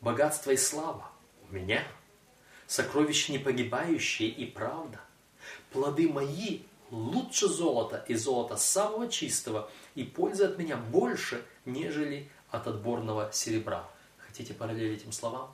Богатство 0.00 0.52
и 0.52 0.56
слава 0.56 1.10
у 1.48 1.54
меня. 1.54 1.82
Сокровища 2.66 3.32
непогибающие 3.32 4.28
и 4.28 4.46
правда. 4.46 5.00
Плоды 5.72 6.08
мои 6.08 6.60
лучше 6.90 7.48
золота 7.48 8.04
и 8.06 8.14
золота 8.14 8.56
самого 8.56 9.08
чистого, 9.08 9.70
и 9.94 10.04
пользы 10.04 10.44
от 10.44 10.58
меня 10.58 10.76
больше, 10.76 11.44
нежели 11.64 12.30
от 12.50 12.66
отборного 12.66 13.30
серебра. 13.32 13.88
Хотите 14.18 14.54
параллель 14.54 14.94
этим 14.94 15.10
словам? 15.10 15.52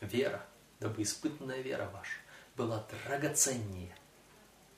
Вера, 0.00 0.44
дабы 0.80 1.02
испытанная 1.02 1.62
вера 1.62 1.88
ваша 1.92 2.18
была 2.56 2.86
драгоценнее 3.06 3.96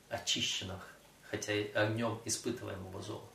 очищенных, 0.08 0.86
хотя 1.30 1.52
и 1.52 1.72
огнем 1.72 2.20
испытываемого 2.24 3.02
золота. 3.02 3.26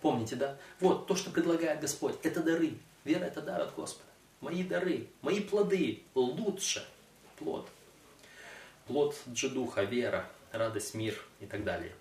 Помните, 0.00 0.36
да? 0.36 0.56
Вот 0.80 1.06
то, 1.06 1.14
что 1.14 1.30
предлагает 1.30 1.80
Господь, 1.80 2.16
это 2.22 2.42
дары. 2.42 2.78
Вера– 3.06 3.24
это 3.26 3.40
дар 3.40 3.60
от 3.60 3.72
Господа. 3.76 4.10
Мои 4.40 4.64
дары, 4.64 5.06
мои 5.22 5.40
плоды 5.40 6.02
лучше 6.16 6.84
плод. 7.38 7.68
Плод 8.88 9.16
джедуха, 9.28 9.84
вера, 9.84 10.28
радость, 10.50 10.94
мир 10.94 11.16
и 11.38 11.46
так 11.46 11.62
далее. 11.62 11.92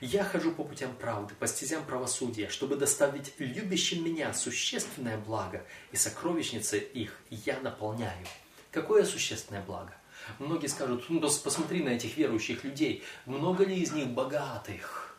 Я 0.00 0.24
хожу 0.24 0.52
по 0.52 0.64
путям 0.64 0.96
правды, 0.96 1.34
по 1.34 1.46
стезям 1.46 1.84
правосудия, 1.84 2.48
чтобы 2.48 2.76
доставить 2.76 3.34
любящим 3.38 4.02
меня 4.02 4.32
существенное 4.32 5.18
благо, 5.18 5.62
и 5.92 5.96
сокровищницы 5.96 6.78
их 6.78 7.20
я 7.28 7.60
наполняю. 7.60 8.26
Какое 8.70 9.04
существенное 9.04 9.62
благо? 9.62 9.92
Многие 10.38 10.68
скажут, 10.68 11.04
ну 11.10 11.20
посмотри 11.20 11.82
на 11.82 11.90
этих 11.90 12.16
верующих 12.16 12.64
людей, 12.64 13.04
много 13.26 13.64
ли 13.64 13.78
из 13.78 13.92
них 13.92 14.08
богатых? 14.08 15.18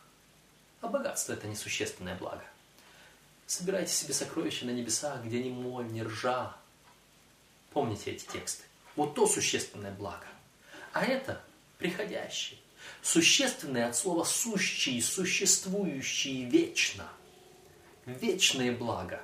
А 0.80 0.88
богатство 0.88 1.34
это 1.34 1.46
несущественное 1.46 2.16
благо. 2.16 2.42
Собирайте 3.50 3.92
себе 3.92 4.14
сокровища 4.14 4.64
на 4.64 4.70
небесах, 4.70 5.24
где 5.24 5.42
ни 5.42 5.50
моль, 5.50 5.90
ни 5.90 6.02
ржа. 6.02 6.56
Помните 7.72 8.12
эти 8.12 8.24
тексты. 8.24 8.62
Вот 8.94 9.16
то 9.16 9.26
существенное 9.26 9.90
благо. 9.90 10.26
А 10.92 11.04
это 11.04 11.42
приходящее. 11.76 12.60
Существенное 13.02 13.88
от 13.88 13.96
слова 13.96 14.22
сущий, 14.22 15.02
существующий 15.02 16.44
вечно. 16.44 17.08
Вечное 18.06 18.70
благо 18.70 19.20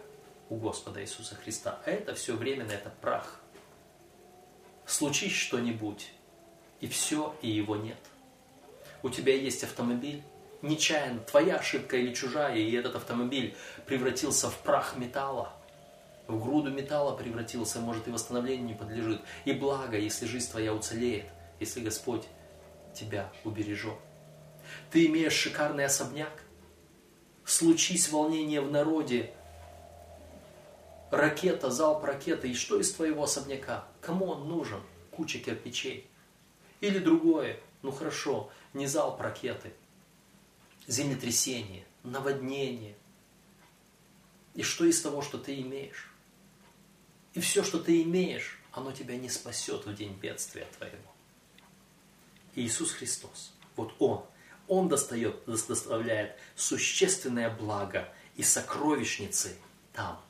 у 0.49 0.57
Господа 0.57 1.03
Иисуса 1.03 1.37
Христа. 1.37 1.81
А 1.87 1.91
это 1.91 2.17
все 2.17 2.35
временно, 2.35 2.73
это 2.73 2.91
прах– 2.91 3.41
случись 4.87 5.35
что-нибудь, 5.35 6.11
и 6.81 6.89
все, 6.89 7.37
и 7.43 7.51
его 7.51 7.77
нет. 7.77 7.99
У 9.03 9.11
тебя 9.11 9.35
есть 9.35 9.63
автомобиль, 9.63 10.23
нечаянно, 10.63 11.21
твоя 11.21 11.57
ошибка 11.57 11.97
или 11.97 12.15
чужая, 12.15 12.57
и 12.57 12.73
этот 12.73 12.97
автомобиль 12.97 13.57
превратился 13.87 14.51
в 14.51 14.59
прах 14.59 14.97
металла, 14.97 15.53
в 16.27 16.43
груду 16.43 16.71
металла 16.71 17.17
превратился, 17.17 17.81
может 17.81 18.09
и 18.09 18.11
восстановлению 18.11 18.67
не 18.67 18.75
подлежит. 18.75 19.21
И 19.45 19.53
благо, 19.53 19.97
если 19.97 20.27
жизнь 20.27 20.51
твоя 20.51 20.75
уцелеет, 20.75 21.27
если 21.61 21.81
Господь 21.81 22.25
тебя 22.95 23.31
убережет. 23.45 23.99
Ты 24.91 25.07
имеешь 25.07 25.33
шикарный 25.33 25.85
особняк, 25.85 26.43
случись 27.45 28.11
волнение 28.11 28.61
в 28.61 28.71
народе, 28.71 29.33
ракета, 31.11 31.71
залп 31.71 32.05
ракеты, 32.05 32.51
и 32.51 32.55
что 32.55 32.81
из 32.81 32.93
твоего 32.93 33.23
особняка? 33.23 33.85
Кому 34.01 34.27
он 34.27 34.49
нужен? 34.49 34.81
Куча 35.13 35.39
кирпичей. 35.39 36.11
Или 36.81 36.99
другое, 36.99 37.61
ну 37.83 37.93
хорошо, 37.93 38.51
не 38.75 38.87
залп 38.87 39.21
ракеты, 39.21 39.73
землетрясение, 40.87 41.85
наводнение. 42.03 42.97
И 44.55 44.63
что 44.63 44.85
из 44.85 45.01
того, 45.01 45.23
что 45.23 45.39
ты 45.39 45.61
имеешь? 45.61 46.11
И 47.35 47.41
все, 47.41 47.63
что 47.63 47.79
ты 47.79 48.03
имеешь, 48.03 48.59
оно 48.73 48.93
тебя 48.93 49.17
не 49.17 49.29
спасет 49.29 49.85
в 49.85 49.95
день 49.95 50.15
бедствия 50.15 50.67
твоего. 50.77 51.15
Иисус 52.55 52.93
Христос, 52.93 53.53
вот 53.75 53.95
Он, 53.99 54.25
Он 54.69 54.89
достает, 54.89 55.45
доставляет 55.45 56.39
существенное 56.55 57.51
благо 57.51 58.13
и 58.37 58.43
сокровищницы 58.43 59.57
там, 59.93 60.21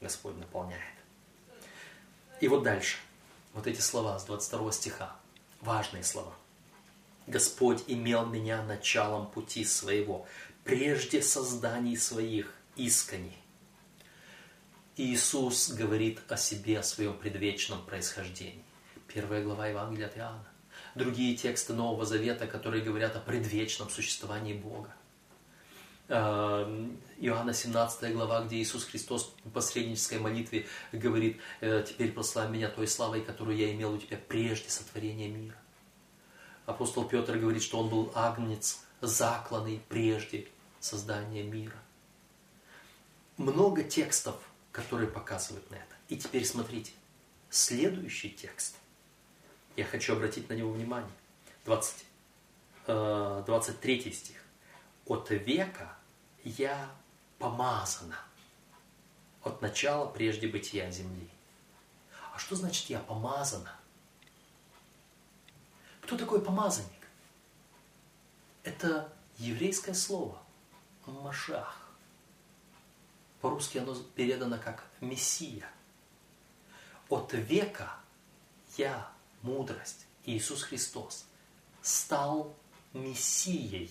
Господь 0.00 0.36
наполняет. 0.36 0.82
И 2.40 2.48
вот 2.48 2.62
дальше, 2.62 2.98
вот 3.52 3.66
эти 3.66 3.80
слова 3.80 4.18
с 4.18 4.24
22 4.24 4.72
стиха, 4.72 5.16
важные 5.60 6.04
слова. 6.04 6.32
Господь 7.28 7.84
имел 7.88 8.24
меня 8.24 8.62
началом 8.62 9.30
пути 9.30 9.62
своего, 9.62 10.26
прежде 10.64 11.20
созданий 11.20 11.94
своих 11.94 12.54
исканий. 12.74 13.36
Иисус 14.96 15.68
говорит 15.68 16.20
о 16.28 16.38
себе, 16.38 16.78
о 16.78 16.82
своем 16.82 17.12
предвечном 17.12 17.84
происхождении. 17.84 18.64
Первая 19.12 19.44
глава 19.44 19.66
Евангелия 19.66 20.06
от 20.06 20.16
Иоанна. 20.16 20.48
Другие 20.94 21.36
тексты 21.36 21.74
Нового 21.74 22.06
Завета, 22.06 22.46
которые 22.46 22.82
говорят 22.82 23.14
о 23.14 23.20
предвечном 23.20 23.90
существовании 23.90 24.54
Бога. 24.54 24.94
Эм, 26.08 26.98
Иоанна 27.18 27.52
17 27.52 28.14
глава, 28.14 28.40
где 28.44 28.56
Иисус 28.56 28.84
Христос 28.84 29.34
в 29.44 29.50
посреднической 29.50 30.18
молитве 30.18 30.66
говорит, 30.92 31.42
«Э, 31.60 31.84
теперь 31.86 32.12
прославь 32.12 32.48
меня 32.48 32.70
той 32.70 32.88
славой, 32.88 33.20
которую 33.20 33.58
я 33.58 33.70
имел 33.70 33.92
у 33.92 33.98
тебя 33.98 34.16
прежде 34.16 34.70
сотворения 34.70 35.28
мира. 35.28 35.56
Апостол 36.68 37.08
Петр 37.08 37.38
говорит, 37.38 37.62
что 37.62 37.78
он 37.78 37.88
был 37.88 38.12
агнец, 38.14 38.80
закланный 39.00 39.82
прежде 39.88 40.46
создания 40.80 41.42
мира. 41.42 41.78
Много 43.38 43.82
текстов, 43.82 44.36
которые 44.70 45.08
показывают 45.08 45.70
на 45.70 45.76
это. 45.76 45.94
И 46.10 46.18
теперь 46.18 46.44
смотрите, 46.44 46.92
следующий 47.48 48.28
текст. 48.28 48.76
Я 49.76 49.86
хочу 49.86 50.12
обратить 50.12 50.50
на 50.50 50.52
него 50.52 50.70
внимание. 50.70 51.10
20, 51.64 52.04
23 52.86 54.02
э, 54.04 54.12
стих. 54.12 54.36
От 55.06 55.30
века 55.30 55.96
я 56.44 56.90
помазана 57.38 58.18
от 59.42 59.62
начала 59.62 60.04
прежде 60.04 60.48
бытия 60.48 60.90
земли. 60.90 61.30
А 62.34 62.38
что 62.38 62.56
значит 62.56 62.90
я 62.90 62.98
помазана? 62.98 63.74
Кто 66.08 66.16
такой 66.16 66.40
помазанник? 66.40 67.06
Это 68.62 69.12
еврейское 69.36 69.92
слово 69.92 70.40
Машах. 71.04 71.86
По-русски 73.42 73.76
оно 73.76 73.94
передано 74.14 74.56
как 74.58 74.86
Мессия. 75.02 75.70
От 77.10 77.34
века 77.34 77.94
я, 78.78 79.12
мудрость, 79.42 80.06
Иисус 80.24 80.62
Христос, 80.62 81.26
стал 81.82 82.56
Мессией 82.94 83.90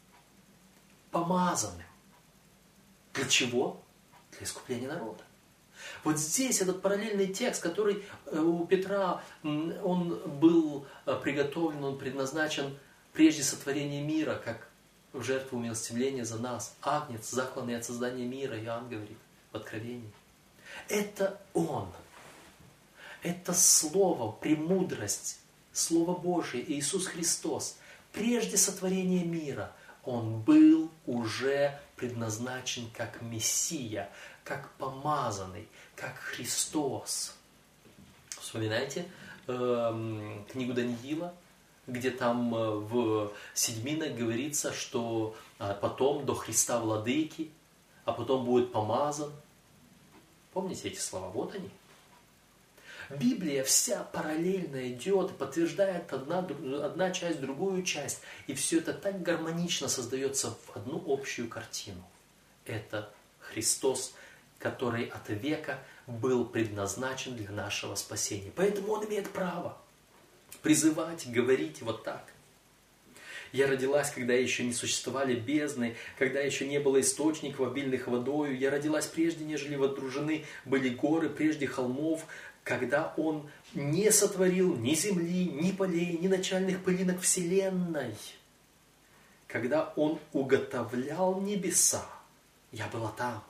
–помазанным. 1.10 1.86
Для 3.14 3.26
чего? 3.26 3.82
Для 4.32 4.42
искупления 4.42 4.88
народа. 4.88 5.24
Вот 6.04 6.18
здесь 6.18 6.60
этот 6.60 6.82
параллельный 6.82 7.26
текст, 7.26 7.62
который 7.62 8.04
э, 8.26 8.38
у 8.38 8.66
Петра, 8.66 9.22
он 9.42 10.18
был 10.38 10.86
э, 11.06 11.18
приготовлен, 11.22 11.82
он 11.84 11.98
предназначен 11.98 12.76
прежде 13.12 13.42
сотворения 13.42 14.02
мира, 14.02 14.40
как 14.44 14.68
в 15.12 15.22
жертву 15.22 15.58
умилостивления 15.58 16.24
за 16.24 16.38
нас. 16.38 16.74
Агнец, 16.82 17.30
закланный 17.30 17.76
от 17.76 17.84
создания 17.84 18.26
мира, 18.26 18.58
Иоанн 18.58 18.88
говорит 18.88 19.18
в 19.52 19.56
Откровении. 19.56 20.10
Это 20.88 21.40
Он. 21.54 21.88
Это 23.22 23.52
Слово, 23.52 24.30
премудрость, 24.32 25.40
Слово 25.72 26.14
Божие, 26.14 26.64
Иисус 26.72 27.06
Христос. 27.06 27.76
Прежде 28.12 28.56
сотворения 28.56 29.24
мира 29.24 29.72
Он 30.08 30.40
был 30.40 30.90
уже 31.04 31.78
предназначен 31.96 32.88
как 32.96 33.20
Мессия, 33.20 34.08
как 34.42 34.72
помазанный, 34.78 35.68
как 35.96 36.16
Христос. 36.16 37.36
Вспоминайте 38.40 39.06
э, 39.46 40.44
книгу 40.50 40.72
Даниила, 40.72 41.34
где 41.86 42.10
там 42.10 42.54
э, 42.54 42.70
в 42.76 43.32
седьминах 43.52 44.12
говорится, 44.12 44.72
что 44.72 45.36
э, 45.58 45.76
потом 45.78 46.24
до 46.24 46.34
Христа 46.34 46.80
владыки, 46.80 47.50
а 48.06 48.14
потом 48.14 48.46
будет 48.46 48.72
помазан. 48.72 49.30
Помните 50.54 50.88
эти 50.88 51.00
слова? 51.00 51.28
Вот 51.28 51.54
они. 51.54 51.68
Библия 53.10 53.64
вся 53.64 54.02
параллельно 54.02 54.88
идет, 54.92 55.36
подтверждает 55.38 56.12
одна, 56.12 56.38
одна 56.38 57.10
часть, 57.10 57.40
другую 57.40 57.82
часть. 57.82 58.20
И 58.46 58.54
все 58.54 58.78
это 58.78 58.92
так 58.92 59.22
гармонично 59.22 59.88
создается 59.88 60.50
в 60.50 60.76
одну 60.76 61.02
общую 61.06 61.48
картину. 61.48 62.04
Это 62.66 63.10
Христос, 63.40 64.14
который 64.58 65.06
от 65.06 65.28
века 65.30 65.78
был 66.06 66.44
предназначен 66.44 67.34
для 67.34 67.50
нашего 67.50 67.94
спасения. 67.94 68.52
Поэтому 68.54 68.92
он 68.92 69.06
имеет 69.06 69.30
право 69.30 69.78
призывать, 70.62 71.30
говорить 71.30 71.80
вот 71.80 72.04
так. 72.04 72.24
Я 73.52 73.66
родилась, 73.66 74.10
когда 74.10 74.34
еще 74.34 74.62
не 74.62 74.74
существовали 74.74 75.34
бездны, 75.34 75.96
когда 76.18 76.40
еще 76.40 76.66
не 76.66 76.78
было 76.78 77.00
источников, 77.00 77.66
обильных 77.66 78.06
водою. 78.06 78.58
Я 78.58 78.70
родилась 78.70 79.06
прежде, 79.06 79.44
нежели 79.44 79.74
водружены 79.76 80.44
были 80.64 80.90
горы, 80.90 81.30
прежде 81.30 81.66
холмов, 81.66 82.26
когда 82.68 83.14
Он 83.16 83.48
не 83.74 84.10
сотворил 84.12 84.76
ни 84.76 84.92
земли, 84.92 85.46
ни 85.46 85.72
полей, 85.72 86.18
ни 86.18 86.28
начальных 86.28 86.84
пылинок 86.84 87.18
вселенной. 87.22 88.14
Когда 89.46 89.94
Он 89.96 90.18
уготовлял 90.34 91.40
небеса, 91.40 92.04
я 92.70 92.86
была 92.88 93.10
там 93.12 93.42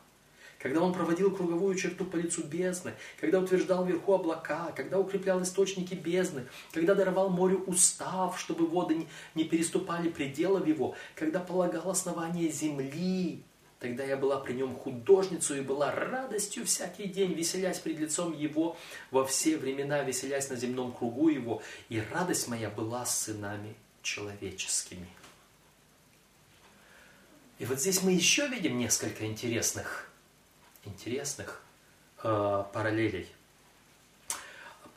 когда 0.61 0.81
он 0.81 0.93
проводил 0.93 1.31
круговую 1.31 1.77
черту 1.77 2.05
по 2.05 2.17
лицу 2.17 2.43
бездны, 2.43 2.95
когда 3.21 3.39
утверждал 3.39 3.85
вверху 3.85 4.15
облака, 4.15 4.73
когда 4.75 4.99
укреплял 4.99 5.41
источники 5.41 5.95
бездны, 5.95 6.49
когда 6.73 6.97
даровал 6.97 7.29
морю 7.29 7.63
устав, 7.69 8.41
чтобы 8.41 8.67
воды 8.67 9.07
не 9.37 9.45
переступали 9.45 10.09
пределов 10.09 10.67
его, 10.67 10.97
когда 11.15 11.39
полагал 11.39 11.89
основание 11.91 12.51
земли, 12.51 13.45
Тогда 13.81 14.03
я 14.03 14.17
была 14.17 14.41
при 14.41 14.55
нем 14.55 14.77
художницу 14.77 15.57
и 15.57 15.61
была 15.61 15.93
радостью 15.93 16.67
всякий 16.67 17.07
день, 17.07 17.33
веселясь 17.33 17.79
пред 17.79 17.99
лицом 17.99 18.37
его, 18.37 18.77
во 19.13 19.25
все 19.25 19.57
времена 19.57 20.03
веселясь 20.03 20.51
на 20.51 20.57
земном 20.57 20.93
кругу 20.93 21.29
его, 21.29 21.63
и 21.89 22.01
радость 22.01 22.49
моя 22.49 22.71
была 22.71 23.07
с 23.07 23.21
сынами 23.21 23.77
человеческими. 24.03 25.09
И 27.59 27.65
вот 27.65 27.81
здесь 27.81 28.03
мы 28.03 28.13
еще 28.13 28.49
видим 28.49 28.79
несколько 28.79 29.27
интересных 29.27 30.09
интересных 30.85 31.63
э, 32.23 32.65
параллелей. 32.73 33.29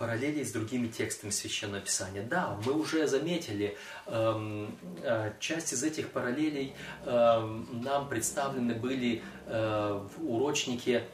Параллелей 0.02 0.44
с 0.44 0.52
другими 0.52 0.88
текстами 0.88 1.30
Священного 1.30 1.80
Писания. 1.80 2.24
Да, 2.24 2.60
мы 2.66 2.74
уже 2.74 3.06
заметили, 3.08 3.78
э, 4.08 4.68
э, 5.04 5.34
часть 5.40 5.74
из 5.74 5.84
этих 5.84 6.10
параллелей 6.10 6.74
э, 7.06 7.64
нам 7.72 8.10
представлены 8.10 8.74
были 8.74 9.22
э, 9.46 10.08
в 10.18 10.28
урочнике, 10.28 11.06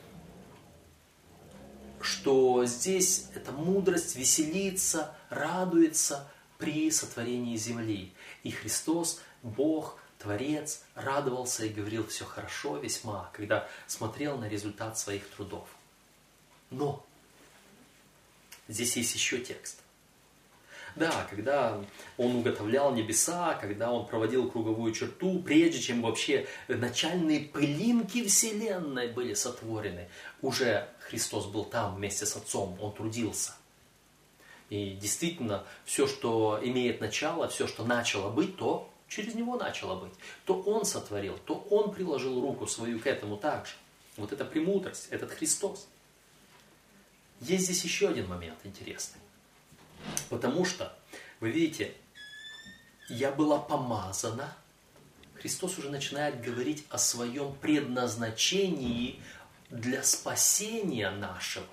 что 1.99 2.63
здесь 2.63 3.27
эта 3.35 3.51
мудрость 3.51 4.15
веселится, 4.15 5.13
радуется 5.29 6.25
при 6.57 6.89
сотворении 6.89 7.57
земли. 7.57 8.13
И 8.43 8.51
Христос, 8.51 9.19
Бог, 9.43 9.99
Творец 10.17 10.85
радовался 10.95 11.65
и 11.65 11.69
говорил 11.73 12.07
все 12.07 12.23
хорошо 12.23 12.77
весьма, 12.77 13.29
когда 13.33 13.67
смотрел 13.85 14.37
на 14.37 14.47
результат 14.47 14.97
своих 14.97 15.27
трудов. 15.27 15.67
Но 16.69 17.05
здесь 18.67 18.97
есть 18.97 19.15
еще 19.15 19.39
текст. 19.39 19.81
Да, 20.95 21.27
когда 21.29 21.79
он 22.17 22.37
уготовлял 22.37 22.93
небеса, 22.93 23.53
когда 23.61 23.91
он 23.91 24.07
проводил 24.07 24.49
круговую 24.49 24.93
черту, 24.93 25.39
прежде 25.43 25.79
чем 25.79 26.01
вообще 26.01 26.47
начальные 26.67 27.41
пылинки 27.41 28.25
Вселенной 28.25 29.07
были 29.09 29.35
сотворены, 29.35 30.09
уже 30.41 30.89
Христос 31.01 31.45
был 31.45 31.65
там 31.65 31.95
вместе 31.95 32.25
с 32.25 32.35
Отцом, 32.35 32.77
он 32.81 32.93
трудился. 32.93 33.53
И 34.69 34.97
действительно, 34.99 35.65
все, 35.85 36.07
что 36.07 36.59
имеет 36.63 36.99
начало, 36.99 37.47
все, 37.47 37.67
что 37.67 37.85
начало 37.85 38.31
быть, 38.31 38.57
то 38.57 38.91
через 39.07 39.35
него 39.35 39.55
начало 39.55 39.99
быть. 39.99 40.13
То 40.45 40.59
он 40.61 40.83
сотворил, 40.83 41.37
то 41.45 41.55
он 41.69 41.93
приложил 41.93 42.41
руку 42.41 42.65
свою 42.65 42.99
к 42.99 43.07
этому 43.07 43.37
также. 43.37 43.73
Вот 44.17 44.33
это 44.33 44.43
премудрость, 44.43 45.07
этот 45.11 45.31
Христос. 45.31 45.87
Есть 47.41 47.65
здесь 47.65 47.83
еще 47.83 48.09
один 48.09 48.27
момент 48.27 48.59
интересный. 48.63 49.19
Потому 50.29 50.65
что, 50.65 50.97
вы 51.39 51.51
видите, 51.51 51.93
я 53.09 53.31
была 53.31 53.59
помазана. 53.59 54.55
Христос 55.35 55.77
уже 55.77 55.89
начинает 55.89 56.41
говорить 56.41 56.85
о 56.89 56.97
своем 56.97 57.53
предназначении 57.55 59.21
для 59.69 60.03
спасения 60.03 61.11
нашего. 61.11 61.67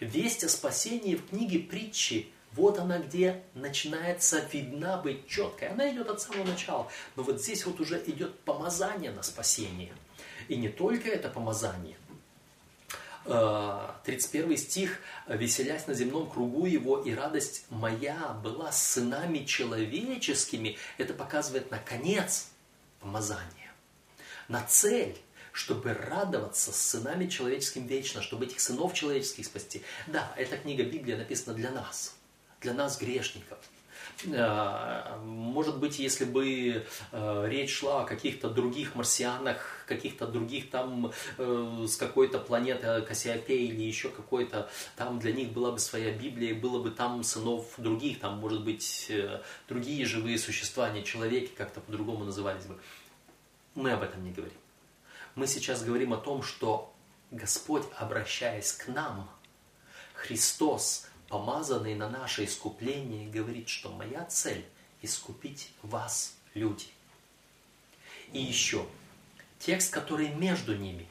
Весть 0.00 0.44
о 0.44 0.48
спасении 0.48 1.16
в 1.16 1.28
книге 1.28 1.58
притчи 1.58 2.30
вот 2.54 2.78
она 2.78 2.98
где 2.98 3.42
начинается 3.54 4.38
видна 4.52 4.96
быть 4.96 5.26
четкой. 5.26 5.70
Она 5.70 5.90
идет 5.92 6.08
от 6.08 6.20
самого 6.20 6.44
начала. 6.44 6.88
Но 7.16 7.24
вот 7.24 7.42
здесь 7.42 7.66
вот 7.66 7.80
уже 7.80 8.00
идет 8.06 8.38
помазание 8.40 9.10
на 9.10 9.22
спасение. 9.24 9.92
И 10.46 10.56
не 10.56 10.68
только 10.68 11.08
это 11.08 11.28
помазание. 11.28 11.96
31 13.24 14.52
э, 14.52 14.56
стих 14.56 15.00
«Веселясь 15.26 15.86
на 15.86 15.94
земном 15.94 16.30
кругу 16.30 16.66
его, 16.66 16.98
и 16.98 17.14
радость 17.14 17.64
моя 17.70 18.38
была 18.42 18.70
с 18.70 18.82
сынами 18.82 19.44
человеческими». 19.44 20.76
Это 20.98 21.14
показывает 21.14 21.70
на 21.70 21.78
конец 21.78 22.48
помазания, 23.00 23.72
на 24.48 24.62
цель 24.62 25.16
чтобы 25.52 25.94
радоваться 25.94 26.72
с 26.72 26.76
сынами 26.76 27.28
человеческими 27.28 27.86
вечно, 27.86 28.20
чтобы 28.22 28.46
этих 28.46 28.58
сынов 28.58 28.92
человеческих 28.92 29.46
спасти. 29.46 29.82
Да, 30.08 30.32
эта 30.36 30.56
книга 30.56 30.82
Библия 30.82 31.16
написана 31.16 31.54
для 31.54 31.70
нас 31.70 32.16
для 32.64 32.72
нас 32.72 32.98
грешников. 32.98 33.58
Э, 34.26 35.18
может 35.24 35.78
быть, 35.78 35.98
если 35.98 36.24
бы 36.24 36.86
э, 37.12 37.44
речь 37.48 37.74
шла 37.78 38.02
о 38.02 38.04
каких-то 38.04 38.48
других 38.48 38.94
марсианах, 38.94 39.84
каких-то 39.86 40.26
других 40.26 40.70
там 40.70 41.12
э, 41.38 41.86
с 41.86 41.96
какой-то 41.96 42.38
планеты 42.38 43.02
Кассиопеи 43.02 43.66
или 43.66 43.82
еще 43.82 44.08
какой-то, 44.08 44.70
там 44.96 45.18
для 45.18 45.32
них 45.32 45.52
была 45.52 45.72
бы 45.72 45.78
своя 45.78 46.12
Библия, 46.12 46.54
было 46.54 46.82
бы 46.82 46.90
там 46.90 47.22
сынов 47.22 47.74
других, 47.78 48.20
там, 48.20 48.38
может 48.38 48.64
быть, 48.64 49.10
другие 49.68 50.04
живые 50.06 50.38
существа, 50.38 50.90
не 50.90 51.04
человеки, 51.04 51.52
как-то 51.54 51.80
по-другому 51.80 52.24
назывались 52.24 52.64
бы. 52.66 52.78
Мы 53.74 53.92
об 53.92 54.02
этом 54.02 54.24
не 54.24 54.30
говорим. 54.30 54.58
Мы 55.34 55.46
сейчас 55.46 55.82
говорим 55.82 56.12
о 56.12 56.16
том, 56.16 56.42
что 56.42 56.94
Господь, 57.30 57.84
обращаясь 57.96 58.72
к 58.72 58.86
нам, 58.88 59.28
Христос, 60.14 61.08
помазанный 61.28 61.94
на 61.94 62.08
наше 62.08 62.44
искупление, 62.44 63.28
говорит, 63.28 63.68
что 63.68 63.90
моя 63.90 64.24
цель– 64.24 64.64
искупить 65.02 65.70
вас, 65.82 66.34
люди. 66.54 66.86
И 68.32 68.40
еще, 68.40 68.86
текст, 69.58 69.92
который 69.92 70.28
между 70.28 70.76
ними, 70.76 71.06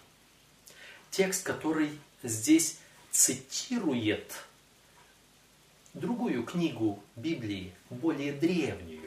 текст, 1.11 1.45
который 1.45 1.99
здесь 2.23 2.79
цитирует 3.11 4.45
другую 5.93 6.43
книгу 6.43 7.03
Библии, 7.15 7.73
более 7.89 8.33
древнюю, 8.33 9.02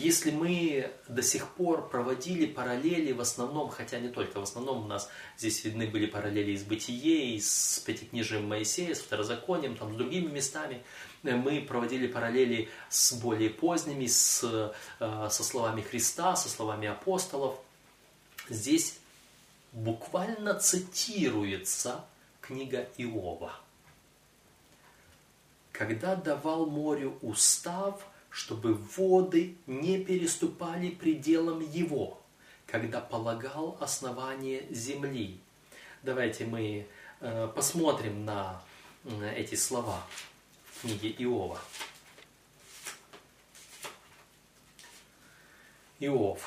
если 0.00 0.30
мы 0.30 0.90
до 1.08 1.22
сих 1.22 1.46
пор 1.48 1.88
проводили 1.88 2.46
параллели 2.46 3.12
в 3.12 3.20
основном, 3.20 3.68
хотя 3.68 3.98
не 3.98 4.08
только, 4.08 4.40
в 4.40 4.42
основном 4.42 4.84
у 4.84 4.88
нас 4.88 5.10
здесь 5.36 5.62
видны 5.64 5.86
были 5.86 6.06
параллели 6.06 6.52
из 6.52 6.64
Бытие, 6.64 7.36
из 7.36 7.82
Пятикнижием 7.86 8.48
Моисея, 8.48 8.94
с 8.94 9.00
Второзаконием, 9.00 9.76
там, 9.76 9.92
с 9.92 9.96
другими 9.96 10.30
местами, 10.30 10.82
мы 11.22 11.60
проводили 11.60 12.06
параллели 12.06 12.70
с 12.88 13.12
более 13.12 13.50
поздними, 13.50 14.06
с, 14.06 14.42
э, 15.00 15.28
со 15.30 15.44
словами 15.44 15.82
Христа, 15.82 16.34
со 16.34 16.48
словами 16.48 16.88
апостолов. 16.88 17.58
Здесь 18.48 18.98
буквально 19.72 20.54
цитируется 20.54 22.04
книга 22.40 22.88
Иова. 22.96 23.52
Когда 25.72 26.16
давал 26.16 26.66
морю 26.66 27.18
устав, 27.20 28.02
чтобы 28.30 28.74
воды 28.74 29.56
не 29.66 30.02
переступали 30.02 30.90
пределом 30.90 31.60
его, 31.60 32.22
когда 32.66 33.00
полагал 33.00 33.76
основание 33.80 34.66
земли. 34.70 35.40
Давайте 36.02 36.46
мы 36.46 36.86
э, 37.20 37.52
посмотрим 37.54 38.24
на 38.24 38.62
эти 39.34 39.56
слова 39.56 40.02
в 40.64 40.82
книге 40.82 41.10
Иова. 41.18 41.60
Иов. 45.98 46.46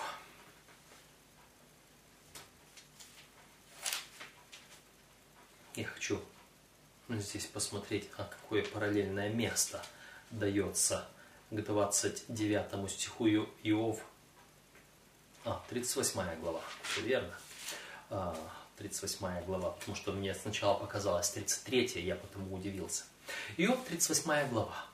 Я 5.75 5.85
хочу 5.85 6.19
здесь 7.09 7.45
посмотреть, 7.45 8.09
а 8.17 8.23
какое 8.23 8.63
параллельное 8.63 9.29
место 9.29 9.83
дается 10.31 11.07
к 11.53 11.61
29 11.61 12.89
стиху 12.89 13.27
Иов. 13.27 13.99
А, 15.45 15.61
38 15.69 16.39
глава, 16.39 16.61
все 16.81 17.01
верно. 17.01 17.33
38 18.77 19.25
а, 19.25 19.41
глава, 19.43 19.71
потому 19.71 19.95
что 19.95 20.11
мне 20.13 20.33
сначала 20.33 20.73
показалось 20.79 21.29
33, 21.29 22.01
я 22.01 22.15
потому 22.15 22.55
удивился. 22.55 23.03
Иов, 23.57 23.77
38 23.87 24.49
глава. 24.49 24.85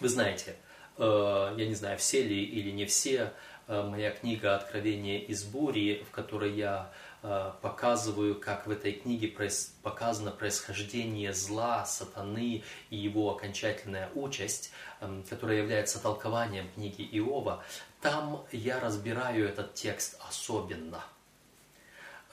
Вы 0.00 0.08
знаете, 0.10 0.56
э, 0.98 1.54
я 1.56 1.66
не 1.66 1.74
знаю, 1.74 1.96
все 1.98 2.22
ли 2.22 2.44
или 2.44 2.70
не 2.70 2.84
все, 2.84 3.32
э, 3.68 3.82
моя 3.82 4.10
книга 4.10 4.54
«Откровение 4.54 5.24
из 5.24 5.44
бури», 5.44 6.04
в 6.06 6.10
которой 6.10 6.52
я 6.52 6.92
показываю, 7.22 8.38
как 8.38 8.66
в 8.66 8.70
этой 8.70 8.92
книге 8.92 9.34
показано 9.82 10.30
происхождение 10.30 11.32
зла, 11.32 11.84
сатаны 11.84 12.62
и 12.90 12.96
его 12.96 13.34
окончательная 13.34 14.10
участь, 14.14 14.70
эм, 15.00 15.24
которая 15.24 15.58
является 15.58 16.00
толкованием 16.00 16.70
книги 16.72 17.02
Иова, 17.02 17.64
там 18.00 18.44
я 18.52 18.78
разбираю 18.78 19.48
этот 19.48 19.74
текст 19.74 20.20
особенно. 20.28 21.02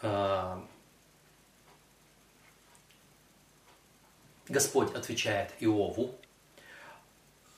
Э, 0.03 0.61
Господь 4.49 4.93
отвечает 4.93 5.51
Иову 5.59 6.15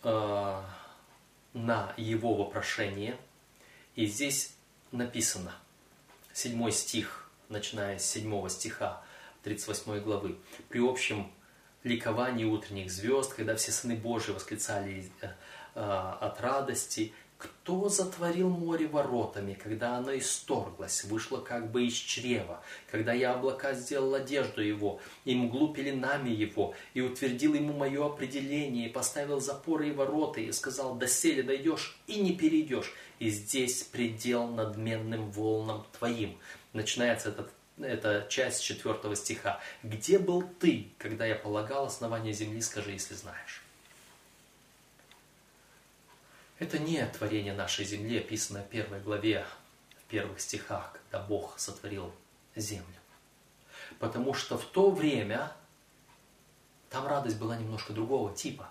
э, 0.03 0.61
на 1.53 1.93
его 1.97 2.35
вопрошение, 2.35 3.17
и 3.95 4.05
здесь 4.05 4.55
написано, 4.91 5.53
седьмой 6.35 6.71
стих– 6.71 7.29
начиная 7.49 7.97
с 7.97 8.05
7 8.05 8.49
стиха 8.49 9.01
38 9.43 9.99
главы. 10.01 10.37
При 10.69 10.79
общем 10.79 11.31
ликовании 11.83 12.45
утренних 12.45 12.91
звезд, 12.91 13.33
когда 13.33 13.55
все 13.55 13.71
сыны 13.71 13.95
Божии 13.95 14.31
восклицали 14.31 15.09
э, 15.21 15.27
э, 15.75 15.79
от 15.79 16.41
радости, 16.41 17.13
кто 17.37 17.89
затворил 17.89 18.49
море 18.49 18.87
воротами, 18.87 19.53
когда 19.53 19.97
оно 19.97 20.17
исторглось, 20.17 21.03
вышло 21.03 21.39
как 21.39 21.71
бы 21.71 21.85
из 21.85 21.93
чрева, 21.93 22.63
когда 22.89 23.13
я 23.13 23.33
облака 23.33 23.73
сделал 23.73 24.13
одежду 24.13 24.61
его, 24.61 24.99
и 25.25 25.35
мглу 25.35 25.73
пеленами 25.73 26.29
его, 26.29 26.73
и 26.93 27.01
утвердил 27.01 27.53
ему 27.53 27.73
мое 27.73 28.05
определение, 28.05 28.87
и 28.87 28.91
поставил 28.91 29.41
запоры 29.41 29.89
и 29.89 29.91
ворота, 29.91 30.39
и 30.41 30.51
сказал, 30.51 30.95
до 30.95 31.07
сели 31.07 31.41
дойдешь 31.41 31.97
и 32.07 32.19
не 32.19 32.35
перейдешь, 32.35 32.93
и 33.19 33.29
здесь 33.29 33.83
предел 33.83 34.47
надменным 34.47 35.31
волнам 35.31 35.85
твоим 35.97 36.37
начинается 36.75 37.29
этот, 37.29 37.51
эта 37.79 38.27
часть 38.29 38.63
четвертого 38.63 39.15
стиха. 39.15 39.59
«Где 39.81 40.19
был 40.19 40.43
ты, 40.59 40.89
когда 40.99 41.25
я 41.25 41.35
полагал 41.35 41.85
основание 41.85 42.33
земли, 42.33 42.61
скажи, 42.61 42.91
если 42.91 43.15
знаешь». 43.15 43.64
Это 46.57 46.79
не 46.79 47.05
творение 47.07 47.53
нашей 47.53 47.83
земли, 47.83 48.19
описанное 48.19 48.63
в 48.63 48.69
первой 48.69 49.01
главе, 49.01 49.45
в 49.99 50.09
первых 50.09 50.39
стихах, 50.39 50.93
когда 50.93 51.25
Бог 51.25 51.59
сотворил 51.59 52.13
землю. 52.55 52.85
Потому 53.99 54.33
что 54.33 54.57
в 54.57 54.65
то 54.65 54.89
время 54.89 55.51
там 56.89 57.07
радость 57.07 57.37
была 57.37 57.57
немножко 57.57 57.91
другого 57.91 58.33
типа. 58.33 58.69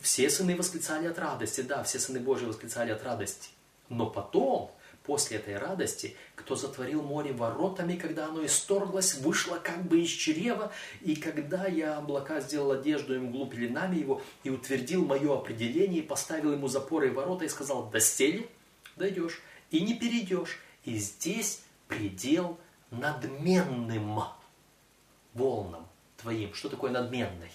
Все 0.00 0.30
сыны 0.30 0.56
восклицали 0.56 1.06
от 1.06 1.18
радости, 1.18 1.60
да, 1.60 1.82
все 1.82 1.98
сыны 1.98 2.20
Божьи 2.20 2.46
восклицали 2.46 2.92
от 2.92 3.02
радости. 3.02 3.50
Но 3.88 4.08
потом 4.08 4.72
После 5.06 5.36
этой 5.36 5.56
радости, 5.56 6.16
кто 6.34 6.56
затворил 6.56 7.00
море 7.00 7.32
воротами, 7.32 7.94
когда 7.96 8.26
оно 8.26 8.44
исторглось, 8.44 9.14
вышло 9.14 9.56
как 9.56 9.84
бы 9.84 10.00
из 10.00 10.08
чрева, 10.08 10.72
и 11.00 11.14
когда 11.14 11.66
я 11.66 11.98
облака 11.98 12.40
сделал 12.40 12.72
одежду 12.72 13.14
и 13.14 13.18
мглу 13.18 13.46
пеленами 13.46 13.96
его, 13.96 14.20
и 14.42 14.50
утвердил 14.50 15.04
мое 15.04 15.32
определение, 15.32 16.00
и 16.00 16.06
поставил 16.06 16.52
ему 16.52 16.66
запоры 16.66 17.08
и 17.08 17.12
ворота, 17.12 17.44
и 17.44 17.48
сказал, 17.48 17.88
до 17.88 18.00
стели 18.00 18.48
дойдешь, 18.96 19.40
и 19.70 19.80
не 19.80 19.94
перейдешь, 19.94 20.58
и 20.84 20.96
здесь 20.96 21.62
предел 21.86 22.58
надменным 22.90 24.24
волнам 25.34 25.86
твоим. 26.16 26.52
Что 26.52 26.68
такое 26.68 26.90
надменный? 26.90 27.52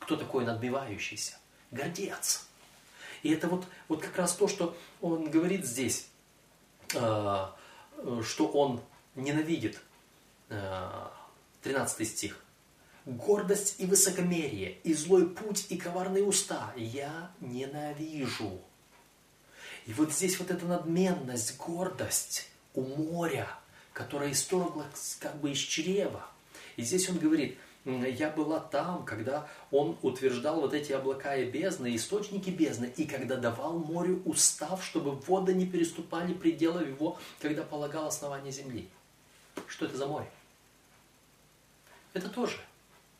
Кто 0.00 0.16
такой 0.16 0.44
надмевающийся? 0.44 1.38
Гордец. 1.70 2.48
И 3.22 3.30
это 3.30 3.46
вот, 3.46 3.64
вот 3.86 4.00
как 4.00 4.16
раз 4.16 4.34
то, 4.34 4.48
что 4.48 4.76
он 5.00 5.30
говорит 5.30 5.64
здесь. 5.64 6.08
А, 6.94 7.56
что 8.22 8.48
он 8.48 8.80
ненавидит. 9.14 9.80
13 10.48 12.00
а, 12.00 12.04
стих. 12.04 12.42
Гордость 13.04 13.76
и 13.78 13.86
высокомерие, 13.86 14.78
и 14.84 14.92
злой 14.92 15.28
путь, 15.28 15.66
и 15.70 15.76
коварные 15.76 16.24
уста 16.24 16.72
я 16.76 17.30
ненавижу. 17.40 18.60
И 19.86 19.92
вот 19.94 20.12
здесь 20.12 20.38
вот 20.38 20.50
эта 20.50 20.66
надменность, 20.66 21.56
гордость 21.56 22.50
у 22.74 22.82
моря, 22.82 23.48
которая 23.94 24.32
исторгла 24.32 24.86
как 25.20 25.40
бы 25.40 25.52
из 25.52 25.58
чрева. 25.58 26.26
И 26.76 26.82
здесь 26.82 27.08
он 27.08 27.18
говорит, 27.18 27.58
я 27.88 28.30
была 28.30 28.60
там, 28.60 29.04
когда 29.04 29.48
он 29.70 29.96
утверждал 30.02 30.60
вот 30.60 30.74
эти 30.74 30.92
облака 30.92 31.36
и 31.36 31.50
бездны, 31.50 31.96
источники 31.96 32.50
бездны, 32.50 32.92
и 32.96 33.06
когда 33.06 33.36
давал 33.36 33.78
морю 33.78 34.22
устав, 34.24 34.84
чтобы 34.84 35.12
воды 35.12 35.54
не 35.54 35.66
переступали 35.66 36.34
пределов 36.34 36.86
его, 36.86 37.18
когда 37.40 37.62
полагал 37.62 38.06
основание 38.06 38.52
земли. 38.52 38.88
Что 39.66 39.86
это 39.86 39.96
за 39.96 40.06
море? 40.06 40.30
Это 42.12 42.28
тоже 42.28 42.60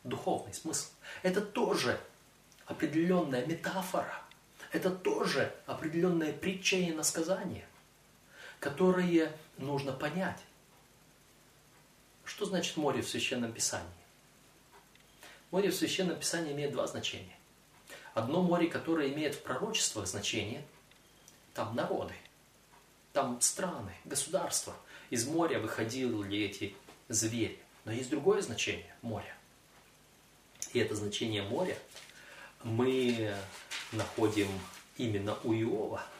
духовный 0.03 0.53
смысл. 0.53 0.89
Это 1.23 1.41
тоже 1.41 1.99
определенная 2.65 3.45
метафора. 3.45 4.21
Это 4.71 4.91
тоже 4.91 5.51
определенное 5.65 6.31
притча 6.31 6.75
и 6.75 6.91
насказание, 6.91 7.65
которые 8.59 9.31
нужно 9.57 9.93
понять. 9.93 10.39
Что 12.23 12.45
значит 12.45 12.77
море 12.77 13.01
в 13.01 13.09
Священном 13.09 13.51
Писании? 13.51 13.98
Море 15.51 15.69
в 15.69 15.75
Священном 15.75 16.17
Писании 16.17 16.53
имеет 16.53 16.71
два 16.71 16.87
значения. 16.87 17.35
Одно 18.13 18.41
море, 18.41 18.67
которое 18.67 19.09
имеет 19.09 19.35
в 19.35 19.41
пророчествах 19.41 20.07
значение, 20.07 20.63
там 21.53 21.75
народы, 21.75 22.13
там 23.13 23.41
страны, 23.41 23.93
государства. 24.05 24.75
Из 25.09 25.27
моря 25.27 25.59
выходили 25.59 26.37
эти 26.39 26.75
звери. 27.07 27.59
Но 27.85 27.91
есть 27.91 28.09
другое 28.09 28.41
значение 28.41 28.93
моря. 29.01 29.35
И 30.73 30.79
это 30.79 30.95
значение 30.95 31.41
моря 31.43 31.77
мы 32.63 33.33
находим 33.91 34.47
именно 34.97 35.37
у 35.43 35.53
Иова– 35.53 36.03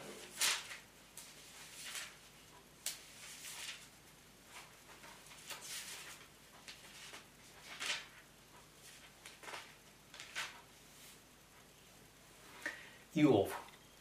Иов, 13.14 13.50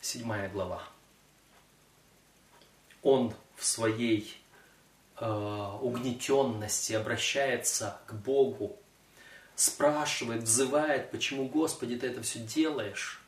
7 0.02 0.50
глава. 0.50 0.84
Он 3.02 3.34
в 3.56 3.66
своей 3.66 4.32
э, 5.20 5.78
угнетенности 5.82 6.94
обращается 6.94 8.00
к 8.06 8.14
Богу, 8.14 8.78
спрашивает, 9.56 10.44
взывает, 10.44 11.10
почему, 11.10 11.48
Господи, 11.48 11.98
ты 11.98 12.06
это 12.06 12.22
все 12.22 12.38
делаешь. 12.38 13.20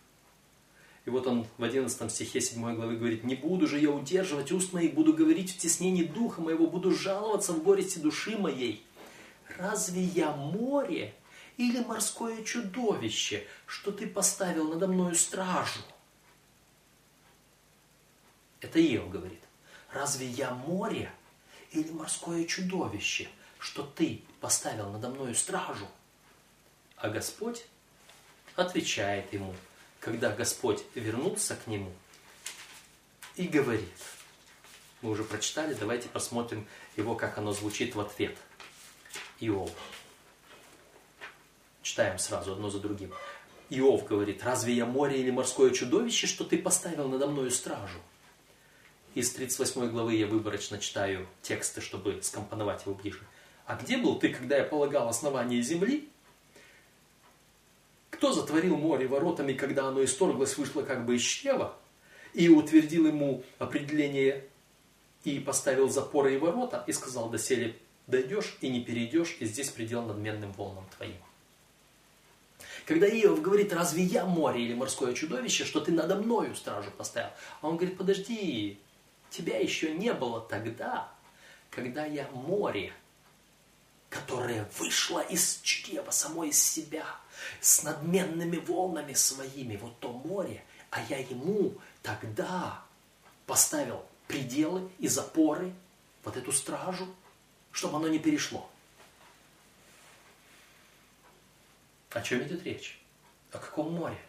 И 1.06 1.10
вот 1.10 1.26
он 1.26 1.48
в 1.58 1.64
11 1.64 2.12
стихе 2.12 2.42
7 2.42 2.76
главы 2.76 2.96
говорит, 2.98 3.24
«Не 3.24 3.34
буду 3.34 3.66
же 3.66 3.80
я 3.80 3.90
удерживать 3.90 4.52
уст 4.52 4.74
моих, 4.74 4.94
буду 4.94 5.14
говорить 5.14 5.52
в 5.52 5.58
теснении 5.58 6.04
духа 6.04 6.42
моего, 6.42 6.68
буду 6.68 6.92
жаловаться 6.92 7.54
в 7.54 7.64
горести 7.64 7.98
души 7.98 8.38
моей. 8.38 8.86
Разве 9.58 10.04
я 10.04 10.32
море, 10.32 11.16
или 11.62 11.80
морское 11.84 12.44
чудовище, 12.44 13.46
что 13.68 13.92
ты 13.92 14.08
поставил 14.08 14.70
надо 14.70 14.88
мною 14.88 15.14
стражу? 15.14 15.82
Это 18.62 18.82
Иов 18.82 19.12
говорит. 19.12 19.42
Разве 19.92 20.26
я 20.26 20.56
море 20.56 21.12
или 21.72 21.92
морское 21.92 22.46
чудовище, 22.46 23.30
что 23.60 23.84
ты 23.84 24.24
поставил 24.40 24.90
надо 24.90 25.10
мною 25.10 25.36
стражу? 25.36 25.88
А 26.96 27.10
Господь 27.10 27.64
отвечает 28.56 29.32
ему, 29.32 29.56
когда 30.00 30.32
Господь 30.32 30.84
вернулся 30.96 31.56
к 31.56 31.68
нему 31.68 31.94
и 33.36 33.48
говорит. 33.48 34.00
Мы 35.04 35.12
уже 35.12 35.24
прочитали, 35.24 35.76
давайте 35.76 36.10
посмотрим 36.10 36.68
его, 36.98 37.14
как 37.14 37.38
оно 37.38 37.54
звучит 37.54 37.94
в 37.94 38.00
ответ. 38.00 38.36
Иов. 39.40 39.72
Читаем 41.82 42.20
сразу 42.20 42.54
одно 42.54 42.70
за 42.70 42.80
другим. 42.80 43.12
Иов 43.70 44.06
говорит, 44.06 44.44
разве 44.44 44.74
я 44.74 44.86
море 44.86 45.20
или 45.20 45.32
морское 45.32 45.72
чудовище, 45.72 46.28
что 46.28 46.44
ты 46.44 46.58
поставил 46.58 47.08
надо 47.08 47.28
мною 47.28 47.50
стражу? 47.52 48.00
Из 49.16 49.32
38 49.32 49.90
главы 49.90 50.16
я 50.16 50.28
выборочно 50.28 50.78
читаю 50.78 51.28
тексты, 51.42 51.82
чтобы 51.82 52.22
скомпоновать 52.22 52.86
его 52.86 52.96
ближе. 52.96 53.22
А 53.66 53.76
где 53.76 53.98
был 53.98 54.20
ты, 54.20 54.30
когда 54.30 54.58
я 54.58 54.64
полагал 54.64 55.08
основание 55.08 55.62
земли? 55.62 56.10
Кто 58.10 58.32
затворил 58.32 58.78
море 58.78 59.08
воротами, 59.08 59.54
когда 59.54 59.88
оно 59.88 60.04
исторглось, 60.04 60.58
вышло 60.58 60.84
как 60.84 61.06
бы 61.06 61.16
из 61.16 61.22
чрева? 61.22 61.78
И 62.34 62.48
утвердил 62.48 63.08
ему 63.08 63.44
определение 63.58 64.46
и 65.24 65.40
поставил 65.40 65.90
запоры 65.90 66.36
и 66.36 66.38
ворота, 66.38 66.84
и 66.88 66.94
сказал, 66.94 67.30
доселе 67.30 67.76
дойдешь 68.08 68.58
и 68.62 68.70
не 68.70 68.84
перейдешь, 68.84 69.38
и 69.40 69.46
здесь 69.46 69.70
предел 69.70 70.04
надменным 70.04 70.52
волнам 70.54 70.86
твоим. 70.96 71.16
Когда 72.86 73.08
Иов 73.08 73.42
говорит, 73.42 73.74
разве 73.74 74.04
я 74.04 74.26
море 74.26 74.64
или 74.64 74.74
морское 74.74 75.14
чудовище, 75.14 75.66
что 75.66 75.80
ты 75.80 75.92
надо 75.92 76.16
мною 76.16 76.56
стражу 76.56 76.92
поставил? 76.92 77.30
А 77.62 77.68
он 77.68 77.78
говорит, 77.78 77.98
подожди, 77.98 78.80
тебя 79.30 79.60
еще 79.60 79.94
не 79.94 80.14
было 80.14 80.42
тогда, 80.42 81.12
когда 81.70 82.06
я 82.06 82.28
море, 82.34 82.94
которое 84.10 84.68
вышло 84.78 85.20
из 85.20 85.60
чрева, 85.62 86.12
само 86.12 86.46
из 86.46 86.62
себя, 86.62 87.06
с 87.60 87.84
надменными 87.84 88.58
волнами 88.58 89.14
своими, 89.14 89.78
вот 89.78 89.98
то 90.00 90.12
море, 90.12 90.64
а 90.90 91.02
я 91.10 91.18
ему 91.18 91.74
тогда 92.02 92.82
поставил 93.46 94.04
пределы 94.28 94.90
и 94.98 95.08
запоры, 95.08 95.74
вот 96.24 96.38
эту 96.38 96.52
стражу, 96.52 97.08
чтобы 97.72 97.98
оно 97.98 98.08
не 98.08 98.20
перешло. 98.20 98.71
О 102.12 102.22
чем 102.22 102.44
идет 102.44 102.64
речь? 102.64 103.00
О 103.52 103.58
каком 103.58 103.94
море? 103.94 104.20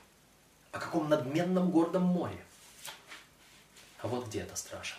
О 0.70 0.78
каком 0.78 1.08
надменном 1.08 1.70
гордом 1.70 2.04
море? 2.04 2.44
А 3.98 4.08
вот 4.08 4.26
где 4.26 4.40
эта 4.40 4.56
стража. 4.56 4.94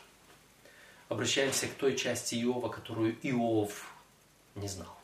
Обращаемся 1.09 1.67
к 1.67 1.73
той 1.73 1.95
части 1.95 2.35
Иова, 2.35 2.69
которую 2.69 3.17
Иов 3.21 3.87
не 4.55 4.67
знал. 4.67 4.97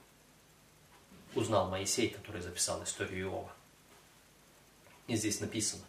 Узнал 1.35 1.69
Моисей, 1.69 2.09
который 2.09 2.41
записал 2.41 2.83
историю 2.83 3.21
Иова. 3.21 3.51
И 5.07 5.15
здесь 5.15 5.39
написано. 5.39 5.83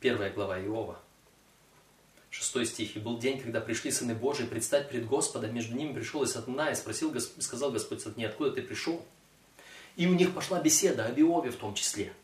Первая 0.00 0.32
глава 0.32 0.58
Иова, 0.60 0.98
Шестой 2.30 2.64
стих. 2.64 2.96
«И 2.96 3.00
был 3.00 3.18
день, 3.18 3.40
когда 3.40 3.60
пришли 3.60 3.90
сыны 3.90 4.14
Божии 4.14 4.44
предстать 4.44 4.88
перед 4.88 5.06
Господом, 5.06 5.52
между 5.52 5.74
ними 5.74 5.92
пришел 5.92 6.22
и 6.22 6.26
сатана, 6.26 6.70
и 6.70 6.76
спросил, 6.76 7.12
сказал 7.20 7.72
Господь 7.72 8.00
сатане, 8.00 8.28
откуда 8.28 8.52
ты 8.52 8.62
пришел? 8.62 9.04
И 10.00 10.06
у 10.06 10.14
них 10.14 10.32
пошла 10.32 10.58
беседа 10.60 11.04
об 11.04 11.18
Иове 11.18 11.50
в 11.50 11.56
том 11.56 11.74
числе. 11.74 12.14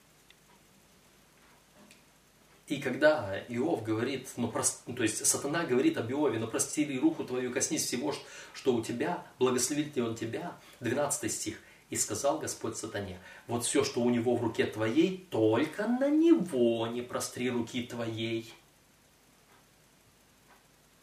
И 2.68 2.80
когда 2.80 3.38
Иов 3.50 3.82
говорит, 3.82 4.30
ну, 4.38 4.48
прост, 4.48 4.80
ну, 4.86 4.94
то 4.94 5.02
есть 5.02 5.26
сатана 5.26 5.66
говорит 5.66 5.98
об 5.98 6.10
Иове, 6.10 6.38
но 6.38 6.46
прости 6.46 6.86
ли 6.86 6.98
руку 6.98 7.22
твою, 7.22 7.52
коснись 7.52 7.84
всего, 7.84 8.14
что 8.54 8.74
у 8.74 8.82
тебя, 8.82 9.26
благословит 9.38 9.94
ли 9.94 10.00
он 10.00 10.16
тебя, 10.16 10.56
12 10.80 11.30
стих. 11.30 11.60
И 11.90 11.96
сказал 11.96 12.38
Господь 12.38 12.78
сатане, 12.78 13.20
вот 13.46 13.66
все, 13.66 13.84
что 13.84 14.00
у 14.00 14.08
него 14.08 14.36
в 14.36 14.42
руке 14.42 14.64
твоей, 14.64 15.28
только 15.30 15.86
на 15.86 16.08
него 16.08 16.86
не 16.86 17.02
простри 17.02 17.50
руки 17.50 17.82
твоей. 17.82 18.54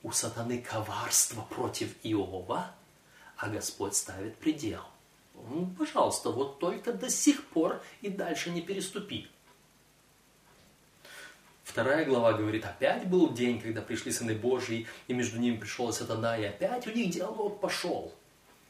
У 0.01 0.11
сатаны 0.11 0.59
коварство 0.59 1.43
против 1.43 1.93
Иова, 2.01 2.74
а 3.38 3.49
Господь 3.49 3.93
ставит 3.95 4.38
предел. 4.38 4.82
Ну, 5.34 5.68
пожалуйста, 5.78 6.30
вот 6.30 6.60
только 6.60 6.94
до 6.94 7.10
сих 7.10 7.44
пор 7.48 7.82
и 8.02 8.10
дальше 8.10 8.50
не 8.50 8.62
переступи. 8.62 9.28
Вторая 11.64 12.06
глава 12.06 12.34
говорит, 12.34 12.66
опять 12.66 13.08
был 13.08 13.34
день, 13.34 13.60
когда 13.60 13.82
пришли 13.82 14.12
сыны 14.12 14.36
Божьи, 14.36 14.86
и 15.08 15.14
между 15.14 15.40
ними 15.40 15.58
пришел 15.58 15.92
сатана, 15.92 16.38
и 16.38 16.44
опять 16.44 16.86
у 16.88 16.92
них 16.92 17.10
диалог 17.10 17.60
пошел. 17.60 18.14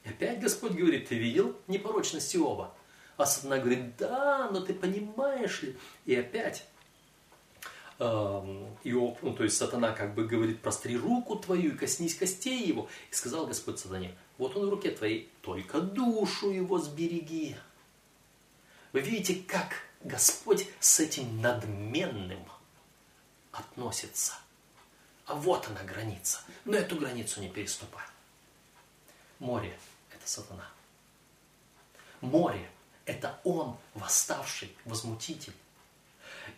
И 0.03 0.09
опять 0.09 0.39
Господь 0.39 0.73
говорит, 0.73 1.09
ты 1.09 1.15
видел 1.15 1.55
непорочность 1.67 2.35
Иова? 2.35 2.73
А 3.17 3.25
сатана 3.25 3.57
говорит, 3.57 3.97
да, 3.97 4.49
но 4.51 4.61
ты 4.61 4.73
понимаешь 4.73 5.63
ли? 5.63 5.77
И 6.05 6.15
опять 6.15 6.65
Иов, 7.99 9.17
ну, 9.21 9.33
то 9.33 9.43
есть 9.43 9.57
сатана 9.57 9.91
как 9.91 10.13
бы 10.13 10.25
говорит, 10.25 10.61
простри 10.61 10.97
руку 10.97 11.35
твою 11.35 11.73
и 11.73 11.77
коснись 11.77 12.15
костей 12.15 12.65
его. 12.65 12.89
И 13.11 13.15
сказал 13.15 13.47
Господь 13.47 13.79
сатане, 13.79 14.15
вот 14.37 14.55
он 14.55 14.67
в 14.67 14.69
руке 14.69 14.91
твоей, 14.91 15.29
только 15.41 15.79
душу 15.81 16.49
его 16.49 16.79
сбереги. 16.79 17.55
Вы 18.91 19.01
видите, 19.01 19.35
как 19.47 19.73
Господь 20.01 20.67
с 20.79 20.99
этим 20.99 21.41
надменным 21.41 22.45
относится. 23.51 24.33
А 25.25 25.35
вот 25.35 25.67
она 25.67 25.83
граница. 25.83 26.39
Но 26.65 26.75
эту 26.75 26.97
границу 26.97 27.41
не 27.41 27.49
переступай. 27.49 28.03
Море– 29.39 29.77
это 30.11 30.27
сатана. 30.27 30.69
Море– 32.21 32.69
это 33.05 33.39
он, 33.43 33.77
восставший, 33.93 34.75
возмутитель. 34.85 35.53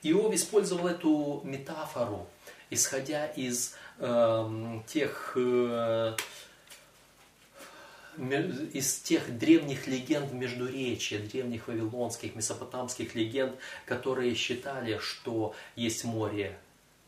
Иов 0.02 0.34
использовал 0.34 0.88
эту 0.88 1.42
метафору, 1.44 2.28
исходя 2.70 3.28
из 3.28 3.76
э, 3.98 4.80
тех 4.88 5.34
э, 5.36 6.16
из 8.18 9.00
тех 9.00 9.38
древних 9.38 9.88
легенд 9.88 10.32
Междуречия, 10.32 11.20
древних 11.20 11.68
вавилонских, 11.68 12.36
месопотамских 12.36 13.16
легенд, 13.16 13.56
которые 13.86 14.36
считали, 14.36 14.98
что 15.00 15.54
есть 15.76 16.04
море 16.04 16.58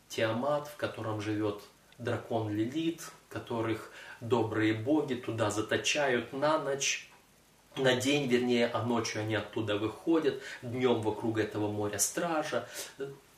Тиамат, 0.08 0.68
в 0.68 0.76
котором 0.76 1.20
живет 1.20 1.62
дракон 1.98 2.54
Лилит, 2.54 3.02
которых 3.28 3.90
добрые 4.20 4.74
боги 4.74 5.14
туда 5.14 5.50
заточают 5.50 6.32
на 6.32 6.58
ночь, 6.58 7.10
на 7.76 7.94
день, 7.94 8.26
вернее, 8.26 8.66
а 8.66 8.82
ночью 8.82 9.20
они 9.20 9.34
оттуда 9.34 9.76
выходят, 9.76 10.40
днем 10.62 11.00
вокруг 11.02 11.38
этого 11.38 11.70
моря 11.70 11.98
стража. 11.98 12.68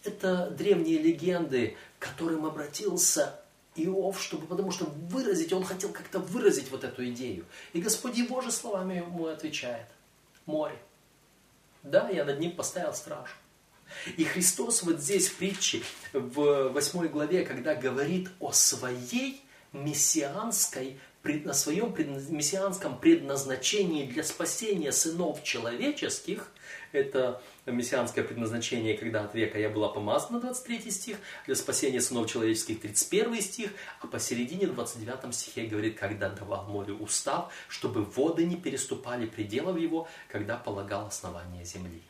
Это 0.04 0.50
древние 0.50 0.98
легенды, 0.98 1.76
к 1.98 2.08
которым 2.08 2.46
обратился 2.46 3.40
Иов, 3.76 4.20
чтобы, 4.20 4.46
потому 4.46 4.70
что 4.72 4.84
выразить, 4.86 5.52
он 5.52 5.64
хотел 5.64 5.92
как-то 5.92 6.18
выразить 6.18 6.70
вот 6.70 6.84
эту 6.84 7.08
идею. 7.10 7.44
И 7.72 7.80
Господь 7.80 8.16
его 8.16 8.40
же 8.40 8.50
словами 8.50 8.96
ему 8.96 9.26
отвечает. 9.26 9.86
Море. 10.46 10.76
Да, 11.82 12.08
я 12.10 12.24
над 12.24 12.40
ним 12.40 12.52
поставил 12.52 12.92
стражу. 12.94 13.32
И 14.16 14.24
Христос 14.24 14.82
вот 14.82 15.00
здесь 15.00 15.28
в 15.28 15.36
притче, 15.36 15.82
в 16.12 16.68
8 16.68 17.08
главе, 17.08 17.44
когда 17.44 17.74
говорит 17.74 18.28
о 18.38 18.52
своей 18.52 19.42
мессианской, 19.72 20.98
на 21.22 21.54
своем 21.54 21.94
мессианском 22.28 22.98
предназначении 22.98 24.06
для 24.06 24.24
спасения 24.24 24.92
сынов 24.92 25.42
человеческих, 25.42 26.50
это 26.92 27.42
мессианское 27.66 28.24
предназначение, 28.24 28.96
когда 28.96 29.24
от 29.24 29.34
века 29.34 29.58
я 29.58 29.68
была 29.68 29.88
помазана, 29.88 30.40
23 30.40 30.90
стих, 30.90 31.16
для 31.46 31.54
спасения 31.54 32.00
сынов 32.00 32.30
человеческих, 32.30 32.80
31 32.80 33.40
стих, 33.42 33.70
а 34.00 34.06
посередине, 34.06 34.66
29 34.66 35.34
стихе 35.34 35.66
говорит, 35.66 35.98
когда 35.98 36.28
давал 36.28 36.64
морю 36.66 36.96
устав, 36.98 37.52
чтобы 37.68 38.04
воды 38.04 38.44
не 38.44 38.56
переступали 38.56 39.26
пределов 39.26 39.78
его, 39.78 40.08
когда 40.28 40.56
полагал 40.56 41.06
основание 41.06 41.64
земли. 41.64 42.02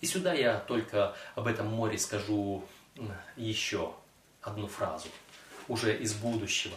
И 0.00 0.06
сюда 0.06 0.34
я 0.34 0.58
только 0.58 1.16
об 1.34 1.46
этом 1.46 1.68
море 1.68 1.98
скажу 1.98 2.64
еще 3.36 3.94
одну 4.40 4.66
фразу, 4.66 5.08
уже 5.68 5.96
из 5.96 6.14
будущего. 6.14 6.76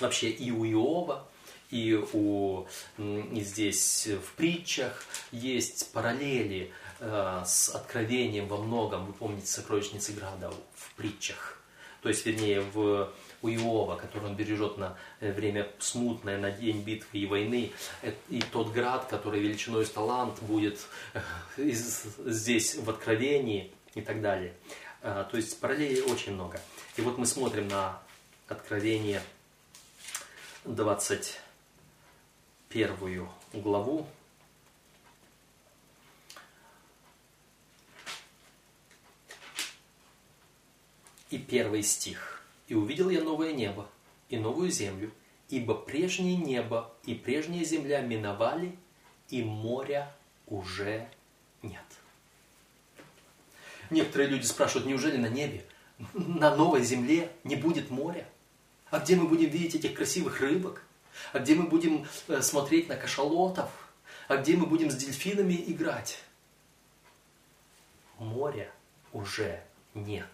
Вообще 0.00 0.30
и 0.30 0.50
у 0.50 0.64
Иова, 0.64 1.26
и, 1.72 1.94
у, 2.12 2.66
и 2.98 3.40
здесь 3.40 4.06
в 4.06 4.34
притчах 4.36 5.04
есть 5.32 5.92
параллели 5.92 6.72
э, 7.00 7.42
с 7.44 7.70
откровением 7.70 8.46
во 8.46 8.58
многом. 8.58 9.06
Вы 9.06 9.12
помните 9.14 9.46
сокровищницы 9.46 10.12
Града 10.12 10.52
в 10.74 10.94
притчах. 10.94 11.58
То 12.02 12.08
есть, 12.08 12.24
вернее, 12.26 12.60
в 12.60 13.12
у 13.42 13.48
Иова, 13.48 13.96
который 13.96 14.30
он 14.30 14.36
бережет 14.36 14.78
на 14.78 14.96
э, 15.20 15.32
время 15.32 15.68
смутное, 15.78 16.38
на 16.38 16.50
день 16.50 16.82
битвы 16.82 17.18
и 17.18 17.26
войны. 17.26 17.72
Э, 18.02 18.12
и 18.28 18.40
тот 18.40 18.72
град, 18.72 19.06
который 19.10 19.40
величиной 19.40 19.84
с 19.84 19.90
талант 19.90 20.40
будет 20.42 20.78
э, 21.14 21.20
здесь 22.26 22.76
в 22.76 22.88
Откровении 22.88 23.72
и 23.94 24.00
так 24.00 24.22
далее. 24.22 24.54
То 25.02 25.30
есть 25.32 25.58
параллелей 25.58 26.02
очень 26.02 26.34
много. 26.34 26.60
И 26.96 27.00
вот 27.02 27.18
мы 27.18 27.26
смотрим 27.26 27.66
на 27.66 28.00
Откровение 28.46 29.20
21 32.72 33.28
главу. 33.52 34.06
И 41.30 41.38
первый 41.38 41.82
стих. 41.82 42.42
«И 42.68 42.74
увидел 42.74 43.10
я 43.10 43.22
новое 43.22 43.52
небо 43.52 43.88
и 44.28 44.38
новую 44.38 44.70
землю, 44.70 45.10
ибо 45.48 45.74
прежнее 45.74 46.36
небо 46.36 46.94
и 47.04 47.14
прежняя 47.14 47.64
земля 47.64 48.00
миновали, 48.00 48.76
и 49.28 49.42
моря 49.42 50.14
уже 50.46 51.08
нет». 51.62 51.84
Некоторые 53.90 54.30
люди 54.30 54.46
спрашивают, 54.46 54.86
неужели 54.86 55.18
на 55.18 55.28
небе, 55.28 55.66
на 56.14 56.56
новой 56.56 56.82
земле 56.82 57.30
не 57.44 57.56
будет 57.56 57.90
моря? 57.90 58.26
А 58.90 59.00
где 59.00 59.16
мы 59.16 59.26
будем 59.26 59.50
видеть 59.50 59.74
этих 59.74 59.94
красивых 59.94 60.40
рыбок? 60.40 60.82
А 61.32 61.38
где 61.38 61.54
мы 61.54 61.68
будем 61.68 62.06
э, 62.28 62.42
смотреть 62.42 62.88
на 62.88 62.96
кашалотов? 62.96 63.70
А 64.28 64.36
где 64.36 64.56
мы 64.56 64.66
будем 64.66 64.90
с 64.90 64.96
дельфинами 64.96 65.54
играть? 65.66 66.22
Моря 68.18 68.70
уже 69.12 69.62
нет, 69.94 70.28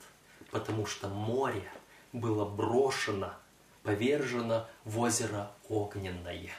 потому 0.50 0.86
что 0.86 1.08
море 1.08 1.70
было 2.12 2.44
брошено, 2.44 3.34
повержено 3.82 4.68
в 4.84 4.98
озеро 5.00 5.50
огненное. 5.68 6.52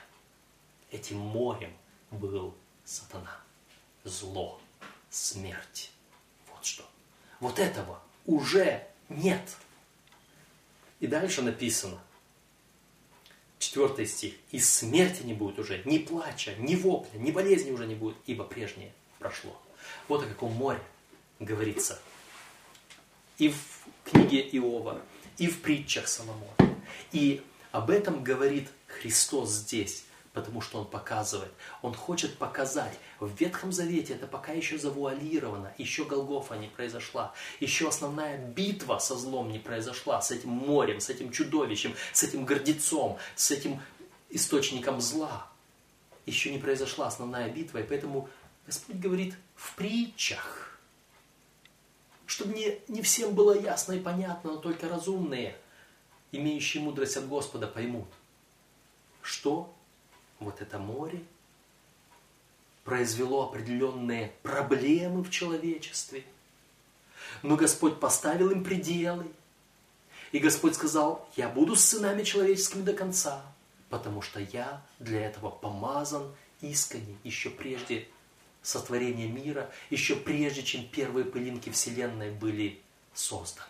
Этим 0.92 1.18
морем 1.18 1.74
был 2.12 2.56
сатана, 2.84 3.40
зло, 4.04 4.60
смерть. 5.10 5.92
Вот 6.52 6.66
что. 6.66 6.84
Вот 7.40 7.60
этого 7.60 8.02
уже 8.26 8.86
нет. 9.08 9.56
И 11.00 11.08
дальше 11.08 11.42
написано, 11.42 12.00
четвертый 13.60 14.08
стих, 14.08 14.34
«И 14.52 14.60
смерти 14.60 15.24
не 15.24 15.34
будет 15.34 15.60
уже, 15.60 15.82
ни 15.86 16.00
плача, 16.00 16.56
ни 16.58 16.76
вопля, 16.76 17.18
ни 17.20 17.32
болезни 17.32 17.72
уже 17.72 17.86
не 17.86 17.96
будет, 17.96 18.18
ибо 18.26 18.44
прежнее 18.44 18.92
прошло». 19.20 19.62
Вот 20.08 20.24
о 20.24 20.26
каком 20.26 20.54
море 20.54 20.82
говорится 21.40 22.00
и 23.38 23.50
в 23.50 23.58
книге 24.04 24.42
Иова, 24.42 25.02
и 25.38 25.48
в 25.48 25.62
притчах 25.62 26.08
Соломона. 26.08 26.56
И 27.12 27.42
об 27.72 27.90
этом 27.90 28.24
говорит 28.24 28.70
Христос 28.88 29.50
здесь 29.50 30.04
потому 30.34 30.62
что 30.62 30.80
он 30.80 30.86
показывает. 30.86 31.52
Он 31.82 31.94
хочет 31.94 32.38
показать. 32.38 32.98
В 33.20 33.36
Ветхом 33.40 33.72
Завете 33.72 34.14
это 34.14 34.28
пока 34.28 34.52
еще 34.52 34.78
завуалировано, 34.78 35.74
еще 35.78 36.06
Голгофа 36.06 36.56
не 36.56 36.68
произошла, 36.68 37.34
еще 37.60 37.88
основная 37.88 38.38
битва 38.38 39.00
со 39.00 39.16
злом 39.16 39.52
не 39.52 39.60
произошла, 39.60 40.22
с 40.22 40.32
этим 40.32 40.50
морем, 40.50 41.00
с 41.00 41.10
этим 41.10 41.32
чудовищем, 41.32 41.96
с 42.14 42.24
этим 42.24 42.46
гордецом, 42.46 43.18
с 43.36 43.52
этим 43.52 43.82
источником 44.30 45.02
зла. 45.02 45.48
Еще 46.26 46.52
не 46.52 46.60
произошла 46.60 47.08
основная 47.08 47.50
битва, 47.50 47.80
и 47.80 47.84
поэтому 47.84 48.30
Господь 48.68 48.98
говорит 48.98 49.36
в 49.56 49.76
притчах, 49.76 50.80
чтобы 52.28 52.54
не, 52.54 52.80
не 52.88 53.02
всем 53.02 53.34
было 53.34 53.60
ясно 53.60 53.94
и 53.94 54.00
понятно, 54.00 54.52
но 54.52 54.58
только 54.58 54.88
разумные, 54.88 55.58
имеющие 56.32 56.84
мудрость 56.84 57.18
от 57.18 57.28
Господа, 57.28 57.66
поймут, 57.66 58.08
что 59.24 59.74
вот 60.40 60.62
это 60.62 60.80
море 60.80 61.22
произвело 62.84 63.44
определенные 63.44 64.34
проблемы 64.42 65.24
в 65.24 65.30
человечестве. 65.30 66.24
Но 67.44 67.56
Господь 67.56 68.00
поставил 68.00 68.50
им 68.50 68.64
пределы. 68.64 69.32
И 70.32 70.40
Господь 70.40 70.76
сказал, 70.76 71.28
я 71.36 71.50
буду 71.50 71.76
с 71.76 71.86
сынами 71.86 72.24
человеческими 72.24 72.82
до 72.82 72.94
конца, 72.94 73.44
потому 73.90 74.22
что 74.22 74.40
я 74.40 74.84
для 75.00 75.22
этого 75.22 75.50
помазан 75.50 76.32
искренне 76.62 77.16
еще 77.24 77.50
прежде 77.50 78.08
сотворения 78.62 79.28
мира, 79.28 79.72
еще 79.90 80.16
прежде, 80.16 80.64
чем 80.64 80.88
первые 80.88 81.26
пылинки 81.26 81.70
Вселенной 81.70 82.32
были 82.32 82.82
созданы. 83.14 83.68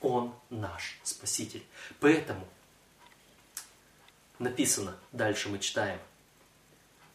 Он 0.00 0.34
наш 0.50 0.98
Спаситель. 1.02 1.64
Поэтому 2.00 2.46
написано, 4.38 4.96
дальше 5.12 5.48
мы 5.48 5.58
читаем, 5.58 5.98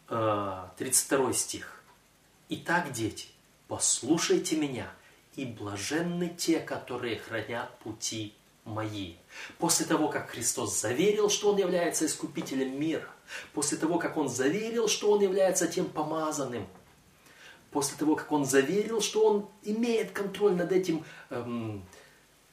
32 0.08 1.30
э, 1.30 1.32
стих. 1.32 1.82
«Итак, 2.48 2.92
дети, 2.92 3.28
послушайте 3.68 4.56
меня, 4.56 4.90
и 5.34 5.44
блаженны 5.44 6.28
те, 6.28 6.60
которые 6.60 7.18
хранят 7.18 7.78
пути 7.78 8.34
мои». 8.64 9.14
После 9.58 9.86
того, 9.86 10.08
как 10.08 10.30
Христос 10.30 10.78
заверил, 10.80 11.30
что 11.30 11.52
Он 11.52 11.58
является 11.58 12.06
искупителем 12.06 12.78
мира, 12.78 13.08
после 13.52 13.78
того, 13.78 13.98
как 13.98 14.16
Он 14.16 14.28
заверил, 14.28 14.88
что 14.88 15.10
Он 15.10 15.20
является 15.20 15.66
тем 15.66 15.86
помазанным, 15.86 16.66
после 17.70 17.96
того, 17.96 18.14
как 18.14 18.30
Он 18.30 18.44
заверил, 18.44 19.00
что 19.00 19.26
Он 19.26 19.48
имеет 19.62 20.12
контроль 20.12 20.54
над 20.54 20.70
этим 20.70 21.04
эм, 21.30 21.82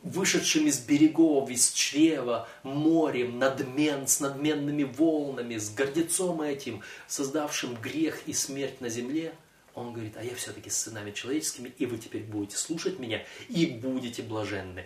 вышедшим 0.04 0.68
из 0.68 0.80
берегов, 0.80 1.50
из 1.50 1.72
чрева, 1.72 2.48
морем, 2.64 3.40
надмен, 3.40 4.08
с 4.08 4.20
надменными 4.20 4.84
волнами, 4.84 5.58
с 5.58 5.70
гордецом 5.74 6.42
этим, 6.42 6.82
создавшим 7.08 7.76
грех 7.76 8.22
и 8.26 8.34
смерть 8.34 8.82
на 8.82 8.90
земле, 8.90 9.34
он 9.74 9.94
говорит, 9.94 10.18
а 10.18 10.24
я 10.24 10.36
все-таки 10.36 10.70
с 10.70 10.78
сынами 10.78 11.12
человеческими, 11.12 11.72
и 11.78 11.86
вы 11.86 11.98
теперь 11.98 12.24
будете 12.24 12.58
слушать 12.58 13.00
меня, 13.00 13.24
и 13.48 13.66
будете 13.66 14.22
блаженны. 14.22 14.86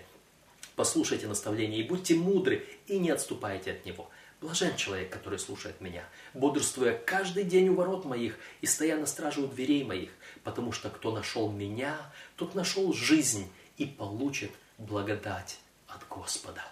Послушайте 0.75 1.27
наставления, 1.27 1.79
и 1.79 1.87
будьте 1.87 2.15
мудры, 2.15 2.67
и 2.87 2.99
не 2.99 3.09
отступайте 3.09 3.71
от 3.71 3.85
него. 3.85 4.09
Блажен 4.41 4.75
человек, 4.75 5.09
который 5.09 5.39
слушает 5.39 5.79
меня, 5.79 6.03
бодрствуя 6.33 6.95
каждый 6.97 7.45
день 7.45 7.69
у 7.69 7.75
ворот 7.75 8.03
моих 8.03 8.37
и 8.61 8.67
стоя 8.67 8.97
на 8.97 9.05
страже 9.05 9.41
у 9.41 9.47
дверей 9.47 9.83
моих, 9.85 10.11
потому 10.43 10.73
что 10.73 10.89
кто 10.89 11.11
нашел 11.11 11.49
меня, 11.49 11.97
тот 12.35 12.53
нашел 12.53 12.93
жизнь 12.93 13.49
и 13.77 13.85
получит 13.85 14.51
благодать 14.77 15.59
от 15.87 16.07
Господа. 16.07 16.63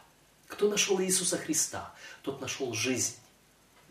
Кто 0.48 0.70
нашел 0.70 1.02
Иисуса 1.02 1.38
Христа, 1.38 1.94
тот 2.22 2.42
нашел 2.42 2.74
жизнь. 2.74 3.16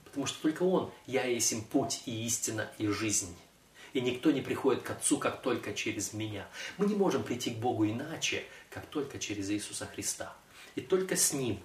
Потому 0.05 0.27
что 0.27 0.43
только 0.43 0.63
Он, 0.63 0.93
я 1.07 1.25
есть 1.25 1.53
им 1.53 1.63
путь 1.63 2.03
и 2.07 2.27
истина 2.27 2.71
и 2.79 2.87
жизнь. 2.89 3.35
И 3.93 4.01
никто 4.01 4.31
не 4.31 4.41
приходит 4.41 4.83
к 4.83 4.91
Отцу, 4.91 5.19
как 5.19 5.43
только 5.43 5.75
через 5.75 6.13
меня. 6.13 6.47
Мы 6.79 6.87
не 6.87 6.95
можем 6.95 7.25
прийти 7.25 7.51
к 7.51 7.59
Богу 7.59 7.87
иначе, 7.87 8.45
как 8.71 8.87
только 8.87 9.19
через 9.19 9.51
Иисуса 9.51 9.87
Христа. 9.87 10.35
И 10.75 10.81
только 10.81 11.17
с 11.17 11.33
Ним, 11.33 11.61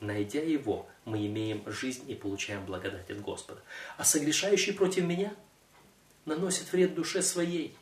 найдя 0.00 0.40
Его, 0.40 0.88
мы 1.04 1.26
имеем 1.26 1.64
жизнь 1.66 2.08
и 2.10 2.14
получаем 2.14 2.64
благодать 2.66 3.10
от 3.10 3.20
Господа. 3.20 3.62
А 3.96 4.04
согрешающий 4.04 4.74
против 4.74 5.04
меня 5.04 5.34
наносит 6.24 6.72
вред 6.72 6.94
душе 6.94 7.22
своей. 7.22 7.76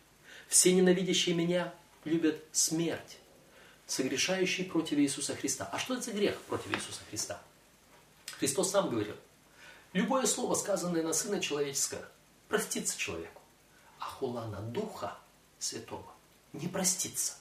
Все 0.48 0.72
ненавидящие 0.72 1.34
меня 1.34 1.74
любят 2.04 2.42
смерть 2.52 3.19
согрешающий 3.90 4.64
против 4.64 4.98
Иисуса 4.98 5.34
Христа. 5.34 5.68
А 5.72 5.78
что 5.78 5.94
это 5.94 6.04
за 6.04 6.12
грех 6.12 6.40
против 6.42 6.70
Иисуса 6.72 7.00
Христа? 7.10 7.42
Христос 8.38 8.70
сам 8.70 8.88
говорил, 8.88 9.16
любое 9.92 10.26
слово, 10.26 10.54
сказанное 10.54 11.02
на 11.02 11.12
Сына 11.12 11.40
Человеческого, 11.40 12.08
простится 12.48 12.96
человеку, 12.96 13.42
а 13.98 14.04
хула 14.04 14.46
на 14.46 14.60
Духа 14.60 15.18
Святого 15.58 16.06
не 16.52 16.68
простится. 16.68 17.34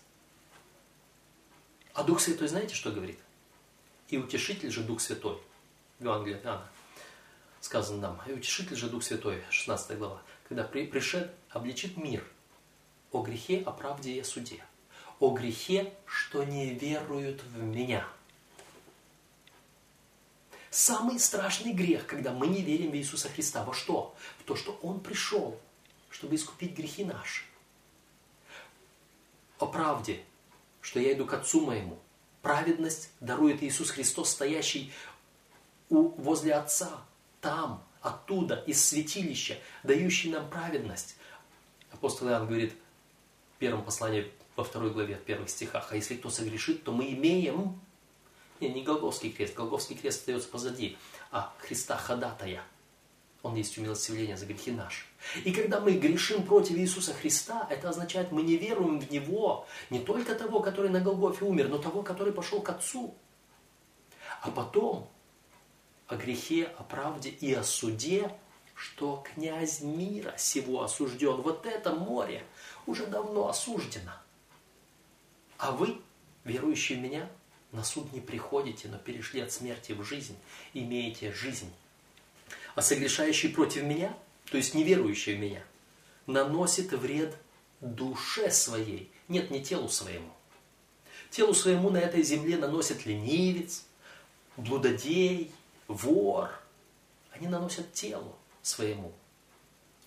А 1.94 2.04
Дух 2.04 2.20
Святой 2.20 2.48
знаете, 2.48 2.74
что 2.74 2.92
говорит? 2.92 3.20
И 4.08 4.18
утешитель 4.18 4.72
же 4.72 4.82
Дух 4.82 5.02
Святой. 5.02 5.40
Евангелие 6.00 6.38
от 6.38 6.46
Иоанна 6.46 6.68
сказано 7.62 8.00
нам. 8.00 8.22
И 8.26 8.32
утешитель 8.32 8.76
же 8.76 8.90
Дух 8.90 9.04
Святой, 9.04 9.44
16 9.52 9.98
глава, 10.00 10.24
когда 10.48 10.64
при, 10.64 10.88
пришед, 10.88 11.32
обличит 11.52 11.96
мир 11.96 12.26
о 13.12 13.22
грехе, 13.22 13.62
о 13.62 13.72
правде 13.72 14.14
и 14.14 14.20
о 14.20 14.24
суде 14.24 14.64
о 15.20 15.32
грехе, 15.32 15.94
что 16.06 16.44
не 16.44 16.74
веруют 16.74 17.44
в 17.44 17.62
меня. 17.62 18.08
Самый 20.70 21.20
страшный 21.20 21.74
грех, 21.74 22.06
когда 22.06 22.32
мы 22.32 22.48
не 22.48 22.62
верим 22.62 22.92
в 22.92 22.96
Иисуса 22.96 23.28
Христа. 23.28 23.64
Во 23.64 23.74
что? 23.74 24.16
В 24.40 24.44
то, 24.44 24.56
что 24.56 24.80
Он 24.82 25.00
пришел, 25.00 25.60
чтобы 26.10 26.36
искупить 26.36 26.76
грехи 26.76 27.04
наши. 27.04 27.44
О 29.58 29.66
правде, 29.66 30.24
что 30.82 31.00
я 31.00 31.14
иду 31.14 31.26
к 31.26 31.34
Отцу 31.34 31.66
моему. 31.66 32.00
Праведность 32.42 33.10
дарует 33.20 33.62
Иисус 33.64 33.90
Христос, 33.90 34.30
стоящий 34.30 34.94
у, 35.90 36.10
возле 36.22 36.54
Отца, 36.54 37.04
там, 37.42 37.84
оттуда, 38.02 38.64
из 38.68 38.86
святилища, 38.86 39.58
дающий 39.84 40.30
нам 40.30 40.50
праведность. 40.50 41.18
Апостол 41.92 42.30
Иоанн 42.30 42.48
говорит 42.48 42.74
в 43.56 43.58
первом 43.58 43.84
послании 43.84 44.32
во 44.60 44.64
второй 44.66 44.92
главе, 44.92 45.16
в 45.16 45.22
первых 45.22 45.50
стихах. 45.50 45.88
А 45.92 45.96
если 45.96 46.16
кто 46.16 46.30
согрешит, 46.30 46.84
то 46.84 46.92
мы 46.92 47.12
имеем... 47.14 47.80
Не, 48.60 48.68
не 48.68 48.84
Голговский 48.84 49.32
крест. 49.32 49.56
Голговский 49.56 49.96
крест 49.96 50.20
остается 50.20 50.50
позади. 50.50 50.98
А 51.32 51.54
Христа 51.60 51.98
ходатая. 51.98 52.62
Он 53.42 53.56
есть 53.56 53.78
умилостивление 53.78 54.36
за 54.36 54.46
грехи 54.46 54.72
наши. 54.72 55.06
И 55.46 55.54
когда 55.54 55.80
мы 55.80 55.94
грешим 55.94 56.44
против 56.44 56.76
Иисуса 56.76 57.14
Христа, 57.14 57.66
это 57.70 57.88
означает, 57.88 58.34
мы 58.34 58.42
не 58.42 58.58
веруем 58.58 59.00
в 59.00 59.10
Него, 59.10 59.66
не 59.90 60.00
только 60.00 60.36
того, 60.36 60.60
который 60.60 60.92
на 60.92 61.00
Голгофе 61.00 61.46
умер, 61.46 61.70
но 61.70 61.78
того, 61.78 62.04
который 62.04 62.34
пошел 62.34 62.62
к 62.62 62.70
Отцу. 62.70 63.16
А 64.42 64.52
потом 64.52 65.10
о 66.08 66.18
грехе, 66.18 66.66
о 66.78 66.84
правде 66.84 67.30
и 67.30 67.54
о 67.54 67.64
суде, 67.64 68.30
что 68.76 69.24
князь 69.34 69.80
мира 69.80 70.34
сего 70.38 70.84
осужден. 70.84 71.42
Вот 71.42 71.66
это 71.66 71.94
море 71.94 72.44
уже 72.86 73.06
давно 73.06 73.48
осуждено. 73.48 74.12
А 75.60 75.74
вы, 75.74 75.98
верующие 76.46 76.98
в 76.98 77.02
меня, 77.02 77.30
на 77.74 77.84
суд 77.84 78.12
не 78.14 78.22
приходите, 78.22 78.88
но 78.88 78.98
перешли 78.98 79.42
от 79.42 79.52
смерти 79.52 79.92
в 79.92 80.04
жизнь, 80.04 80.38
имеете 80.74 81.34
жизнь. 81.34 81.72
А 82.76 82.82
согрешающий 82.82 83.50
против 83.50 83.84
меня, 83.84 84.18
то 84.50 84.56
есть 84.56 84.74
неверующий 84.74 85.36
в 85.36 85.40
меня, 85.40 85.62
наносит 86.28 86.94
вред 86.94 87.36
душе 87.82 88.52
своей, 88.52 89.12
нет, 89.28 89.52
не 89.52 89.62
телу 89.62 89.90
своему. 89.90 90.32
Телу 91.30 91.54
своему 91.54 91.90
на 91.90 91.98
этой 91.98 92.24
земле 92.24 92.56
наносит 92.58 93.06
ленивец, 93.06 93.84
блудодей, 94.56 95.52
вор. 95.90 96.50
Они 97.32 97.48
наносят 97.48 97.92
телу 97.92 98.34
своему. 98.62 99.12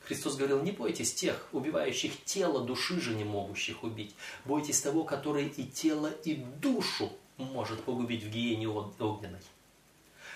Христос 0.04 0.36
говорил, 0.36 0.62
не 0.62 0.72
бойтесь 0.72 1.14
тех, 1.14 1.48
убивающих 1.52 2.24
тело, 2.24 2.64
души 2.64 3.00
же 3.00 3.14
не 3.14 3.24
могущих 3.24 3.84
убить. 3.84 4.14
Бойтесь 4.44 4.80
того, 4.80 5.04
который 5.04 5.46
и 5.48 5.64
тело, 5.64 6.10
и 6.24 6.34
душу 6.34 7.12
может 7.36 7.82
погубить 7.84 8.24
в 8.24 8.30
гиене 8.30 8.68
огненной. 8.68 9.40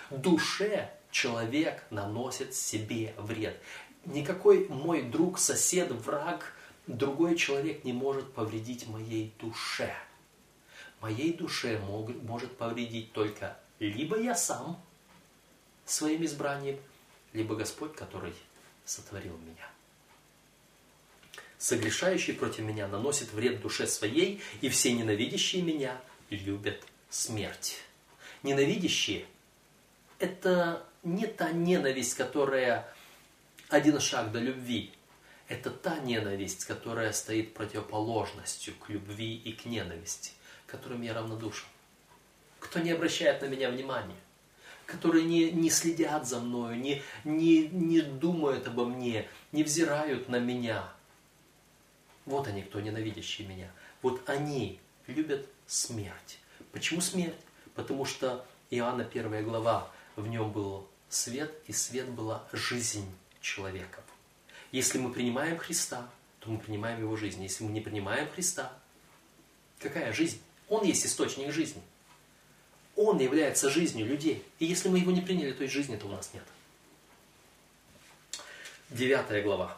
Душе 0.09 0.93
человек 1.11 1.83
наносит 1.89 2.53
себе 2.53 3.13
вред. 3.17 3.59
Никакой 4.05 4.67
мой 4.69 5.01
друг, 5.01 5.37
сосед, 5.37 5.91
враг, 5.91 6.53
другой 6.87 7.35
человек 7.35 7.83
не 7.83 7.91
может 7.91 8.31
повредить 8.33 8.87
моей 8.87 9.33
душе. 9.39 9.93
Моей 11.01 11.33
душе 11.33 11.79
может 12.23 12.57
повредить 12.57 13.11
только 13.11 13.57
либо 13.79 14.17
я 14.19 14.35
сам 14.35 14.81
своим 15.85 16.25
избранием, 16.25 16.79
либо 17.33 17.55
Господь, 17.55 17.95
который 17.95 18.33
сотворил 18.87 19.37
меня. 19.37 19.69
Согрешающий 21.57 22.33
против 22.33 22.59
меня 22.59 22.87
наносит 22.87 23.33
вред 23.33 23.61
душе 23.61 23.87
своей, 23.87 24.41
и 24.61 24.69
все 24.69 24.93
ненавидящие 24.93 25.61
меня 25.61 25.99
любят 26.29 26.83
смерть. 27.09 27.77
Ненавидящие– 28.43 29.25
это 30.19 30.85
не 31.03 31.27
та 31.27 31.51
ненависть, 31.51 32.15
которая 32.15 32.91
один 33.69 33.99
шаг 33.99 34.31
до 34.31 34.39
любви. 34.39 34.93
Это 35.47 35.69
та 35.71 35.99
ненависть, 35.99 36.65
которая 36.65 37.11
стоит 37.11 37.53
противоположностью 37.53 38.75
к 38.75 38.89
любви 38.89 39.35
и 39.35 39.53
к 39.53 39.65
ненависти, 39.65 40.31
которым 40.67 41.01
я 41.01 41.13
равнодушен. 41.13 41.67
Кто 42.59 42.79
не 42.79 42.91
обращает 42.91 43.41
на 43.41 43.45
меня 43.45 43.69
внимания, 43.69 44.15
которые 44.87 45.25
не, 45.25 45.51
не 45.51 45.69
следят 45.69 46.25
за 46.25 46.39
мною, 46.39 46.79
не, 46.79 47.03
не, 47.25 47.67
не 47.67 48.01
думают 48.01 48.67
обо 48.67 48.85
мне, 48.85 49.29
не 49.51 49.63
взирают 49.63 50.29
на 50.29 50.39
меня. 50.39 50.89
Вот 52.25 52.47
они, 52.47 52.63
кто 52.63 52.79
ненавидящие 52.79 53.47
меня. 53.47 53.69
Вот 54.01 54.27
они 54.29 54.79
любят 55.05 55.45
смерть. 55.67 56.39
Почему 56.71 57.01
смерть? 57.01 57.35
Потому 57.75 58.05
что 58.05 58.45
Иоанна 58.69 59.03
1 59.03 59.43
глава, 59.43 59.91
в 60.15 60.25
нем 60.27 60.51
был 60.51 60.87
свет, 61.09 61.53
и 61.67 61.73
свет 61.73 62.09
была 62.09 62.47
жизнь 62.53 63.05
человека. 63.41 64.01
Если 64.71 64.99
мы 64.99 65.11
принимаем 65.11 65.57
Христа, 65.57 66.09
то 66.39 66.49
мы 66.49 66.59
принимаем 66.59 67.01
Его 67.01 67.15
жизнь. 67.17 67.43
Если 67.43 67.63
мы 67.63 67.71
не 67.71 67.81
принимаем 67.81 68.29
Христа, 68.29 68.71
какая 69.79 70.13
жизнь? 70.13 70.41
Он 70.69 70.85
есть 70.85 71.05
источник 71.05 71.51
жизни. 71.51 71.81
Он 72.97 73.19
является 73.19 73.69
жизнью 73.69 74.07
людей. 74.07 74.43
И 74.57 74.65
если 74.65 74.89
мы 74.89 74.97
его 74.97 75.11
не 75.11 75.21
приняли, 75.21 75.53
то 75.53 75.63
и 75.63 75.67
жизни-то 75.67 76.07
у 76.07 76.09
нас 76.09 76.31
нет. 76.33 76.43
Девятая 78.89 79.43
глава. 79.43 79.77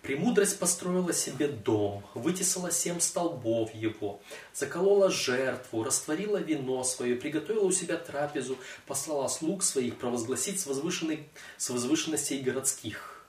Премудрость 0.00 0.58
построила 0.58 1.12
себе 1.12 1.48
дом, 1.48 2.04
вытесала 2.14 2.70
семь 2.70 3.00
столбов 3.00 3.74
его, 3.74 4.20
заколола 4.52 5.10
жертву, 5.10 5.82
растворила 5.82 6.38
вино 6.38 6.84
свое, 6.84 7.16
приготовила 7.16 7.64
у 7.64 7.72
себя 7.72 7.96
трапезу, 7.96 8.58
послала 8.86 9.28
слуг 9.28 9.62
своих 9.62 9.96
провозгласить 9.98 10.60
с, 10.60 10.66
возвышенной, 10.66 11.26
с 11.56 11.70
возвышенностей 11.70 12.40
городских. 12.40 13.26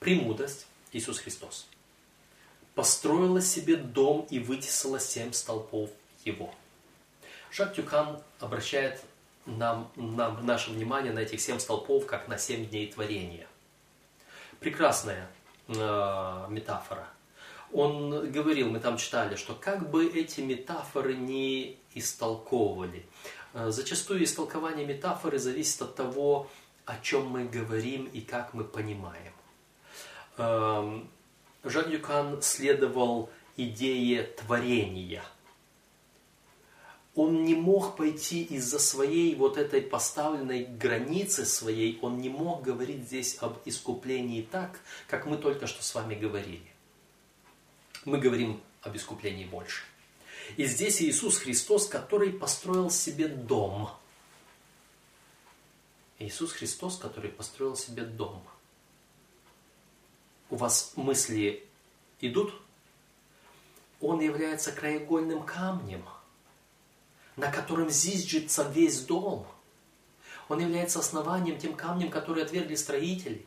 Премудрость, 0.00 0.66
Иисус 0.92 1.18
Христос, 1.18 1.66
построила 2.74 3.40
себе 3.40 3.76
дом 3.76 4.26
и 4.30 4.38
вытесала 4.38 5.00
семь 5.00 5.32
столбов 5.32 5.90
его. 6.24 6.54
Жак 7.50 7.74
Тюкан 7.74 8.20
обращает 8.40 9.00
нам, 9.46 9.90
нам, 9.96 10.44
наше 10.44 10.70
внимание 10.70 11.12
на 11.12 11.20
этих 11.20 11.40
семь 11.40 11.58
столпов, 11.58 12.06
как 12.06 12.28
на 12.28 12.38
семь 12.38 12.66
дней 12.66 12.90
творения 12.90 13.46
прекрасная 14.64 15.28
э, 15.68 16.46
метафора. 16.48 17.06
Он 17.72 18.30
говорил, 18.32 18.70
мы 18.70 18.80
там 18.80 18.96
читали, 18.96 19.36
что 19.36 19.54
как 19.54 19.90
бы 19.90 20.06
эти 20.06 20.40
метафоры 20.40 21.14
не 21.14 21.78
истолковывали. 21.94 23.04
Э, 23.52 23.70
зачастую 23.70 24.24
истолкование 24.24 24.86
метафоры 24.86 25.38
зависит 25.38 25.82
от 25.82 25.94
того, 25.94 26.50
о 26.86 26.98
чем 27.00 27.26
мы 27.26 27.44
говорим 27.44 28.06
и 28.06 28.22
как 28.22 28.54
мы 28.54 28.64
понимаем. 28.64 29.32
Э, 30.38 31.00
Жан 31.64 31.90
Дюкан 31.90 32.40
следовал 32.42 33.30
идее 33.56 34.22
творения– 34.22 35.22
он 37.14 37.44
не 37.44 37.54
мог 37.54 37.96
пойти 37.96 38.42
из-за 38.42 38.78
своей 38.80 39.36
вот 39.36 39.56
этой 39.56 39.80
поставленной 39.80 40.64
границы 40.64 41.46
своей, 41.46 41.98
он 42.02 42.20
не 42.20 42.28
мог 42.28 42.62
говорить 42.62 43.04
здесь 43.04 43.38
об 43.40 43.58
искуплении 43.64 44.42
так, 44.42 44.80
как 45.06 45.26
мы 45.26 45.36
только 45.36 45.68
что 45.68 45.82
с 45.82 45.94
вами 45.94 46.16
говорили. 46.16 46.66
Мы 48.04 48.18
говорим 48.18 48.60
об 48.82 48.96
искуплении 48.96 49.44
больше. 49.44 49.84
И 50.56 50.66
здесь 50.66 51.00
Иисус 51.00 51.38
Христос, 51.38 51.86
который 51.86 52.32
построил 52.32 52.90
себе 52.90 53.28
дом. 53.28 53.90
Иисус 56.18 56.52
Христос, 56.52 56.98
который 56.98 57.30
построил 57.30 57.76
себе 57.76 58.02
дом. 58.02 58.42
У 60.50 60.56
вас 60.56 60.92
мысли 60.96 61.64
идут? 62.20 62.52
Он 64.00 64.20
является 64.20 64.72
краеугольным 64.72 65.44
камнем– 65.44 66.04
на 67.36 67.50
котором 67.50 67.90
зиждется 67.90 68.62
весь 68.64 69.00
дом. 69.00 69.46
Он 70.48 70.60
является 70.60 70.98
основанием, 71.00 71.58
тем 71.58 71.74
камнем, 71.74 72.10
который 72.10 72.42
отвергли 72.42 72.74
строители. 72.74 73.46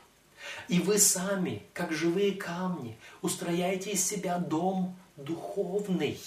И 0.68 0.80
вы 0.80 0.98
сами, 1.00 1.66
как 1.74 1.92
живые 1.92 2.34
камни, 2.34 2.98
устрояете 3.22 3.92
из 3.92 4.06
себя 4.06 4.40
дом 4.40 4.96
духовный. 5.16 6.20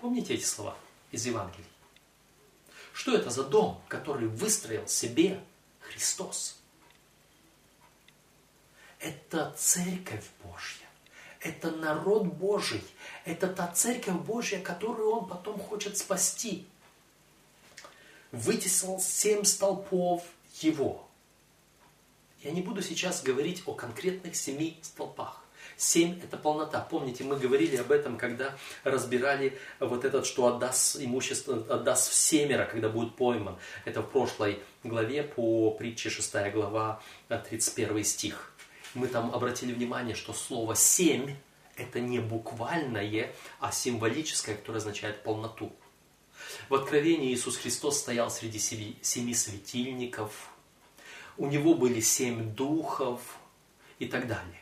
Помните 0.00 0.34
эти 0.34 0.44
слова 0.44 0.76
из 1.10 1.26
Евангелия? 1.26 1.66
Что 2.92 3.14
это 3.14 3.30
за 3.30 3.44
дом, 3.44 3.80
который 3.88 4.28
выстроил 4.28 4.86
себе 4.88 5.42
Христос? 5.80 6.56
Это 8.98 9.54
церковь 9.56 10.28
Божья. 10.42 10.79
Это 11.40 11.70
народ 11.70 12.26
Божий. 12.26 12.82
Это 13.24 13.48
та 13.48 13.66
церковь 13.68 14.16
Божья, 14.16 14.58
которую 14.58 15.10
Он 15.10 15.26
потом 15.26 15.58
хочет 15.58 15.96
спасти. 15.96 16.66
Вытесал 18.30 19.00
семь 19.00 19.44
столпов 19.44 20.22
Его. 20.60 21.06
Я 22.42 22.52
не 22.52 22.60
буду 22.60 22.82
сейчас 22.82 23.22
говорить 23.22 23.62
о 23.66 23.72
конкретных 23.72 24.36
семи 24.36 24.78
столпах. 24.82 25.42
Семь– 25.76 26.20
это 26.22 26.36
полнота. 26.36 26.80
Помните, 26.80 27.24
мы 27.24 27.36
говорили 27.36 27.76
об 27.76 27.90
этом, 27.90 28.18
когда 28.18 28.54
разбирали 28.84 29.58
вот 29.78 30.04
этот, 30.04 30.26
что 30.26 30.46
отдаст 30.46 30.96
имущество, 31.00 31.64
отдаст 31.68 32.10
в 32.10 32.14
семеро, 32.14 32.66
когда 32.66 32.90
будет 32.90 33.16
пойман. 33.16 33.56
Это 33.86 34.02
в 34.02 34.10
прошлой 34.10 34.62
главе 34.84 35.22
по 35.22 35.70
притче 35.70 36.10
6 36.10 36.52
глава, 36.52 37.02
31 37.28 38.04
стих 38.04 38.49
мы 38.94 39.08
там 39.08 39.34
обратили 39.34 39.72
внимание, 39.72 40.14
что 40.14 40.32
слово 40.32 40.74
«семь»– 40.74 41.36
это 41.76 42.00
не 42.00 42.18
буквальное, 42.18 43.32
а 43.58 43.72
символическое, 43.72 44.56
которое 44.56 44.78
означает 44.78 45.22
полноту. 45.22 45.72
В 46.68 46.74
Откровении 46.74 47.32
Иисус 47.32 47.56
Христос 47.56 47.98
стоял 47.98 48.30
среди 48.30 48.58
семи 48.58 49.34
светильников, 49.34 50.50
у 51.36 51.46
него 51.46 51.74
были 51.74 52.00
семь 52.00 52.54
духов 52.54 53.20
и 53.98 54.06
так 54.06 54.26
далее. 54.26 54.60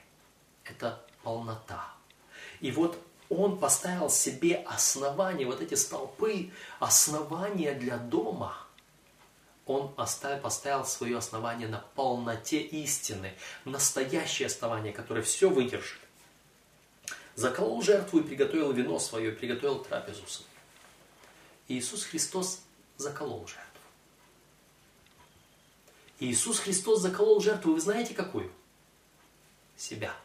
Это 0.64 1.05
полнота. 1.22 1.92
И 2.60 2.70
вот 2.70 3.02
он 3.28 3.59
поставил 3.59 4.10
себе 4.10 4.56
основание, 4.56 5.46
вот 5.46 5.60
эти 5.60 5.74
столпы, 5.74 6.50
основания 6.78 7.72
для 7.74 7.96
дома– 7.96 8.56
он 9.68 9.92
оставил, 9.98 10.40
поставил 10.40 10.84
свое 10.86 11.18
основание 11.18 11.68
на 11.68 11.84
полноте 11.94 12.58
истины, 12.60 13.34
настоящее 13.66 14.46
основание, 14.46 14.94
которое 14.94 15.20
все 15.20 15.50
выдержит. 15.50 15.98
Заколол 17.34 17.82
жертву 17.82 18.20
и 18.20 18.22
приготовил 18.22 18.72
вино 18.72 18.98
свое, 18.98 19.30
приготовил 19.30 19.84
трапезу 19.84 20.26
свою. 20.26 20.48
Иисус 21.68 22.04
Христос 22.04 22.62
заколол 22.96 23.46
жертву. 23.46 23.62
Иисус 26.18 26.60
Христос 26.60 27.02
заколол 27.02 27.40
жертву, 27.40 27.74
вы 27.74 27.80
знаете 27.80 28.14
какую? 28.14 28.50
Себя. 29.76 30.16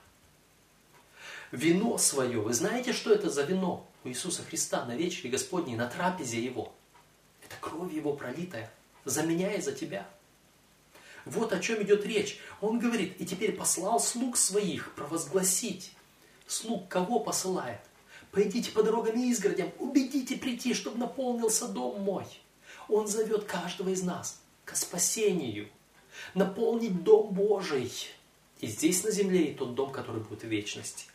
Вино 1.51 1.97
свое, 1.97 2.39
вы 2.39 2.53
знаете, 2.53 2.93
что 2.93 3.13
это 3.13 3.29
за 3.29 3.43
вино 3.43 3.85
у 4.05 4.07
Иисуса 4.07 4.41
Христа 4.41 4.85
на 4.85 4.95
вечере 4.95 5.29
Господней, 5.29 5.75
на 5.75 5.87
трапезе 5.87 6.41
Его? 6.41 6.73
Это 7.43 7.55
кровь 7.59 7.91
Его 7.91 8.13
пролитая 8.13 8.71
за 9.05 9.23
меня 9.23 9.53
и 9.53 9.61
за 9.61 9.71
тебя. 9.71 10.07
Вот 11.25 11.53
о 11.53 11.59
чем 11.59 11.81
идет 11.83 12.05
речь. 12.05 12.39
Он 12.61 12.79
говорит, 12.79 13.19
и 13.19 13.25
теперь 13.25 13.53
послал 13.53 13.99
слуг 13.99 14.37
своих 14.37 14.93
провозгласить. 14.93 15.93
Слуг 16.47 16.87
кого 16.89 17.19
посылает? 17.19 17.79
Пойдите 18.31 18.71
по 18.71 18.83
дорогам 18.83 19.19
и 19.19 19.29
изгородям, 19.31 19.71
убедите 19.79 20.35
прийти, 20.37 20.73
чтобы 20.73 20.97
наполнился 20.97 21.67
дом 21.67 22.01
мой. 22.01 22.25
Он 22.89 23.07
зовет 23.07 23.45
каждого 23.45 23.89
из 23.89 24.03
нас 24.03 24.41
к 24.65 24.75
спасению, 24.75 25.69
наполнить 26.33 27.03
дом 27.03 27.33
Божий. 27.33 27.91
И 28.59 28.67
здесь 28.67 29.03
на 29.03 29.11
земле 29.11 29.51
и 29.51 29.53
тот 29.53 29.75
дом, 29.75 29.91
который 29.91 30.21
будет 30.21 30.43
в 30.43 30.47
вечности. 30.47 31.05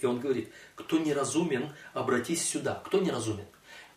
И 0.00 0.06
он 0.06 0.20
говорит, 0.20 0.50
кто 0.74 0.98
неразумен, 0.98 1.74
обратись 1.92 2.46
сюда. 2.46 2.82
Кто 2.84 3.00
неразумен? 3.00 3.46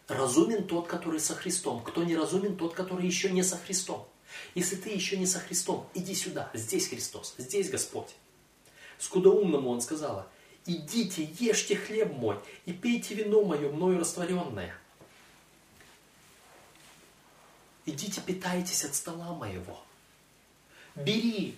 Разумен 0.08 0.66
тот, 0.66 0.88
который 0.88 1.20
со 1.20 1.36
Христом. 1.36 1.84
Кто 1.84 2.04
неразумен, 2.04 2.56
тот, 2.56 2.74
который 2.74 3.06
еще 3.06 3.30
не 3.30 3.44
со 3.44 3.58
Христом. 3.58 4.08
Если 4.56 4.76
ты 4.76 4.90
еще 4.90 5.18
не 5.18 5.26
со 5.26 5.40
Христом, 5.40 5.88
иди 5.94 6.16
сюда. 6.16 6.50
Здесь 6.54 6.88
Христос, 6.88 7.36
здесь 7.38 7.70
Господь. 7.70 8.16
Скудоумному 8.98 9.70
он 9.70 9.82
сказала, 9.82 10.28
идите, 10.66 11.24
ешьте 11.40 11.76
хлеб 11.76 12.14
мой 12.14 12.40
и 12.66 12.74
пейте 12.74 13.16
вино 13.16 13.44
мое, 13.44 13.70
мною 13.70 14.00
растворенное. 14.00 14.74
Идите, 17.86 18.22
питайтесь 18.22 18.84
от 18.84 18.96
стола 18.96 19.34
моего. 19.34 19.82
Бери, 20.96 21.56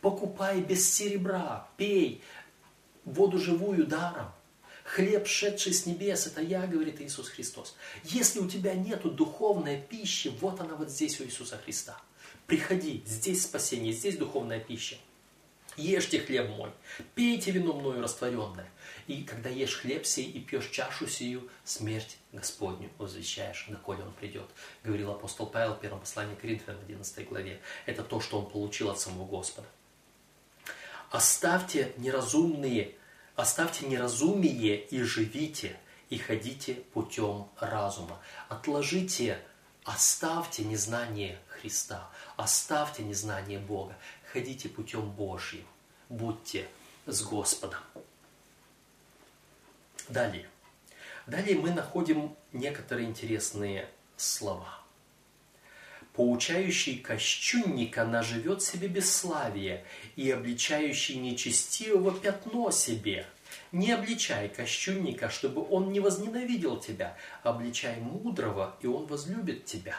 покупай 0.00 0.60
без 0.60 0.92
серебра, 0.92 1.68
пей 1.76 2.22
воду 3.04 3.38
живую 3.38 3.86
даром. 3.86 4.32
Хлеб, 4.94 5.26
шедший 5.26 5.72
с 5.72 5.86
небес, 5.86 6.26
это 6.26 6.42
я, 6.42 6.66
говорит 6.66 7.00
Иисус 7.00 7.30
Христос. 7.30 7.74
Если 8.04 8.40
у 8.40 8.46
тебя 8.46 8.74
нету 8.74 9.10
духовной 9.10 9.80
пищи, 9.80 10.28
вот 10.38 10.60
она 10.60 10.74
вот 10.74 10.90
здесь 10.90 11.18
у 11.18 11.24
Иисуса 11.24 11.56
Христа. 11.56 11.98
Приходи, 12.46 13.02
здесь 13.06 13.44
спасение, 13.44 13.94
здесь 13.94 14.18
духовная 14.18 14.60
пища. 14.60 14.98
Ешьте 15.78 16.20
хлеб 16.20 16.50
мой, 16.50 16.70
пейте 17.14 17.52
вино 17.52 17.72
мною 17.72 18.02
растворенное. 18.02 18.68
И 19.06 19.22
когда 19.22 19.48
ешь 19.48 19.78
хлеб 19.78 20.04
сей 20.04 20.26
и 20.26 20.40
пьешь 20.40 20.68
чашу 20.68 21.08
сию, 21.08 21.48
смерть 21.64 22.18
Господню 22.32 22.90
возвещаешь, 22.98 23.64
доколе 23.68 24.02
он 24.02 24.12
придет. 24.12 24.50
Говорил 24.84 25.12
апостол 25.12 25.46
Павел 25.46 25.72
в 25.72 25.80
первом 25.80 26.00
послании 26.00 26.34
к 26.34 26.40
Коринфянам 26.42 26.82
11 26.82 27.26
главе. 27.30 27.62
Это 27.86 28.02
то, 28.02 28.20
что 28.20 28.38
он 28.38 28.50
получил 28.50 28.90
от 28.90 29.00
самого 29.00 29.24
Господа. 29.24 29.66
Оставьте 31.10 31.94
неразумные, 31.96 32.94
оставьте 33.36 33.86
неразумие 33.86 34.76
и 34.86 35.02
живите, 35.02 35.78
и 36.10 36.18
ходите 36.18 36.74
путем 36.74 37.48
разума. 37.58 38.18
Отложите, 38.48 39.38
оставьте 39.84 40.64
незнание 40.64 41.38
Христа, 41.48 42.10
оставьте 42.36 43.02
незнание 43.02 43.58
Бога 43.58 43.96
ходите 44.32 44.68
путем 44.68 45.10
Божьим, 45.10 45.66
будьте 46.08 46.68
с 47.06 47.22
Господом. 47.22 47.80
Далее. 50.08 50.48
Далее 51.26 51.56
мы 51.56 51.70
находим 51.70 52.34
некоторые 52.52 53.08
интересные 53.08 53.88
слова. 54.16 54.81
Поучающий 56.12 56.98
кощунника 56.98 58.04
наживет 58.04 58.62
себе 58.62 58.88
бесславие, 58.88 59.84
и 60.14 60.30
обличающий 60.30 61.16
нечестивого 61.16 62.12
пятно 62.12 62.70
себе. 62.70 63.26
Не 63.70 63.92
обличай 63.92 64.50
кощунника, 64.50 65.30
чтобы 65.30 65.66
он 65.66 65.90
не 65.90 66.00
возненавидел 66.00 66.78
тебя, 66.78 67.16
обличай 67.42 67.96
мудрого, 67.96 68.76
и 68.82 68.86
он 68.86 69.06
возлюбит 69.06 69.64
тебя. 69.64 69.96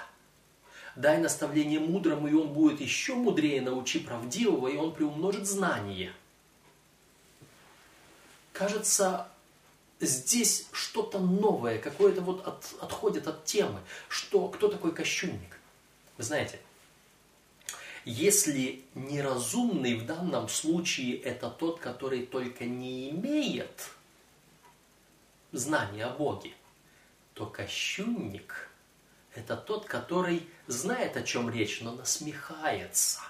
Дай 0.96 1.18
наставление 1.18 1.80
мудрому, 1.80 2.28
и 2.28 2.34
он 2.34 2.54
будет 2.54 2.80
еще 2.80 3.16
мудрее, 3.16 3.62
научи 3.62 4.00
правдивого, 4.00 4.68
и 4.68 4.78
он 4.78 4.94
приумножит 4.94 5.48
знание. 5.48 6.14
Кажется, 8.52 9.28
здесь 10.00 10.68
что-то 10.72 11.18
новое, 11.18 11.80
какое-то 11.80 12.22
вот 12.22 12.46
от, 12.46 12.76
отходит 12.80 13.28
от 13.28 13.46
темы. 13.46 13.80
Что, 14.08 14.48
кто 14.50 14.68
такой 14.68 14.94
кощунник? 14.94 15.60
Вы 16.18 16.24
знаете, 16.24 16.60
если 18.06 18.86
неразумный 18.96 19.96
в 19.96 20.06
данном 20.06 20.50
случае 20.50 21.18
это 21.18 21.50
тот, 21.50 21.80
который 21.80 22.26
только 22.26 22.66
не 22.66 23.10
имеет 23.10 23.90
знания 25.52 26.06
о 26.06 26.16
Боге, 26.16 26.54
то 27.34 27.46
кощунник– 27.46 28.70
это 29.36 29.58
тот, 29.58 29.86
который 29.86 30.48
знает, 30.68 31.18
о 31.18 31.24
чем 31.24 31.50
речь, 31.50 31.82
но 31.82 31.94
насмехается, 31.94 33.22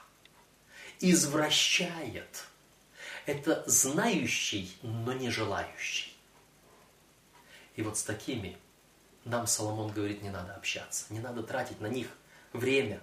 извращает. 0.99 2.45
Это 3.25 3.63
знающий, 3.67 4.75
но 4.81 5.13
не 5.13 5.29
желающий. 5.29 6.13
И 7.75 7.81
вот 7.81 7.97
с 7.97 8.03
такими 8.03 8.57
нам 9.23 9.47
Соломон 9.47 9.91
говорит, 9.91 10.21
не 10.21 10.29
надо 10.29 10.55
общаться, 10.55 11.05
не 11.09 11.19
надо 11.19 11.43
тратить 11.43 11.79
на 11.79 11.87
них 11.87 12.07
время. 12.53 13.01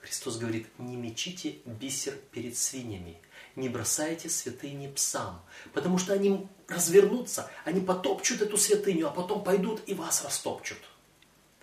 Христос 0.00 0.36
говорит, 0.36 0.66
не 0.78 0.96
мечите 0.96 1.58
бисер 1.64 2.14
перед 2.32 2.56
свиньями, 2.56 3.18
не 3.56 3.68
бросайте 3.68 4.28
святыни 4.28 4.90
псам, 4.92 5.40
потому 5.72 5.98
что 5.98 6.12
они 6.12 6.48
развернутся, 6.68 7.50
они 7.64 7.80
потопчут 7.80 8.42
эту 8.42 8.56
святыню, 8.56 9.08
а 9.08 9.10
потом 9.10 9.44
пойдут 9.44 9.82
и 9.86 9.94
вас 9.94 10.24
растопчут. 10.24 10.78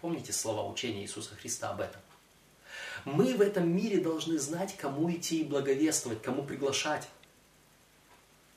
Помните 0.01 0.31
слова 0.31 0.69
учения 0.69 1.01
Иисуса 1.01 1.35
Христа 1.35 1.71
об 1.71 1.81
этом? 1.81 2.01
Мы 3.05 3.35
в 3.35 3.41
этом 3.41 3.69
мире 3.69 3.99
должны 3.99 4.37
знать, 4.39 4.75
кому 4.77 5.11
идти 5.11 5.41
и 5.41 5.43
благовествовать, 5.45 6.21
кому 6.21 6.43
приглашать. 6.43 7.07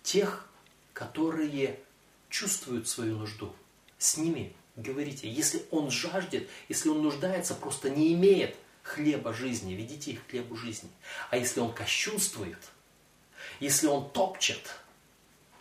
Тех, 0.03 0.49
которые 0.93 1.78
чувствуют 2.28 2.89
свою 2.89 3.16
нужду. 3.16 3.55
С 3.99 4.16
ними 4.16 4.55
говорите, 4.77 5.31
если 5.31 5.65
он 5.70 5.90
жаждет, 5.90 6.49
если 6.69 6.89
он 6.89 7.03
нуждается, 7.03 7.55
просто 7.55 7.90
не 7.90 8.12
имеет 8.15 8.57
хлеба 8.82 9.32
жизни, 9.32 9.74
ведите 9.74 10.12
их 10.12 10.26
к 10.26 10.30
хлебу 10.30 10.56
жизни. 10.56 10.90
А 11.30 11.36
если 11.36 11.60
он 11.60 11.72
кощунствует, 11.72 12.59
если 13.60 13.86
он 13.86 14.10
топчет, 14.10 14.70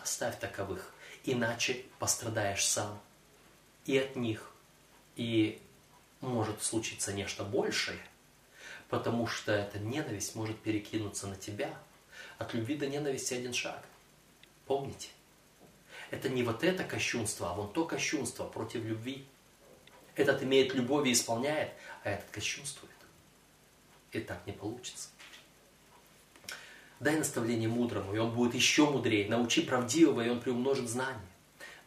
оставь 0.01 0.39
таковых, 0.39 0.93
иначе 1.23 1.85
пострадаешь 1.99 2.65
сам 2.65 2.99
и 3.85 3.97
от 3.97 4.15
них, 4.15 4.51
и 5.15 5.61
может 6.21 6.63
случиться 6.63 7.13
нечто 7.13 7.43
большее, 7.43 7.99
потому 8.89 9.27
что 9.27 9.51
эта 9.51 9.79
ненависть 9.79 10.35
может 10.35 10.59
перекинуться 10.59 11.27
на 11.27 11.35
тебя. 11.35 11.73
От 12.37 12.53
любви 12.53 12.75
до 12.75 12.87
ненависти 12.87 13.33
один 13.33 13.53
шаг. 13.53 13.83
Помните? 14.65 15.09
Это 16.09 16.27
не 16.27 16.43
вот 16.43 16.63
это 16.63 16.83
кощунство, 16.83 17.51
а 17.51 17.53
вон 17.53 17.71
то 17.71 17.85
кощунство 17.85 18.45
против 18.45 18.83
любви. 18.83 19.25
Этот 20.15 20.43
имеет 20.43 20.73
любовь 20.73 21.07
и 21.07 21.13
исполняет, 21.13 21.71
а 22.03 22.09
этот 22.09 22.29
кощунствует. 22.31 22.90
И 24.11 24.19
так 24.19 24.45
не 24.45 24.53
получится. 24.53 25.09
Дай 26.99 27.17
наставление 27.17 27.69
мудрому, 27.69 28.13
и 28.13 28.17
он 28.19 28.31
будет 28.31 28.53
еще 28.53 28.89
мудрее. 28.89 29.27
Научи 29.27 29.61
правдивого, 29.61 30.21
и 30.21 30.29
он 30.29 30.39
приумножит 30.39 30.89
знания. 30.89 31.19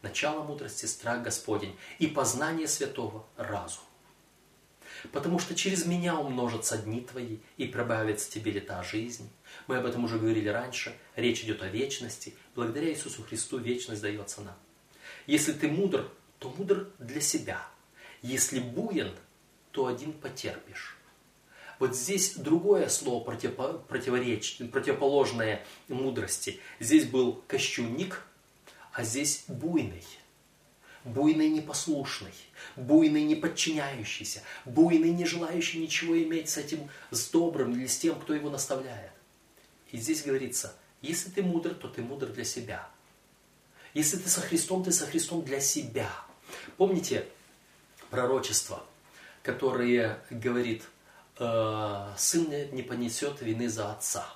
Начало 0.02 0.42
мудрости– 0.42 0.86
страх 0.86 1.22
Господень, 1.22 1.76
и 1.98 2.06
познание 2.06 2.66
святого– 2.66 3.26
разум 3.36 3.84
потому 5.12 5.38
что 5.38 5.54
через 5.54 5.86
меня 5.86 6.18
умножатся 6.18 6.78
дни 6.78 7.00
твои 7.00 7.38
и 7.56 7.66
прибавятся 7.66 8.30
тебе 8.30 8.52
лета 8.52 8.82
жизни. 8.82 9.28
Мы 9.66 9.76
об 9.76 9.86
этом 9.86 10.04
уже 10.04 10.18
говорили 10.18 10.48
раньше, 10.48 10.96
речь 11.16 11.42
идет 11.42 11.62
о 11.62 11.68
вечности. 11.68 12.34
Благодаря 12.54 12.90
Иисусу 12.90 13.22
Христу 13.22 13.58
вечность 13.58 14.02
дается 14.02 14.42
нам. 14.42 14.56
Если 15.26 15.52
ты 15.52 15.68
мудр, 15.68 16.10
то 16.38 16.50
мудр 16.50 16.90
для 16.98 17.20
себя. 17.20 17.66
Если 18.22 18.58
буен, 18.58 19.14
то 19.70 19.86
один 19.86 20.12
потерпишь. 20.12 20.96
Вот 21.84 21.94
здесь 21.94 22.36
другое 22.36 22.88
слово 22.88 23.22
противореч... 23.22 24.56
противоположное 24.72 25.62
мудрости. 25.88 26.58
Здесь 26.80 27.04
был 27.04 27.42
кощунник, 27.46 28.22
а 28.94 29.04
здесь 29.04 29.44
буйный– 29.48 30.02
буйный 31.04 31.50
непослушный, 31.50 32.32
буйный 32.74 33.24
не 33.24 33.34
подчиняющийся, 33.34 34.40
буйный 34.64 35.10
не 35.10 35.26
желающий 35.26 35.78
ничего 35.78 36.16
иметь 36.22 36.48
с 36.48 36.56
этим, 36.56 36.88
с 37.10 37.28
добрым 37.28 37.72
или 37.72 37.86
с 37.86 37.98
тем, 37.98 38.18
кто 38.18 38.32
его 38.32 38.48
наставляет. 38.48 39.12
И 39.92 39.98
здесь 39.98 40.22
говорится, 40.22 40.74
если 41.02 41.28
ты 41.28 41.42
мудр, 41.42 41.74
то 41.74 41.88
ты 41.88 42.00
мудр 42.00 42.28
для 42.28 42.44
себя. 42.44 42.88
Если 43.92 44.16
ты 44.16 44.30
со 44.30 44.40
Христом, 44.40 44.84
ты 44.84 44.90
со 44.90 45.04
Христом 45.04 45.44
для 45.44 45.60
себя. 45.60 46.10
Помните 46.78 47.26
пророчество? 48.08 48.82
который 49.44 50.16
говорит, 50.30 50.82
э, 51.38 52.12
сын 52.16 52.48
не 52.72 52.82
понесет 52.82 53.40
вины 53.40 53.68
за 53.68 53.92
отца. 53.92 54.26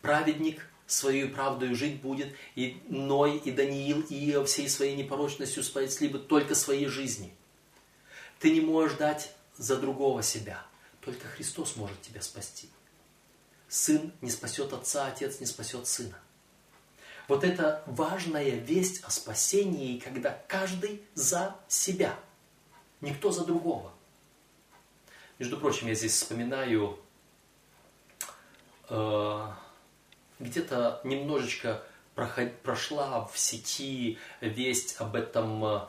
Праведник 0.00 0.66
свою 0.86 1.30
правдою 1.30 1.74
жить 1.74 2.00
будет, 2.00 2.34
и 2.54 2.82
Ной, 2.88 3.38
и 3.38 3.50
Даниил, 3.50 4.02
и 4.02 4.30
Иов 4.30 4.48
всей 4.48 4.68
своей 4.68 4.96
непорочностью 4.96 5.62
спасли 5.62 6.08
бы 6.08 6.18
только 6.18 6.54
своей 6.54 6.86
жизни. 6.86 7.34
Ты 8.38 8.50
не 8.50 8.60
можешь 8.60 8.98
дать 8.98 9.32
за 9.56 9.76
другого 9.76 10.22
себя. 10.22 10.62
Только 11.00 11.26
Христос 11.28 11.76
может 11.76 12.00
тебя 12.02 12.22
спасти. 12.22 12.68
Сын 13.68 14.12
не 14.20 14.30
спасет 14.30 14.72
отца, 14.72 15.06
отец 15.06 15.40
не 15.40 15.46
спасет 15.46 15.86
сына. 15.86 16.18
Вот 17.28 17.44
это 17.44 17.82
важная 17.86 18.50
весть 18.50 19.02
о 19.04 19.10
спасении, 19.10 19.98
когда 19.98 20.42
каждый 20.48 21.02
за 21.14 21.56
себя, 21.68 22.18
никто 23.00 23.30
за 23.30 23.44
другого. 23.44 23.92
Между 25.42 25.56
прочим, 25.56 25.88
я 25.88 25.94
здесь 25.94 26.12
вспоминаю 26.12 27.00
э, 28.88 29.46
где-то 30.38 31.00
немножечко 31.02 31.82
проход, 32.14 32.52
прошла 32.62 33.24
в 33.26 33.36
сети 33.36 34.18
весть 34.40 35.00
об 35.00 35.16
этом 35.16 35.88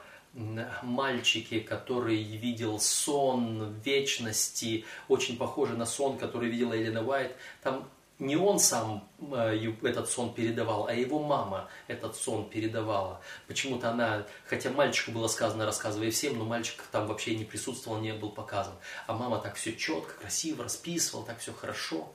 мальчике, 0.82 1.60
который 1.60 2.24
видел 2.24 2.80
сон 2.80 3.76
вечности, 3.86 4.86
очень 5.08 5.38
похожий 5.38 5.78
на 5.78 5.86
сон, 5.86 6.18
который 6.18 6.50
видела 6.50 6.74
Елена 6.74 7.06
Уайт. 7.06 7.36
Там 7.62 7.88
не 8.24 8.38
он 8.38 8.58
сам 8.60 9.08
э, 9.20 9.74
этот 9.84 10.10
сон 10.10 10.34
передавал, 10.34 10.88
а 10.88 10.94
его 10.94 11.20
мама 11.20 11.70
этот 11.88 12.16
сон 12.16 12.50
передавала. 12.50 13.22
Почему-то 13.48 13.90
она, 13.92 14.26
хотя 14.46 14.72
мальчику 14.72 15.12
было 15.12 15.28
сказано, 15.28 15.66
рассказывай 15.66 16.10
всем, 16.10 16.38
но 16.38 16.46
мальчик 16.46 16.82
там 16.92 17.08
вообще 17.08 17.36
не 17.36 17.44
присутствовал, 17.44 18.00
не 18.00 18.14
был 18.14 18.32
показан. 18.32 18.74
А 19.08 19.14
мама 19.14 19.40
так 19.40 19.56
все 19.56 19.76
четко, 19.76 20.14
красиво 20.14 20.64
расписывала, 20.64 21.26
так 21.26 21.40
все 21.40 21.54
хорошо. 21.54 22.12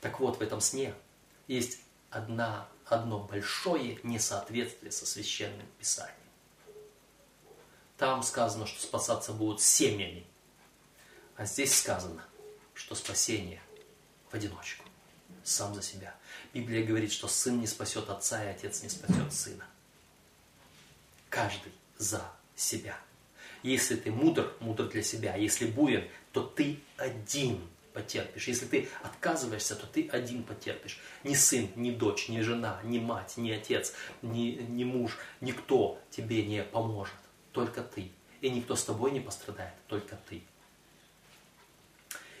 Так 0.00 0.20
вот, 0.20 0.38
в 0.38 0.42
этом 0.42 0.60
сне 0.60 0.94
есть 1.46 1.78
одна, 2.10 2.68
одно 2.84 3.20
большое 3.20 3.98
несоответствие 4.02 4.90
со 4.90 5.06
священным 5.06 5.66
писанием. 5.78 6.14
Там 7.96 8.22
сказано, 8.22 8.66
что 8.66 8.80
спасаться 8.80 9.32
будут 9.32 9.60
семьями. 9.60 10.26
А 11.36 11.44
здесь 11.44 11.76
сказано, 11.76 12.24
что 12.74 12.94
спасение 12.94 13.60
в 14.30 14.34
одиночку, 14.34 14.84
сам 15.48 15.74
за 15.74 15.82
себя. 15.82 16.14
Библия 16.54 16.84
говорит, 16.84 17.12
что 17.12 17.28
сын 17.28 17.58
не 17.58 17.66
спасет 17.66 18.08
отца, 18.08 18.44
и 18.44 18.48
отец 18.48 18.82
не 18.82 18.88
спасет 18.88 19.32
сына. 19.32 19.64
Каждый 21.28 21.72
за 21.98 22.22
себя. 22.56 22.96
Если 23.62 23.96
ты 23.96 24.10
мудр, 24.10 24.54
мудр 24.60 24.88
для 24.88 25.02
себя. 25.02 25.36
Если 25.36 25.66
буен, 25.66 26.08
то 26.32 26.42
ты 26.42 26.78
один 26.96 27.60
потерпишь. 27.92 28.46
Если 28.46 28.66
ты 28.66 28.88
отказываешься, 29.02 29.74
то 29.74 29.86
ты 29.86 30.08
один 30.08 30.44
потерпишь. 30.44 31.00
Ни 31.24 31.34
сын, 31.34 31.68
ни 31.74 31.90
дочь, 31.90 32.28
ни 32.28 32.40
жена, 32.40 32.80
ни 32.84 32.98
мать, 32.98 33.36
ни 33.36 33.50
отец, 33.50 33.92
ни, 34.22 34.52
ни 34.68 34.84
муж, 34.84 35.18
никто 35.40 36.00
тебе 36.10 36.44
не 36.46 36.62
поможет 36.62 37.14
только 37.52 37.82
ты. 37.82 38.10
И 38.40 38.50
никто 38.50 38.76
с 38.76 38.84
тобой 38.84 39.10
не 39.10 39.20
пострадает, 39.20 39.74
только 39.88 40.16
ты. 40.28 40.42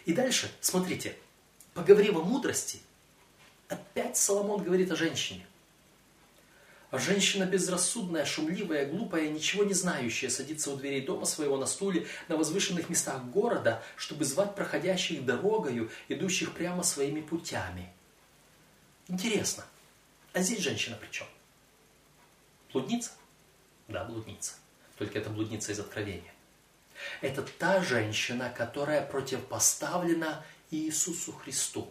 И 0.04 0.12
дальше, 0.12 0.50
смотрите, 0.60 1.16
поговорив 1.74 2.16
о 2.16 2.22
мудрости, 2.22 2.78
опять 3.68 4.16
Соломон 4.16 4.62
говорит 4.62 4.90
о 4.90 4.96
женщине. 4.96 5.46
А 6.90 6.98
женщина 6.98 7.44
безрассудная, 7.44 8.24
шумливая, 8.24 8.86
глупая, 8.86 9.28
ничего 9.28 9.64
не 9.64 9.74
знающая, 9.74 10.30
садится 10.30 10.70
у 10.70 10.76
дверей 10.76 11.04
дома 11.04 11.26
своего 11.26 11.58
на 11.58 11.66
стуле 11.66 12.06
на 12.28 12.36
возвышенных 12.36 12.88
местах 12.88 13.22
города, 13.26 13.82
чтобы 13.96 14.24
звать 14.24 14.54
проходящих 14.54 15.24
дорогою, 15.26 15.90
идущих 16.08 16.54
прямо 16.54 16.82
своими 16.82 17.20
путями. 17.20 17.92
Интересно, 19.08 19.64
а 20.32 20.40
здесь 20.40 20.60
женщина 20.60 20.96
при 20.96 21.10
чем? 21.10 21.26
Блудница? 22.72 23.10
Да, 23.88 24.04
блудница 24.04 24.54
только 24.98 25.18
это 25.18 25.30
блудница 25.30 25.72
из 25.72 25.78
Откровения. 25.78 26.34
Это 27.20 27.42
та 27.42 27.80
женщина, 27.80 28.50
которая 28.50 29.06
противопоставлена 29.06 30.44
Иисусу 30.70 31.32
Христу. 31.32 31.90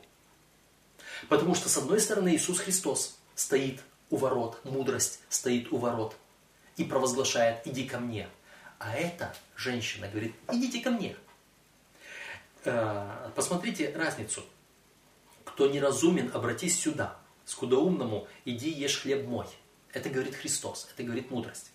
Потому 1.30 1.56
что, 1.56 1.70
с 1.70 1.78
одной 1.78 2.00
стороны, 2.00 2.36
Иисус 2.36 2.60
Христос 2.60 3.18
стоит 3.36 3.82
у 4.10 4.18
ворот, 4.18 4.60
мудрость 4.64 5.20
стоит 5.30 5.72
у 5.72 5.78
ворот 5.78 6.16
и 6.78 6.84
провозглашает 6.84 7.66
«иди 7.66 7.88
ко 7.88 8.00
мне». 8.00 8.28
А 8.80 8.94
эта 8.94 9.36
женщина 9.56 10.08
говорит 10.08 10.36
«идите 10.52 10.82
ко 10.82 10.92
мне». 10.92 11.16
Э, 12.64 13.32
посмотрите 13.36 13.94
разницу. 13.96 14.44
Кто 15.44 15.68
неразумен, 15.68 16.32
обратись 16.34 16.80
сюда. 16.80 17.18
Скудоумному 17.46 18.28
иди 18.46 18.70
ешь 18.70 19.02
хлеб 19.02 19.26
мой. 19.26 19.48
Это 19.94 20.10
говорит 20.10 20.36
Христос, 20.36 20.88
это 20.94 21.04
говорит 21.04 21.32
мудрость 21.32 21.72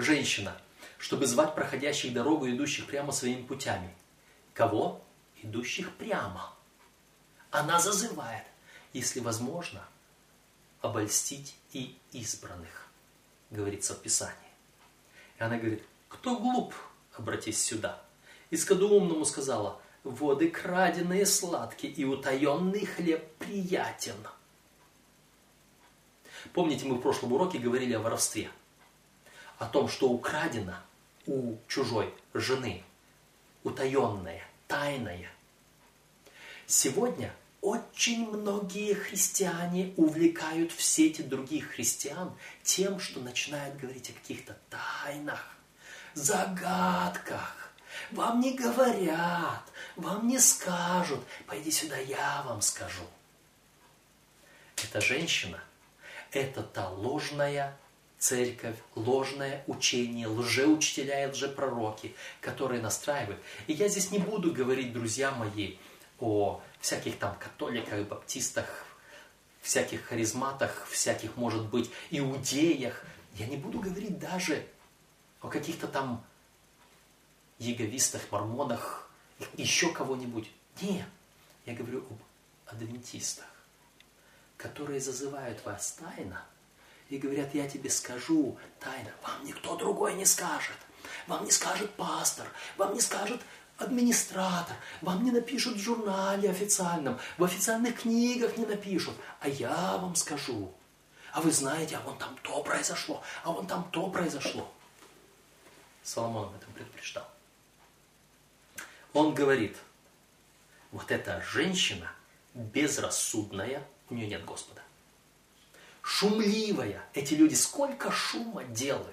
женщина, 0.00 0.56
чтобы 0.98 1.26
звать 1.26 1.54
проходящих 1.54 2.12
дорогу, 2.12 2.48
идущих 2.48 2.86
прямо 2.86 3.12
своими 3.12 3.42
путями. 3.42 3.94
Кого? 4.54 5.02
Идущих 5.42 5.94
прямо. 5.96 6.54
Она 7.50 7.80
зазывает, 7.80 8.44
если 8.92 9.20
возможно, 9.20 9.84
обольстить 10.80 11.54
и 11.72 11.96
избранных, 12.12 12.88
говорится 13.50 13.94
в 13.94 14.00
Писании. 14.00 14.34
И 15.38 15.42
она 15.42 15.56
говорит, 15.56 15.82
кто 16.08 16.38
глуп, 16.38 16.74
обратись 17.14 17.62
сюда. 17.62 18.02
И 18.50 18.56
скадоумному 18.56 19.24
сказала, 19.24 19.80
воды 20.02 20.50
краденые 20.50 21.26
сладкие, 21.26 21.92
и 21.92 22.04
утаенный 22.04 22.86
хлеб 22.86 23.26
приятен. 23.36 24.16
Помните, 26.52 26.86
мы 26.86 26.96
в 26.96 27.00
прошлом 27.00 27.32
уроке 27.32 27.58
говорили 27.58 27.92
о 27.92 28.00
воровстве– 28.00 28.50
о 29.60 29.66
том, 29.66 29.88
что 29.88 30.08
украдено 30.08 30.74
у 31.26 31.56
чужой 31.68 32.12
жены, 32.32 32.82
утаенное, 33.62 34.42
тайное. 34.66 35.30
Сегодня 36.66 37.32
очень 37.60 38.28
многие 38.28 38.94
христиане 38.94 39.92
увлекают 39.96 40.72
в 40.72 40.82
сети 40.82 41.22
других 41.22 41.72
христиан 41.72 42.32
тем, 42.62 42.98
что 42.98 43.20
начинают 43.20 43.76
говорить 43.76 44.10
о 44.10 44.14
каких-то 44.14 44.56
тайнах, 44.70 45.56
загадках. 46.14 47.72
Вам 48.12 48.40
не 48.40 48.56
говорят, 48.56 49.62
вам 49.96 50.26
не 50.26 50.38
скажут, 50.38 51.20
пойди 51.46 51.70
сюда, 51.70 51.98
я 51.98 52.42
вам 52.46 52.62
скажу. 52.62 53.02
Эта 54.82 55.00
женщина– 55.00 55.62
это 56.30 56.62
та 56.62 56.88
ложная 56.88 57.76
церковь, 58.18 58.76
ложное 58.94 59.64
учение, 59.66 60.28
лжеучителя 60.28 61.26
и 61.26 61.30
лжепророки, 61.30 62.14
которые 62.40 62.80
настраивают. 62.80 63.40
И 63.66 63.72
я 63.72 63.88
здесь 63.88 64.10
не 64.10 64.18
буду 64.18 64.52
говорить, 64.52 64.92
друзья 64.92 65.30
мои, 65.32 65.76
о 66.18 66.62
всяких 66.80 67.18
там 67.18 67.36
католиках, 67.36 68.06
баптистах, 68.06 68.86
всяких 69.60 70.04
харизматах, 70.04 70.86
всяких, 70.88 71.36
может 71.36 71.66
быть, 71.66 71.90
иудеях. 72.10 73.04
Я 73.34 73.46
не 73.46 73.56
буду 73.56 73.80
говорить 73.80 74.18
даже 74.18 74.66
о 75.40 75.48
каких-то 75.48 75.86
там 75.86 76.24
яговистах, 77.58 78.22
мормонах, 78.30 79.10
еще 79.56 79.92
кого-нибудь. 79.92 80.50
Нет, 80.80 81.06
я 81.66 81.74
говорю 81.74 81.98
об 81.98 82.74
адвентистах, 82.74 83.46
которые 84.56 85.00
зазывают 85.00 85.64
вас 85.64 85.92
тайно– 85.92 86.44
и 87.10 87.18
говорят, 87.18 87.54
я 87.54 87.68
тебе 87.68 87.90
скажу 87.90 88.56
тайно, 88.78 89.10
вам 89.22 89.44
никто 89.44 89.76
другой 89.76 90.14
не 90.14 90.24
скажет. 90.24 90.76
Вам 91.26 91.44
не 91.44 91.50
скажет 91.50 91.92
пастор, 91.94 92.46
вам 92.76 92.94
не 92.94 93.00
скажет 93.00 93.40
администратор, 93.80 94.76
вам 95.00 95.24
не 95.24 95.30
напишут 95.30 95.76
в 95.76 95.80
журнале 95.80 96.50
официальном, 96.50 97.18
в 97.38 97.44
официальных 97.44 98.02
книгах 98.02 98.56
не 98.56 98.66
напишут, 98.66 99.14
а 99.40 99.48
я 99.48 99.96
вам 99.98 100.14
скажу. 100.14 100.72
А 101.32 101.40
вы 101.40 101.52
знаете, 101.52 101.96
а 101.96 102.00
вон 102.00 102.18
там 102.18 102.36
то 102.42 102.62
произошло, 102.62 103.22
а 103.44 103.52
вон 103.52 103.66
там 103.66 103.88
то 103.90 104.08
произошло. 104.08 104.72
Соломон 106.02 106.48
об 106.48 106.56
этом 106.56 106.72
предупреждал. 106.72 107.28
Он 109.12 109.34
говорит, 109.34 109.76
вот 110.90 111.10
эта 111.10 111.40
женщина 111.42 112.10
безрассудная, 112.54 113.86
у 114.08 114.14
нее 114.14 114.26
нет 114.26 114.44
Господа 114.44 114.80
шумливая. 116.02 117.02
Эти 117.14 117.34
люди 117.34 117.54
сколько 117.54 118.10
шума 118.10 118.64
делают. 118.64 119.06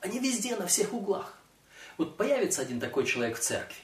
Они 0.00 0.18
везде, 0.18 0.56
на 0.56 0.66
всех 0.66 0.92
углах. 0.92 1.33
Вот 1.96 2.16
появится 2.16 2.62
один 2.62 2.80
такой 2.80 3.06
человек 3.06 3.36
в 3.36 3.40
церкви, 3.40 3.76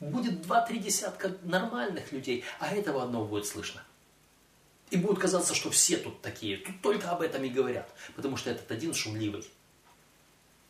будет 0.00 0.42
два-три 0.42 0.78
десятка 0.78 1.36
нормальных 1.42 2.12
людей, 2.12 2.44
а 2.58 2.74
этого 2.74 3.02
одного 3.02 3.24
будет 3.26 3.46
слышно. 3.46 3.82
И 4.90 4.96
будет 4.96 5.18
казаться, 5.18 5.54
что 5.54 5.70
все 5.70 5.96
тут 5.96 6.22
такие, 6.22 6.58
тут 6.58 6.80
только 6.80 7.10
об 7.10 7.20
этом 7.20 7.42
и 7.44 7.48
говорят, 7.48 7.92
потому 8.14 8.36
что 8.36 8.50
этот 8.50 8.70
один 8.70 8.94
шумливый. 8.94 9.44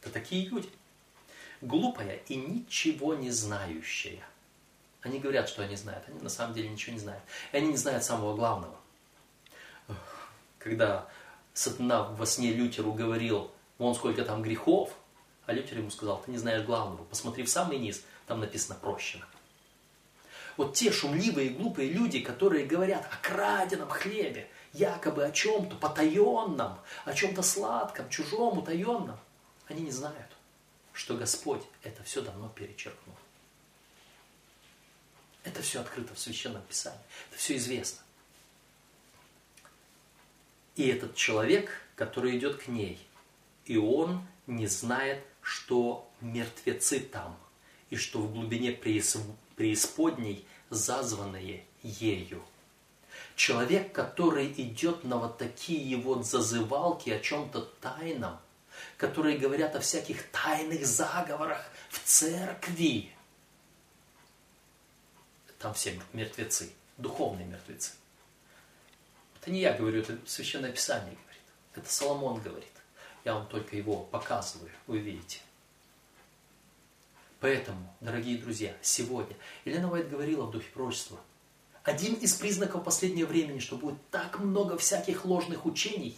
Это 0.00 0.10
такие 0.10 0.48
люди. 0.48 0.68
глупая 1.60 2.16
и 2.28 2.36
ничего 2.36 3.14
не 3.14 3.30
знающая. 3.30 4.22
Они 5.02 5.18
говорят, 5.18 5.48
что 5.48 5.62
они 5.62 5.76
знают, 5.76 6.04
они 6.08 6.20
на 6.20 6.28
самом 6.28 6.54
деле 6.54 6.68
ничего 6.68 6.92
не 6.94 6.98
знают. 6.98 7.22
И 7.52 7.56
они 7.56 7.68
не 7.68 7.76
знают 7.76 8.04
самого 8.04 8.34
главного. 8.34 8.76
Когда 10.58 11.08
сатана 11.54 12.02
во 12.02 12.26
сне 12.26 12.52
Лютеру 12.52 12.92
говорил, 12.92 13.50
вон 13.78 13.94
сколько 13.94 14.24
там 14.24 14.42
грехов, 14.42 14.96
а 15.46 15.52
Лютер 15.52 15.78
ему 15.78 15.90
сказал, 15.90 16.20
ты 16.22 16.30
не 16.30 16.38
знаешь 16.38 16.64
главного, 16.64 17.04
посмотри 17.04 17.44
в 17.44 17.48
самый 17.48 17.78
низ, 17.78 18.02
там 18.26 18.40
написано 18.40 18.76
прощено. 18.76 19.26
Вот 20.56 20.74
те 20.74 20.90
шумливые 20.90 21.48
и 21.48 21.54
глупые 21.54 21.90
люди, 21.90 22.20
которые 22.20 22.66
говорят 22.66 23.06
о 23.12 23.16
краденом 23.26 23.88
хлебе, 23.88 24.48
якобы 24.72 25.24
о 25.24 25.30
чем-то 25.30 25.76
потаенном, 25.76 26.78
о 27.04 27.12
чем-то 27.14 27.42
сладком, 27.42 28.08
чужом, 28.08 28.58
утаенном, 28.58 29.18
они 29.68 29.82
не 29.82 29.90
знают, 29.90 30.30
что 30.92 31.16
Господь 31.16 31.62
это 31.82 32.02
все 32.04 32.22
давно 32.22 32.48
перечеркнул. 32.48 33.14
Это 35.44 35.62
все 35.62 35.80
открыто 35.80 36.14
в 36.14 36.18
Священном 36.18 36.62
Писании. 36.62 36.98
Это 37.30 37.38
все 37.38 37.56
известно. 37.56 38.02
И 40.74 40.88
этот 40.88 41.14
человек, 41.14 41.70
который 41.94 42.36
идет 42.36 42.56
к 42.62 42.66
ней, 42.66 42.98
и 43.64 43.76
он 43.76 44.26
не 44.46 44.66
знает, 44.66 45.24
что 45.46 46.10
мертвецы 46.20 46.98
там, 46.98 47.38
и 47.90 47.94
что 47.94 48.18
в 48.18 48.32
глубине 48.32 48.72
преисподней 48.72 50.44
зазванные 50.70 51.64
ею. 51.84 52.44
Человек, 53.36 53.92
который 53.92 54.52
идет 54.54 55.04
на 55.04 55.18
вот 55.18 55.38
такие 55.38 55.96
вот 55.98 56.26
зазывалки 56.26 57.10
о 57.10 57.20
чем-то 57.20 57.60
тайном, 57.80 58.40
которые 58.96 59.38
говорят 59.38 59.76
о 59.76 59.80
всяких 59.80 60.28
тайных 60.32 60.84
заговорах 60.84 61.64
в 61.90 62.00
церкви, 62.04 63.12
там 65.60 65.74
все 65.74 65.96
мертвецы, 66.12 66.72
духовные 66.96 67.46
мертвецы. 67.46 67.92
Это 69.40 69.52
не 69.52 69.60
я 69.60 69.74
говорю, 69.74 70.00
это 70.00 70.18
Священное 70.26 70.72
Писание 70.72 71.14
говорит. 71.14 71.42
Это 71.76 71.88
Соломон 71.88 72.40
говорит. 72.40 72.66
Я 73.26 73.34
вам 73.34 73.48
только 73.48 73.74
его 73.76 74.04
показываю, 74.04 74.70
вы 74.86 74.98
видите. 74.98 75.40
Поэтому, 77.40 77.92
дорогие 78.00 78.38
друзья, 78.38 78.72
сегодня 78.82 79.34
Елена 79.64 79.90
Уайт 79.90 80.08
говорила 80.08 80.44
в 80.46 80.52
духе 80.52 80.70
пророчества, 80.72 81.18
один 81.82 82.14
из 82.14 82.34
признаков 82.34 82.84
последнего 82.84 83.26
времени, 83.26 83.58
что 83.58 83.78
будет 83.78 83.98
так 84.12 84.38
много 84.38 84.78
всяких 84.78 85.24
ложных 85.24 85.66
учений, 85.66 86.16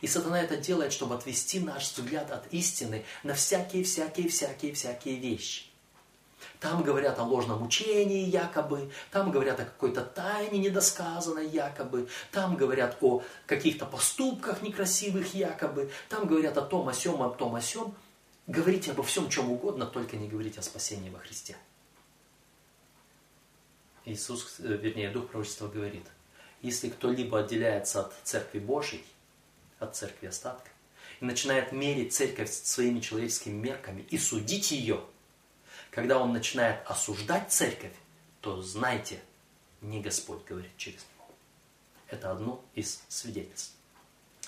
и 0.00 0.06
сатана 0.06 0.40
это 0.40 0.56
делает, 0.56 0.92
чтобы 0.92 1.16
отвести 1.16 1.58
наш 1.58 1.90
взгляд 1.90 2.30
от 2.30 2.54
истины 2.54 3.04
на 3.24 3.34
всякие-всякие-всякие-всякие 3.34 5.16
вещи. 5.16 5.65
Там 6.60 6.82
говорят 6.82 7.18
о 7.18 7.24
ложном 7.24 7.62
учении 7.62 8.28
якобы, 8.28 8.90
там 9.10 9.30
говорят 9.30 9.60
о 9.60 9.64
какой-то 9.64 10.02
тайне 10.02 10.58
недосказанной 10.58 11.48
якобы, 11.48 12.08
там 12.30 12.56
говорят 12.56 12.98
о 13.00 13.22
каких-то 13.46 13.86
поступках 13.86 14.62
некрасивых 14.62 15.34
якобы, 15.34 15.90
там 16.08 16.26
говорят 16.26 16.56
о 16.56 16.62
том, 16.62 16.88
о 16.88 16.94
сем, 16.94 17.22
о 17.22 17.30
том, 17.30 17.54
о 17.54 17.60
сем. 17.60 17.94
Говорите 18.46 18.92
обо 18.92 19.02
всем, 19.02 19.28
чем 19.28 19.50
угодно, 19.50 19.86
только 19.86 20.16
не 20.16 20.28
говорите 20.28 20.60
о 20.60 20.62
спасении 20.62 21.10
во 21.10 21.18
Христе. 21.18 21.56
Иисус, 24.04 24.56
э, 24.60 24.68
вернее, 24.68 25.10
Дух 25.10 25.28
пророчества 25.28 25.66
говорит, 25.66 26.06
если 26.62 26.88
кто-либо 26.88 27.40
отделяется 27.40 28.02
от 28.02 28.14
Церкви 28.22 28.60
Божьей, 28.60 29.04
от 29.80 29.96
Церкви 29.96 30.28
остатка, 30.28 30.70
и 31.20 31.24
начинает 31.24 31.72
мерить 31.72 32.14
Церковь 32.14 32.52
своими 32.52 33.00
человеческими 33.00 33.54
мерками 33.54 34.06
и 34.10 34.16
судить 34.16 34.70
ее– 34.70 35.00
когда 35.96 36.18
он 36.18 36.34
начинает 36.34 36.78
осуждать 36.84 37.50
церковь, 37.50 37.94
то 38.42 38.60
знайте, 38.60 39.18
не 39.80 40.02
Господь 40.02 40.44
говорит 40.44 40.76
через 40.76 40.98
него. 40.98 41.26
Это 42.08 42.30
одно 42.30 42.62
из 42.74 43.02
свидетельств. 43.08 43.72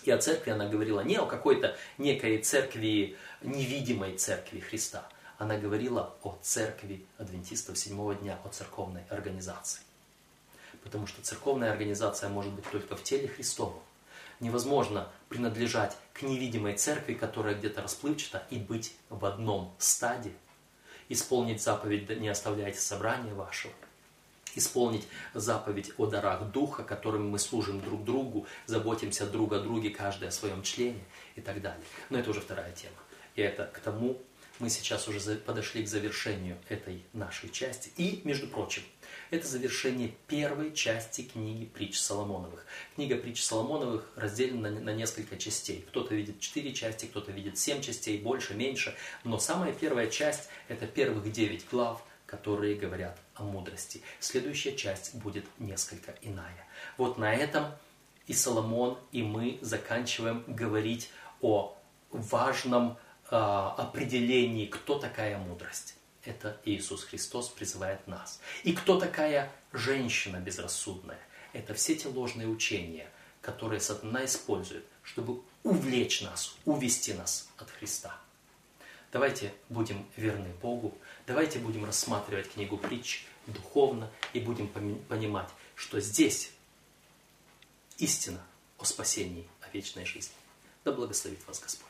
И 0.02 0.10
о 0.10 0.18
церкви 0.18 0.50
она 0.50 0.68
говорила 0.68 1.00
не 1.00 1.16
о 1.16 1.24
какой-то 1.24 1.74
некой 1.96 2.36
церкви, 2.42 3.16
невидимой 3.40 4.18
церкви 4.18 4.60
Христа. 4.60 5.08
Она 5.38 5.56
говорила 5.56 6.14
о 6.22 6.38
церкви 6.42 7.06
адвентистов 7.16 7.78
седьмого 7.78 8.14
дня, 8.14 8.38
о 8.44 8.50
церковной 8.50 9.04
организации. 9.08 9.80
Потому 10.84 11.06
что 11.06 11.22
церковная 11.22 11.72
организация 11.72 12.28
может 12.28 12.52
быть 12.52 12.70
только 12.70 12.94
в 12.94 13.02
теле 13.02 13.26
Христовом. 13.26 13.80
Невозможно 14.40 15.10
принадлежать 15.30 15.96
к 16.12 16.20
невидимой 16.20 16.76
церкви, 16.76 17.14
которая 17.14 17.54
где-то 17.54 17.80
расплывчата, 17.80 18.46
и 18.50 18.58
быть 18.58 18.94
в 19.08 19.24
одном 19.24 19.74
стаде 19.78 20.34
исполнить 21.08 21.62
заповедь 21.62 22.08
«Не 22.20 22.28
оставляйте 22.28 22.78
собрания 22.78 23.34
вашего», 23.34 23.72
исполнить 24.54 25.06
заповедь 25.34 25.92
о 25.98 26.06
дарах 26.06 26.50
Духа, 26.50 26.82
которым 26.82 27.28
мы 27.28 27.38
служим 27.38 27.80
друг 27.80 28.04
другу, 28.04 28.46
заботимся 28.66 29.26
друг 29.26 29.52
о 29.52 29.60
друге, 29.60 29.90
каждый 29.90 30.28
о 30.28 30.32
своем 30.32 30.62
члене 30.62 31.02
и 31.36 31.40
так 31.40 31.60
далее. 31.62 31.84
Но 32.10 32.18
это 32.18 32.30
уже 32.30 32.40
вторая 32.40 32.72
тема. 32.72 32.96
И 33.36 33.40
это 33.40 33.64
к 33.66 33.78
тому, 33.78 34.20
мы 34.58 34.70
сейчас 34.70 35.06
уже 35.06 35.36
подошли 35.36 35.84
к 35.84 35.88
завершению 35.88 36.58
этой 36.68 37.04
нашей 37.12 37.48
части. 37.50 37.92
И, 37.96 38.20
между 38.24 38.48
прочим, 38.48 38.82
это 39.30 39.46
завершение 39.46 40.14
первой 40.26 40.72
части 40.72 41.22
книги 41.22 41.66
притч 41.66 41.98
Соломоновых. 41.98 42.64
Книга 42.94 43.16
притч 43.16 43.42
Соломоновых 43.42 44.10
разделена 44.16 44.70
на, 44.70 44.90
несколько 44.90 45.36
частей. 45.36 45.84
Кто-то 45.88 46.14
видит 46.14 46.40
четыре 46.40 46.72
части, 46.72 47.06
кто-то 47.06 47.30
видит 47.32 47.58
семь 47.58 47.80
частей, 47.82 48.18
больше, 48.18 48.54
меньше. 48.54 48.96
Но 49.24 49.38
самая 49.38 49.72
первая 49.72 50.08
часть– 50.08 50.48
это 50.68 50.86
первых 50.86 51.30
девять 51.30 51.66
глав, 51.70 52.02
которые 52.26 52.76
говорят 52.76 53.18
о 53.34 53.42
мудрости. 53.42 54.02
Следующая 54.20 54.74
часть 54.76 55.14
будет 55.14 55.44
несколько 55.58 56.14
иная. 56.22 56.66
Вот 56.96 57.18
на 57.18 57.34
этом 57.34 57.66
и 58.26 58.32
Соломон, 58.32 58.98
и 59.12 59.22
мы 59.22 59.58
заканчиваем 59.62 60.44
говорить 60.46 61.10
о 61.40 61.76
важном 62.10 62.98
э, 63.30 63.36
определении, 63.36 64.66
кто 64.66 64.98
такая 64.98 65.38
мудрость 65.38 65.97
это 66.28 66.60
Иисус 66.64 67.04
Христос 67.04 67.48
призывает 67.48 68.06
нас. 68.06 68.40
И 68.62 68.74
кто 68.74 69.00
такая 69.00 69.50
женщина 69.72 70.36
безрассудная? 70.36 71.18
Это 71.54 71.72
все 71.72 71.96
те 71.96 72.08
ложные 72.08 72.46
учения, 72.46 73.10
которые 73.40 73.80
сатана 73.80 74.26
использует, 74.26 74.84
чтобы 75.02 75.40
увлечь 75.62 76.20
нас, 76.20 76.54
увести 76.66 77.14
нас 77.14 77.48
от 77.56 77.70
Христа. 77.70 78.14
Давайте 79.10 79.54
будем 79.70 80.06
верны 80.16 80.52
Богу, 80.60 80.98
давайте 81.26 81.58
будем 81.60 81.86
рассматривать 81.86 82.52
книгу 82.52 82.76
притч 82.76 83.24
духовно 83.46 84.10
и 84.34 84.40
будем 84.40 84.68
понимать, 84.68 85.48
что 85.74 85.98
здесь 85.98 86.52
истина 87.96 88.44
о 88.76 88.84
спасении, 88.84 89.48
о 89.62 89.70
вечной 89.70 90.04
жизни. 90.04 90.34
Да 90.84 90.92
благословит 90.92 91.40
вас 91.46 91.58
Господь. 91.58 91.87